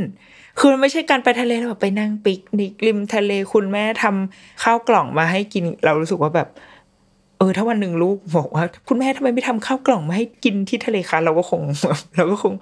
[0.60, 6.48] คือมันไม่ใช่การไปทะเลแล้วแบบไปนั่งปิกนิกริมทะเลคุณแม่ทำข้าวกล่องมาให้กินเรารู้สึกว่าแบบ
[7.38, 11.62] เออถ้าวันหนึ่งลูกบอกว่า คุณแม่ทำไมไม่ทำข้าวกล่องมาให้กินที่ทะเลคะเราก็คง
[12.16, 12.54] เราก็คง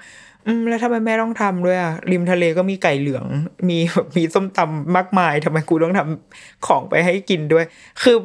[0.46, 3.26] อืมแล้วทำไมแม่ต้องทำด้วยอะริมทะเลก็มีไก่เหลือง
[3.70, 3.78] มี
[4.18, 7.66] มีส้มตำมากมายทำไมกูต้องทำของไปให้กินด้วย
[8.04, 8.16] คือ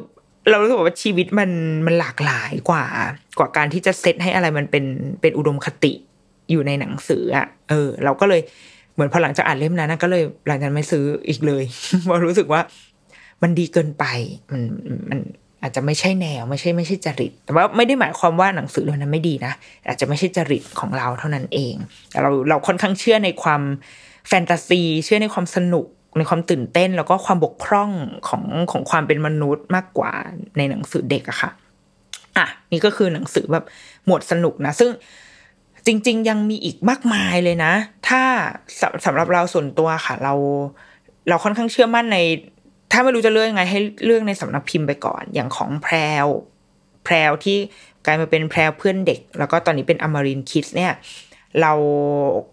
[0.49, 1.51] เรารู้สึกว่าชีวิตมัน
[1.85, 2.85] มันหลากหลายกว่า
[3.39, 4.85] กว่าการที่จะเซตให้อะไรมันเป็น
[5.21, 5.93] เป็นอุดมคติ
[6.51, 8.41] อยู่ในหนังสืออะเออ เราก็เลย
[8.93, 11.63] เหมือนพอหลังจากอ่านเล่มนั้นก็เลยหลังจากไม่ซื้ออีกเลย
[12.03, 12.61] เพราะรู้สึกว่า
[13.41, 14.05] มันดีเกินไป
[14.51, 14.61] มัน
[15.09, 15.19] มัน
[15.61, 19.53] อาจจะไม่ใช่แนวไม่ใช่ไม่ใช่จริต แต่ว่าไม่ได้หมายความว่าหนังสือเล่มนั้นไม่ดีนะ
[19.87, 21.75] อาจจะไม่ใช่จริตของเราเท่านั้นเอง
[22.11, 23.61] แต่เราเราค่อนข้างเชื่อในความ
[24.27, 25.85] แฟนตาซีเชื่อในความสนุก
[26.17, 27.91] ในความตื่นเต้นแล้วก็ความบกพร่อง
[28.27, 30.11] ของของความเป็นมนุษย์มากกว่า
[30.57, 31.51] ในหนังสือเด็กอะค่ะ
[32.37, 33.65] อะนี่ก็คือหนังสือแบบ
[34.05, 34.89] หมวดสนุกนะ ซึ่ง
[35.85, 37.73] จริง ๆ ยังมีอีกมากมายเลยนะ
[38.07, 38.23] ถ้า
[38.79, 40.33] สสำหรับเราส่วนตัวค่ะ เรา
[41.29, 42.17] เราค่อนข้างเชื่อมั่นใน
[42.91, 46.27] ถ้าไม่รู้จะเลือกยังไงให้เลือกในสำนักพิมพ์ไปก่อน อย่างของแพรว
[47.03, 47.57] แพรวที่
[48.05, 50.93] กลายมาเป็นแพรวเพื่อนเด็ก แล้วก็ตอนนี้เป็นอมรินคิดเนี่ย
[51.61, 51.73] เรา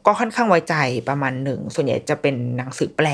[0.07, 0.75] ก็ค่อนข้างไว้ใจ
[1.09, 3.09] ประมาณหนึ่ง ส่วนใหญ่จะเป็นหนังสือแปล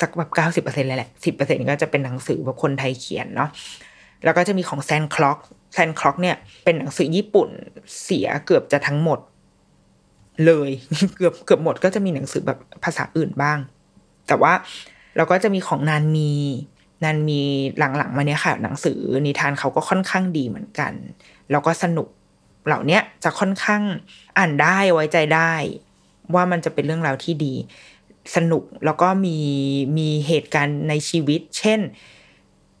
[0.00, 3.50] สักแบบเก้าสิบเปอร์เซ็นต์เลยแหละสิบเปอร์เซ็นก็จะเป็นหนังสือแบบคนไทยเขียนเนาะ
[4.24, 5.38] แล้วก็จะมีของแซนคล็อก
[5.74, 7.48] แซนคล็อกเนี่ยเป็นหนังสือญี่ปุ่น
[8.02, 9.18] เสียเกือบจะทั้งหมด
[10.46, 10.70] เลย
[11.16, 13.58] เกือบเกือบหมดก็จะมีหนังสือแบบภาษาอื่นบ้าง
[14.28, 14.52] แต่ว่า
[15.18, 16.30] เราก็จะมีของนานมี
[17.04, 17.40] นานมี
[17.78, 20.92] หลังๆมาเนี้ยค่ะ หนังสือนิทานเขาก็ค่อนข้างดีเหมือนกัน
[21.50, 22.08] แล้วก็สนุก
[22.66, 23.82] เหล่านี้จะค่อนข้าง
[24.38, 25.52] อ่านได้ไว้ใจได้
[26.34, 27.54] ว่ามันจะเป็นเรื่องราวที่ดี
[28.36, 29.36] สนุกแล้วก็มี
[29.98, 31.80] มีเหตุการณ์ในชีวิต เช่น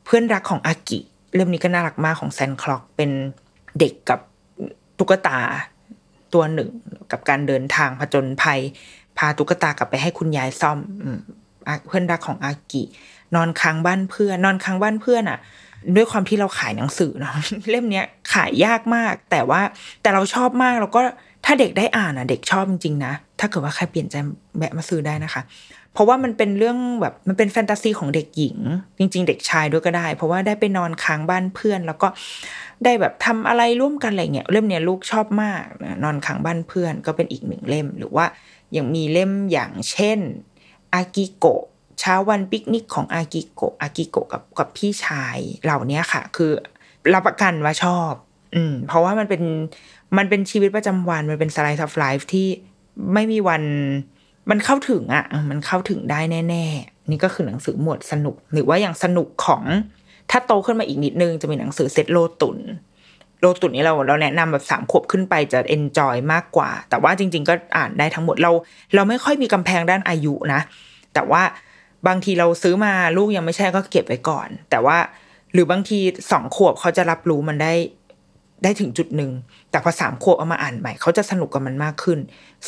[0.04, 0.98] เพื่อนรักของอากิ
[1.34, 3.10] เล่มนี้ก็น่ารักมากของแซนคล็อกเป็น
[3.78, 4.20] เด็กกับ
[4.98, 5.38] ตุ๊กตา
[6.34, 6.70] ตัวหนึ่ง
[7.10, 8.60] กับการเดินทางผจญภัย
[9.18, 10.78] พาตุ๊กตากลับไปให้คุณยายซ่อม
[11.86, 12.82] เพื่อนรักของอากิ
[13.34, 15.38] นอนค้างบ้านเพื่อน นอนค้างบ้านเพื่อนอะ
[15.96, 17.34] ด้วยความที่เราขายหนังสือเนาะ
[17.70, 19.60] เล่มเนี้ยขายยากมาก แต่ว่า
[20.02, 21.00] แต่เราชอบมากแล้วก็
[21.44, 24.14] ถ้าเด็กได้อ่านอะ เด็กชอบจริงๆนะถ้าเกิดว่าใครเปลี่ยนใจ
[24.58, 25.42] แบะมาซื้อได้นะคะ
[25.92, 28.56] เพราะว่ามันเป็นเรื่องแบบมันเป็นแฟนตาซีของเด็กหญิง
[28.98, 32.08] จริง ๆ เด็กชายด้วยก็ได้ เพราะว่าได้ไปนอนค้างบ้านเพื่อน แล้วก็
[32.84, 35.62] ได้แบบทำอะไรร่วมกันอะไรเงี้ยเล่มเนี้ยลูกชอบมาก
[36.04, 38.26] นอนค้างบ้านเพื่อนก็เป็นอีกหนึ่งเล่มหรือว่า
[38.76, 40.18] ยังมีเล่มอย่างเช่น
[40.94, 41.62] อากิโกะ
[42.00, 46.52] เช้าวันปิกนิกของอากิโกะอากิโกะกับกับพี่ชายเหล่านี้ค่ะ คือ
[47.14, 48.12] รับประกันว่าชอบ
[48.54, 49.42] อืม เพราะว่ามันเป็น
[50.16, 52.48] มันเป็นชีวิตประจำวันมันเป็นสไลด์ทัฟไลฟ์ที่
[53.14, 53.62] ไม่มีวัน
[54.50, 59.62] มันเข้าถึงอะ มันเข้าถึงได้แน่ ๆ นี่ก็คือหนังสือหมวดสนุก หรือว่าอย่างสนุกของ
[60.30, 62.58] ถ้าโตขึ้นมาอีกนิดนึงจะมีหนังสือเซตโลตุน
[63.40, 68.52] โลตุนนี้เราเราแนะนำแบบสามขวบขึ้นไปจะเอนจอยมากกว่า แต่ว่าจริง ๆ ก็อ่านได้ทั้งหมดเรา
[68.94, 70.60] เราไม่ค่อยมีกำแพงด้านอายุนะ
[71.14, 71.42] แต่ว่า
[72.06, 74.96] บางทีเราซื้อมาลูกยังไม่ใช่ก็เก็บไว้ก่อน แต่ว่า
[75.52, 75.98] หรือบางที
[76.30, 77.74] สองขวบเขาจะรับรู้มันได้
[78.64, 79.30] ได้ถึงจุดหนึ่ง
[79.70, 82.18] แต่พอสามขวบเอามาอ่านใหม่เขาจะสนุกกับมันมากขึ้น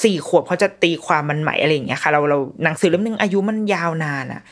[0.03, 4.43] สี่ขวบเขาจะตีความมันใหม่อะไรอย่างเงี้ยค่ะเราเราหนังสือเล่มนึงอายุมันยาวนานอะ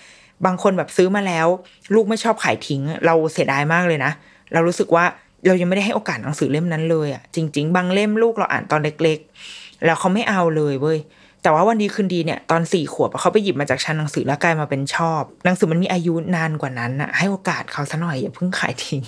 [0.47, 1.47] บางคนแบบซื้อมาแล้ว
[1.95, 4.13] ลูกไม่ชอบขายทิ้ง เราเสียดายมากเลยนะ
[4.53, 5.05] เรารู้สึกว่า
[5.47, 9.19] เรายังไม่ได้ให้โอกาสหนังสือเล่มนั้นเลยอะจริง ๆ บางเล่มลูกเราอ่านตอนเล็ก
[9.53, 10.99] ๆ แล้วเขาไม่เอาเลยเว้ย
[11.43, 19.03] แต่ว่าวันดีคืนดีเนี่ยตอนสี่ขวบเขาไปหยิบมาจากชั้นหนังสือแล้วกลายมาเป็นชอบ หนังสือมันมีอายุนานกว่านั้นอะให้โอกาสเขาซะหน่อยอย่าเพิ่งขายทิ้ง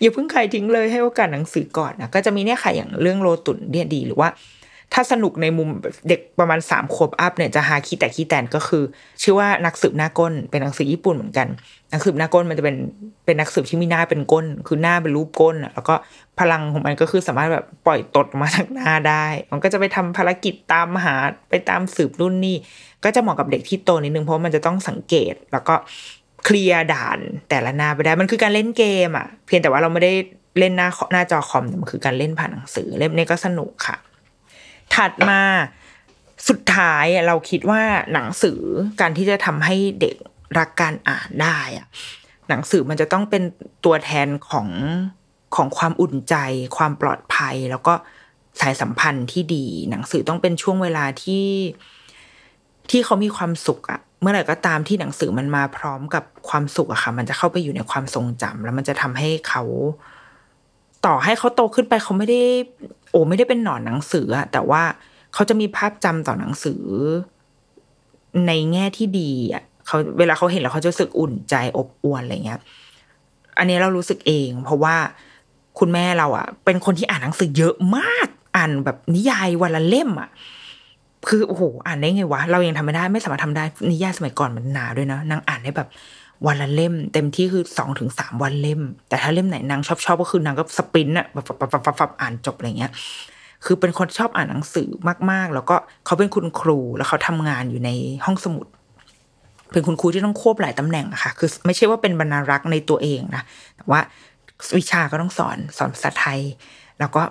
[0.00, 4.28] อย่าเพิ่งขายทิ้งเลยให้โอกาสหนังสือก่อนนะก็จะมีเนี่ยค่ะอย่างเรื่องโลตุนเนี่ยดีหรือว่า
[4.94, 5.68] ถ้าสนุกในมุม
[6.08, 8.82] เด็กประมาณสามขวบอัพเนี่ยจะหาคีแต่คีแตนก็คือ
[9.22, 11.48] ชื่อว่านักสืบหน้าก้นเป็นหนังสือญี่ปุ่นเหมือนกัน
[11.92, 12.76] นักสืบหน้าก้นมันจะเป็น
[13.24, 15.94] เป็นนักสืบที่มีหน้าเป็นก้น คือหน้าเป็นรูปก้นอะแล้วก็
[16.38, 21.14] พลังของมันก็คือสามารถแบบปล่อยตดมาจากหน้าได้ มันก็จะไปทำภารกิจตามหา
[21.50, 22.56] ไปตามสืบรุ่นนี่
[23.04, 25.74] ก็จะเหมาะกับเด็กที่โตนิดนึงเพราะมันจะต้องสังเกตแล้วก็
[26.44, 27.18] เคลียร์ด่าน
[27.50, 30.12] แต่ละหน้าไปได้มันคือการเล่นเกมอะ เพียงแต่ว่าเราไม่ได้
[30.58, 33.96] เล่นหน้าหน้าจอคอมแต่มันคือการเล่นผ่านหนังสือเล่มนี้ก็สนุกค่ะ
[34.94, 35.40] ถัดมา
[36.48, 37.82] สุดท้ายเราคิดว่า
[38.12, 38.60] หนังสือ
[39.00, 40.16] การที่จะทำให้เด็ก
[40.58, 41.86] รักการอ่านได้อะ
[42.48, 43.42] หนังสือมันจะต้องเป็น
[43.84, 44.68] ตัวแทนของ
[45.56, 46.34] ของความอุ่นใจ
[46.76, 47.94] ความปลอดภัย แล้วก็
[48.60, 51.46] สายสัมพันธ์ที่ดี หนังสือต้องเป็นช่วงเวลาที่
[52.90, 59.62] ที่เขามีความสุขอะเมื่อไหร่ก็ตามที่หนังสือมันมาพร้อมกับความสุขอะค่ะ มันจะเข้าไปอยู่ในความทรงจำแล้วมันจะทำให้เขา
[61.06, 62.42] ต่อให้เขาโตขึ้นไปเขาไม่ได้
[63.10, 64.82] โอ้ไม่ได้เป็นหนอนหนังสืออะแต่ว่า
[65.34, 66.82] เขาจะมีภาพจำต่อหนังสือ
[68.46, 72.60] ในแง่ที่ดีอะเขาเวลาเขาเห็นแล้วเขาจะรู้สึกอุ่นใจอบอวลอะไรเงี้ย
[73.58, 74.96] อันนี้เรารู้สึกเอง เพราะว่า
[75.78, 80.30] คุณแม่เราอะเป็นคนที่อ่านหนังสือเยอะมาก อ่านแบบนิยายวันละเล่มอะ
[81.28, 85.88] คือโอ้โหอ่านได้ไงวะเรายังทำไม่ได้ไม่สามารถทำได้นิยายสมัยก่อนมันหนาด้วยนะนางอ่านได้แบบ
[86.46, 91.44] วันละเล่ม เต็มที่คือสองถึงสามวันเล่ม แต่ถ้าเล่มไหนนางชอบชอบก็คือนางก็สปรินต์อะแบบ
[91.98, 92.92] ฟับอ่านจบอะไรเงี้ย
[93.64, 94.88] คือเป็นคนชอบอ่านหนังสือ
[95.30, 95.76] มาก ๆ แล้วก็
[96.06, 97.90] เขาเป็นคุณครูแล้วเขาทำงานอยู่ใน
[98.24, 98.66] ห้องสมุด
[99.72, 103.42] เป็นคุณครูที่ต้องควบหลายตำแหน่งอะค่ะ คือไม่ใช่ว่าเป็นบรรณารักษ์ในตัวเองนะ
[103.76, 104.00] แต่ว่า
[104.78, 106.40] วิชาก็ต้องสอนสอนภาษาไทย
[106.98, 107.22] แล้วก็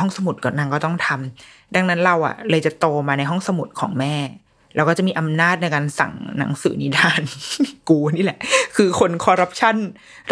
[0.00, 4.14] ห้องสมุดก็นางก็ต้องทำดังนั้นเราอะเลยจะโตมาในห้องสมุดของแม่
[4.76, 7.20] เราก็จะมีอำนาจในการสั่งหนังสือนิทาน
[7.88, 8.38] กูนี่แหละ
[8.76, 9.76] คือคนคอร์รัปชัน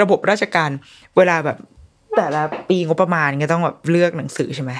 [0.00, 0.70] ระบบราชการ
[1.16, 1.58] เวลาแบบ
[2.16, 4.72] แต่ละปีงบประมาณก็ต้องแบบเลือกหนังสือใช่ไหม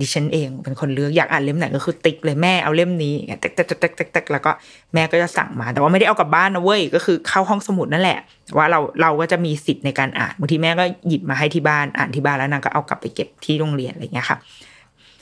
[0.00, 4.50] ดิฉันเองเป็นคนเลือกอยากอ่านเล่มไหนก็คือติ๊กเลยแม่เอาเล่มนี้ติ๊กติ๊กติ๊กติ๊กติ๊กแล้วก็
[4.94, 8.18] แม่ก็จะสั่งมา แต่ว่าไม่ได้เอากลับบ้านนะเว้ยก็คือเข้าห้องสมุดนั่นแหละ
[8.56, 14.38] ว่าเราเราก็จะมีสิทธิ์ในการอ่านบางทีแม่ก็หยิบมาให้ที่บ้านอ่านที่บ้านแล้วนางก็เอากลับไปเก็บที่โรงเรียนอะไรเงี้ยค่ะ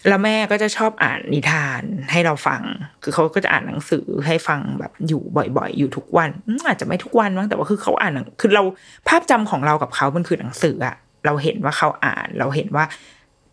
[0.09, 2.63] แล้วแม่ก็จะชอบอ่านนิทานให้เราฟัง
[3.03, 5.23] คือเขาก็จะอ่านหนังสือให้ฟังแบบอยู่
[5.57, 6.31] บ่อยๆ อยู่ทุกวัน
[6.67, 8.63] อาจจะไม่ทุกวันมั้งแต่ว่าคือเขาอ่านคือเรา
[9.09, 10.97] ภาพจำของเรากับเขามันคือหนังสืออะ
[11.27, 12.85] เราเห็นว่าเขาอ่านเราเห็นว่า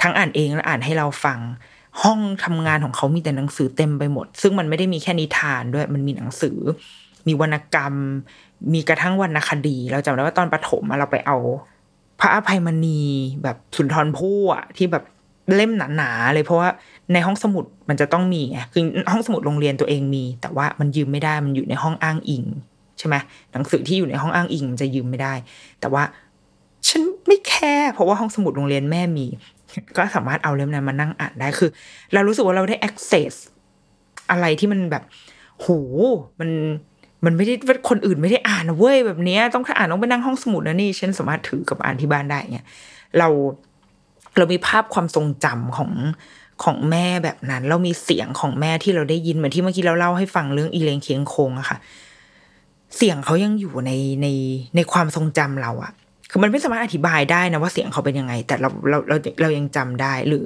[0.02, 1.39] ทั้งอ่านเองและอ่านให้เราฟัง
[2.04, 6.58] ห้องทำงานของเขามีแต่หนังสือเต็มไปหมด ซึ่งมันไม่ได้มีแค่นิทานด้วยมันมีหนังสือ
[7.28, 7.93] มีวรรณกรรม
[8.74, 11.38] มีกระทั่งวรรณคดี เราจำได้ว่าตอนประถมเราไปเอา
[12.20, 13.02] พระอภัยมณี
[13.43, 15.04] แบบสุนทรภู่อะที่แบบ
[15.56, 16.70] เล่มหนาๆเลยเพราะว่า
[17.14, 22.43] ในห้องสมุดมันจะต้องมีไงคือห้องสมุดโรงเรียนตัวเองมี แต่ว่ามันยืมไม่ได้มันอยู่ในห้องอ้างอิง
[23.00, 23.16] ใช่ไหม
[23.52, 25.34] หนังสือที่อยู่ในห้องอ้างอิงมันจะยืมไม่ได้
[25.80, 26.04] แต่ว่า
[26.88, 29.28] ฉันไม่แคร์เพราะว่าห้องสมุดโรงเรียนแม่มี
[29.98, 31.70] ก็สามารถเอาเล่มนั้นมานั่งอ่านได้คือ
[32.14, 33.34] เรารู้สึกว่าเราได้ access
[34.32, 35.04] อะไรที่มันแบบ
[35.60, 35.68] โห
[36.39, 36.50] มัน
[37.26, 42.66] มันมันไม่ได้ว่าคนอื่นไม่ได้อ่านนะเว้ยแบบเนี้ยต้องถ้าอ่านต้องไปนั่งห้องสมุดนะนี่ฉันสามารถถือกับอ่านที่บ้านได้เนี่ย
[43.20, 43.28] เรา
[44.38, 45.91] เรามีภาพความทรงจำของ
[46.63, 51.77] ของแม่แบบนั้น เรามีเสียงของแม่ที่เราได้ยินเหมือนที่เมื่อกี้เราเล่าให้ฟังเรื่องอีเลงเคียงคงอะค่ะ
[52.97, 54.27] เสียงเขายังอยู่ในใน
[54.75, 55.91] ในความทรงจำเราอะ
[56.29, 60.45] คือมันไม่สามารถอธิบายได้นะว่าเสียงเขาเป็นยังไง แต่เราเราเราเรายังจำได้หรือ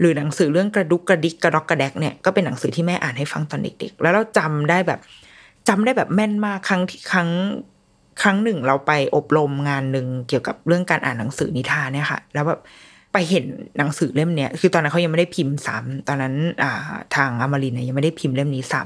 [0.00, 5.00] หรือหนังสือเรื่องกระดุกกระดิกกระดอกกระแดกเนี่ยก็เป็นหนังสือที่แม่อ่านให้ฟังตอนเด็ก ๆ แล้วเราจำได้แบบ
[5.68, 7.30] จำได้แบบแม่นมากครั้งที่ครั้ง
[8.22, 12.60] ครั้งหนึ่งเราไปอบรมงานหนึ่งเกี่ยวกับเรื่องการอ่านหนังสือนิทานเนี่ยค่ะ แล้วแบบ
[13.12, 13.44] ไปเห็น
[13.78, 16.72] หนังสือเล่มเนี้ย คือตอนนั้นเขายังไม่ได้พิมพ์ซ้ำตอนนั้น อ่า
[17.16, 18.82] ทางอมรินเนี่ยยังไม่ได้พิมพ์เล่มนี้ซ้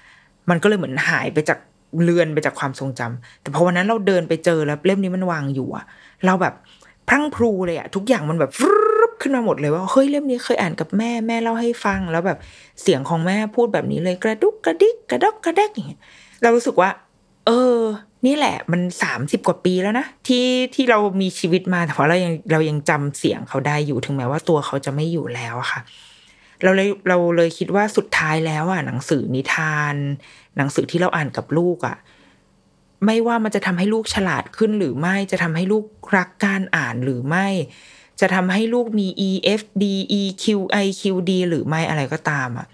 [0.00, 1.58] ำมันก็เลยเหมือนหายไปจาก
[2.02, 5.84] เลือนไปจากความทรงจำแต่พอวันนั้นเราเดินไปเจอแล้วเล่มนี้มันวางอยู่อะ
[6.26, 6.54] เราแบบ
[7.08, 8.50] พรั่งพรูเลยอะทุกอย่างมันแบบ
[9.20, 12.38] ขึ้นมาหมดเลยว่าเฮ้ยเล่มนี้เคยอ่านกับแม่แม่เล่าให้ฟัง แล้วแบบ
[12.82, 16.00] เสียงของแม่พูดแบบนี้เลยกระดุกกระดิกกระดอกกระแดกอย่างเงี้ย
[16.42, 16.90] เรารู้สึกว่า
[17.46, 17.78] เออ
[18.26, 25.80] นี่แหละมันสามสิบกว่าปีแล้วนะที่ที่เรามีชีวิตมาแต่ว่าเรายังเรายังจำเสียงเขาได้อยู่ถึงแม้ว่าตัวเขาจะไม่อยู่แล้วค่ะ
[26.62, 29.94] เราเลยเราเลยคิดว่าสุดท้ายแล้วอะหนังสือนิทาน
[30.56, 31.96] หนังสือที่เราอ่านกับลูกอะ
[33.06, 35.84] ไม่ว่ามันจะทำให้ลูกฉลาดขึ้นหรือไม่จะทำให้ลูก
[36.16, 37.46] รักการอ่านหรือไม่
[38.20, 39.84] จะทำให้ลูกมี E F D
[40.20, 40.44] E Q
[40.84, 42.66] I Q D หรือไม่อะไรก็ตามอะ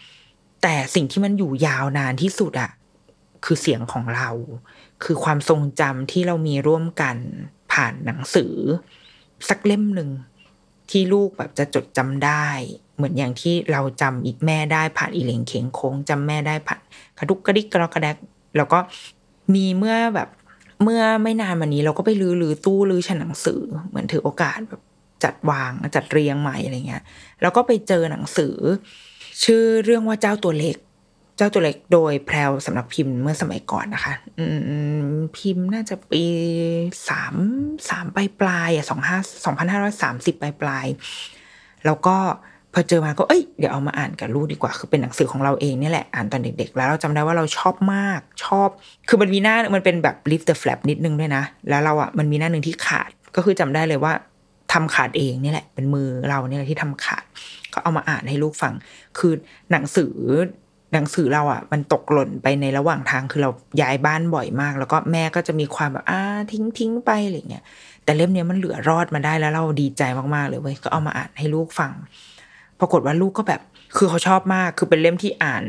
[0.63, 2.71] แต่สิ่งที่มันอยู่ยาวนานที่สุดอะ
[3.45, 4.29] คือเสียงของเรา
[5.05, 7.17] คือความทรงจำที่เรามีร่วมกัน
[7.73, 8.55] ผ่านหนังสือ
[9.49, 10.11] สักเล่มหนึ่ง
[10.91, 12.47] ที่ลูกแบบจะจดจำได้
[12.97, 16.81] เหมือนอย่างที่เราจำอีกแม่ได้ผ่านอีเหลงเข็งโค้งจำแม่ได้ผ่าน
[17.19, 18.17] กระดุกกระดิกกระดกกระแดก
[18.57, 18.79] แล้วก็
[19.55, 20.29] มีเมื่อแบบ
[20.83, 24.83] เมื่อไม่นานมานี้เราก็ไปลื้อลื้อตู้ลื้อชั้นหนังสือ เหมือนถือโอกาสแบบ
[25.25, 27.03] จัดวางจัดเรียงใหม่อะไรเงี้ย
[27.43, 28.57] แล้วก็ไปเจอหนังสือ
[29.45, 30.77] ชื่อเรื่องว่าเจ้าตัวเล็ก
[31.37, 34.45] เจ้าตัวเล็กโดยแพรวสำนักพิมพ์เมื่อสมัยก่อนนะคะ อื
[35.37, 36.25] พิมพ์น่าจะปี
[37.09, 37.35] สาม
[37.89, 40.87] สามปลายปลายอะสองห้าสองพันห้าร้อยสามสิบปลายปลาย
[41.87, 42.17] แล้วก็
[42.73, 48.69] พอเจอมาก็เอ้ยเดี๋ยวเอามาอ่านกับลูกดีกว่า คือเป็นหนังสือของเราเองนี่แหละอ่านตอนเด็ก ๆ แล้วเราจำได้ว่าเราชอบมากชอบ
[49.09, 54.13] คือมันมีหน้ามันเป็นแบบ lift the flap นิดนึงด้วยนะ แล้วเราอะมันมีหน้าหนึ่งที่ขาดก็คือจำได้เลยว่า
[54.73, 57.25] ทำขาดเองนี่แหละ เป็นมือเราเนี่ยแหละที่ทำขาด
[57.75, 58.73] ก็เอามาอ่านให้ลูกฟัง
[59.19, 59.33] คือ
[59.71, 60.15] หนังสือ
[60.95, 66.21] หนังสือเราอะ มันตกหล่นไปในระหว่างทางคือเราย้ายบ้านบ่อยมาก แล้วก็แม่ก็จะมีความแบบอ่า
[66.53, 67.65] ทิ้งทิ้งไปอะไรเงี้ย
[68.05, 70.03] แต่เล่มเนี้ยมันเหลือรอดมาได้แล้วเราดีใจ
[70.35, 71.93] มากๆเลยเว้ยก็เอามาอ่านให้ลูกฟัง
[72.81, 73.61] ปรากฏว่าลูกก็แบบ
[73.97, 75.65] คือเขาชอบมากคือเป็นเล่มที่อ่าน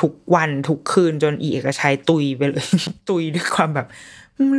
[0.00, 2.66] ทุกวันทุกคืนจนอีเอกชัยตุยไปเลย
[3.08, 3.86] ตุยด้วยความแบบ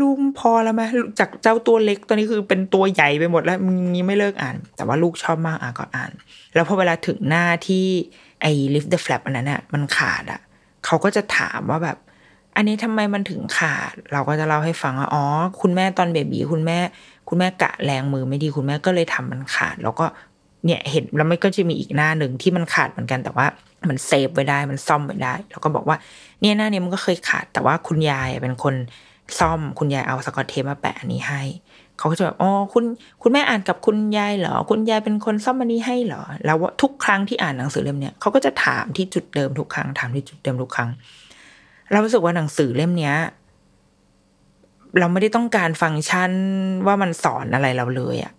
[0.02, 0.82] ลุงพอแล้วไหม
[1.20, 6.12] จากเจ้าตัวเล็กตอนนี้คือเป็นตัวใหญ่ไปหมดแล้วมึงนี้ไม่เลิกอ่าน แต่ว่าลูกชอบมากอะก็อ่าน
[6.54, 7.88] แล้วพอเวลาถึงหน้าที่
[8.42, 10.42] ไอ้ lift the flap อันนั้นอะมันขาดอะ
[10.86, 11.98] เขาก็จะถามว่าแบบ
[12.56, 15.24] อันนี้ทำไมมันถึงขาด เราก็จะเล่าให้ฟังว่าอ๋อ
[15.62, 16.78] คุณแม่ตอนเบบีคุณแม่
[17.28, 20.06] คุณแม่กะแรงมือไม่ดีคุณแม่ก็เลยทำมันขาด แล้วก็
[20.66, 23.46] เนี่ยเห็นแล้วมันก็จะมีอีกหน้าหนึ่งที่มันขาดเหมือนกันแต่ว่า
[23.90, 25.98] มันเซฟไว้ได้มันซ่อมไว้ได้ แล้วก็บอกว่า
[26.42, 28.76] เนี่ยหน้านี้มันก็เคยขาด แต่ว่าคุณยายเป็นคน
[29.40, 31.42] ซ่อมคุณยายเอาสกอตเทปมาแปะอันนี้ให้
[32.00, 32.84] เขาก็จะแบบอ๋อคุณ
[33.22, 40.90] คุณแม่อ่านกับคุณยายเหรอ คุณยายเป็นคนซ่อมอันนี้ให้เหรอ แล้วทุกครั้งที่อ่านหนังสือเล่มเนี้ยเขาก็จะถามที่จุดเดิมทุกครั้งถามที่จุดเดิมทุกครั้ง
[41.92, 43.16] เรารู้สึกว่าหนังสือเล่มเนี้ย
[45.00, 46.32] เราไม่ได้ต้องการฟังก์ชัน
[46.88, 48.34] ว่ามันสอนอะไรเราเลยอะ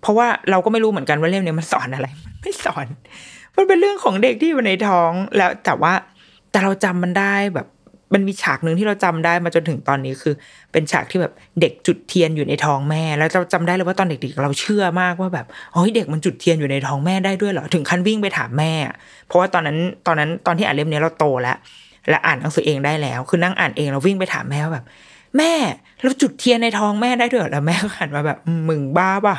[0.00, 2.06] เพราะว่าเราก็ไม่รู้เหมือนกันว่าเล่มนี้มันสอนอะไร
[2.42, 2.86] ไม่สอน
[3.56, 5.92] มันเป็นเรื่องของเด็กที่อยู่ในท้องแล้วแต่ว่า
[6.50, 7.66] แต่เราจำมันได้แบบ
[8.14, 10.34] มันมีฉากหนึ่งที่เราจำได้มาจนถึงตอนนี้คือ
[10.72, 18.72] เป็นฉากที่แบบเด็กจุดเทียนอยู่ในท้องแม่ แล้วเราจำได้เลยว่าตอนเด็กๆเราเชื่อมากว่าแบบเฮ้ยเด็กมันจุดเทียนอยู่ในท้องแม่ได้ด้วยเหรอถึงขั้นวิ่งไปถามแม่
[19.26, 21.56] เพราะว่าตอนนั้นตอนนั้นตอนที่อ่านเล่มนี้เราโตแล้ว
[22.08, 24.86] และอ่านหนังสือเองได้แล้ว คือนั่งอ่านเองเราวิ่งไปถามแม่ว่าแบบ
[25.38, 25.52] แม่
[26.02, 29.36] เราจุดเทียนในท้องแม่ได้ด้วยแล้วแม่ก็หันมาแบบมึงบ้าป่ะ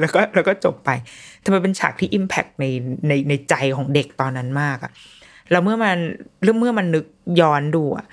[0.00, 0.90] แล้วก็แล้วก็จบไป
[1.40, 2.64] แต่มันเป็นฉากที่อิมแพกใน
[3.08, 4.92] ในในใจของเด็กตอนนั้นมากอะ
[5.50, 5.96] แล้วเมื่อมัน
[6.42, 7.06] เรื่องเมื่อมันนึก
[7.40, 8.06] ย้อนดูอะ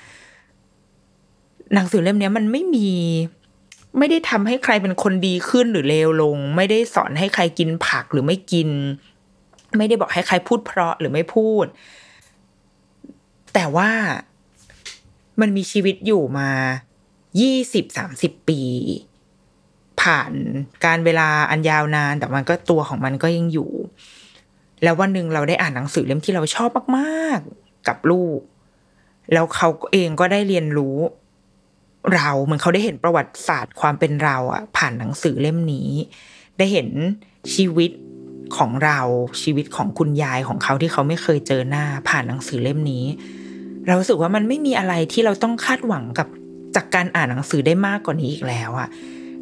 [1.74, 2.90] หนังสือเล่มนี้มันไม่มี
[3.98, 8.70] ไม่ได้ทำให้ใครเป็นคนดีขึ้นหรือเลวลง ไม่ได้สอนให้ใครกินผักหรือไม่กิน
[9.78, 11.66] ไม่ได้บอกให้ใครพูดเพราะหรือไม่พูด
[13.53, 13.90] แต่ว่า
[15.41, 16.49] มันมีชีวิตอยู่มา
[17.41, 18.62] ยี่สิบสามสิบปี
[20.02, 20.32] ผ่าน
[20.86, 23.72] การเวลาอันยาวนาน แต่มันก็ตัวของมันก็ยังอยู่
[24.84, 28.40] แล้ววันหนึ่งเราได้อ่านหนังสือเล่มที่เราชอบมากๆกับลูก
[29.34, 30.98] แล้วเขาเองก็ได้เรียนรู้
[32.16, 35.90] เราเหมือนเขาได้เห็นประวัติศาสตร์ความเป็นเราอะผ่านหนังสือเล่มนี้
[36.58, 36.90] ได้เห็น
[37.56, 37.91] ชีวิต
[38.58, 38.99] ของเรา
[39.41, 43.06] ชีวิตของคุณยายของเขาที่เขาไม่เคยเจอหน้าผ่านหนังสือเล่มนี้
[43.86, 46.28] เราสึกว่ามันไม่มีอะไรที่เราต้องคาดหวังกับ
[46.76, 48.90] จากการอ่านหนังสือได้มากกว่านี้อีกแล้วอะ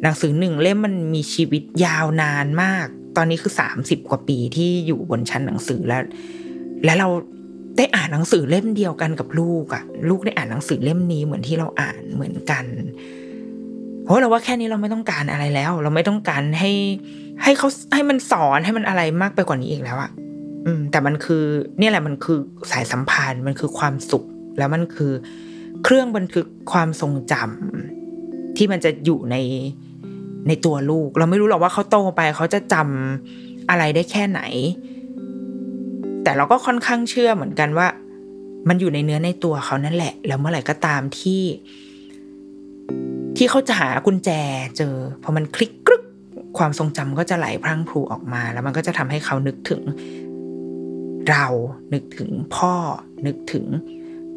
[0.02, 6.02] หนังสือหนึ่งเล่มมันมีชีวิตยาวนานมาก ตอนนี้คือสามสิบกว่าปีที่อยู่บนชั้นหนังสือแล้ว
[6.84, 7.08] และเรา
[7.76, 12.64] ได้อ่านหนังสือเล่มเดียวกันกับลูกอะลูกได้อ่านหนังสือเล่มนี้เหมือนที่เราอ่านเหมือนกัน
[14.02, 16.72] เพราะเราว่าแค่นี้เราไม่ต้องการอะไรแล้ว เราไม่ต้องการให้
[17.42, 20.10] ให้เขาให้มันสอนให้มันอะไรมากไปกว่านี้อีกแล้วอะ
[20.66, 21.44] อืม แต่มันคือ
[21.78, 22.38] เนี่ยแหละมันคือ
[22.70, 24.24] สายสัมพันธ์มันคือความสุข
[24.58, 25.12] แล้วมันคือ
[25.84, 29.36] เครื่องบันทึกความทรงจำที่มันจะอยู่ใน
[30.48, 34.40] ในตัวลูก เราไม่รู้หรอกว่าเขาโตไปเขาจะจำอะไรได้แค่ไหน
[36.22, 37.86] แต่เราก็ค่อนข้างเชื่อเหมือนกันว่า
[38.68, 41.42] มันอยู่ในเนื้อในตัวเขานั่นแหละ แล้วเมื่อไหร่ก็ตามที่
[43.36, 44.30] ที่เขาจะหากุญแจ
[44.76, 46.04] เจอพอมันคลิกกรึก
[46.58, 49.82] ความทรงจำก็จะไหลพรั่งพรูออกมา แล้วมันก็จะทำให้เขานึกถึง
[51.30, 51.46] เรา
[51.94, 52.74] นึกถึงพ่อ
[53.26, 53.66] นึกถึง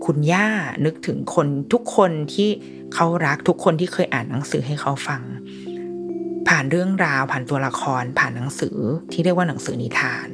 [0.06, 0.50] คุณย่า
[0.86, 2.50] นึกถึงคนทุกคนที่
[2.94, 5.22] เขารักทุกคนที่เคยอ่านหนังสือให้เขาฟัง
[6.48, 8.78] ผ่านเรื่องราวผ่านตัวละคร ผ่านหนังสือ
[9.12, 10.28] ที่เรียกว่าหนังสือนิทาน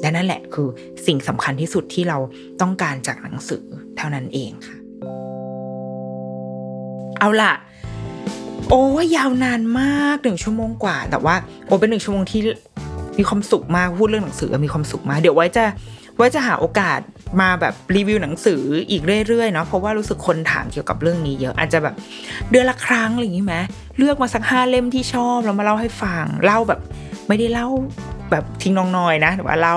[0.00, 0.68] และนั่นแหละคือ
[1.06, 2.18] สิ่งสำคัญที่สุดที่เรา
[2.60, 3.64] ต้องการจากหนังสือ
[3.96, 4.76] เท่านั้นเองค่ะ
[7.18, 7.52] เอาล่ะ
[8.68, 8.82] โอ้
[9.16, 11.34] ยาวนานมากหนึ่งชั่วโมงกว่า แต่ว่า
[11.66, 12.40] โอเป็นหนึ่งชั่วโมงที่
[13.18, 15.64] มีความสุขมากพูดเรื่องหนังสือมีความสุขมากเดี๋ยวไว้จะ
[16.20, 17.00] ไว้จะหาโอกาส
[17.40, 21.94] มาแบบรีวิวหนังสืออีกเรื่อยๆเนาะเพราะว่ารู้สึกคนถามเกี่ยวกับเรื่องนี้เยอะอาจจะแบบ
[22.50, 23.56] เดือนละครั้งอะไรอย่างนี้ไหม
[23.98, 26.80] เลือกมาสักห้าเล่มที่ชอบแล้วมาเล่าให้ฟังเล่าแบบ
[27.28, 27.68] ไม่ได้เล่า
[28.30, 29.76] แบบทิ้งน้องน้อยนะแต่ว่าเล่า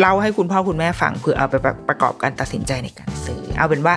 [0.00, 1.54] เล่าให้คุณพ่อคุณแม่ฟังเพื่อเอาไป
[1.88, 3.94] ประกอบการตัดสินใจในการซื้อ เอาเป็นว่า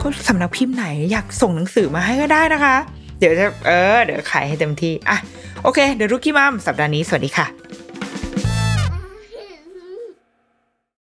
[0.00, 2.76] ก็สำนักพิมพ์ไหนอยากส่งหนังสือมาให้ก็ได้นะคะ
[3.18, 5.18] เดี๋ยวจะเออเดี๋ยวขายให้เต็มที่อะ
[5.62, 7.63] โอเคเดี๋ยวรุกี้มัมสัปดาห์นี้สวัสดีค่ะ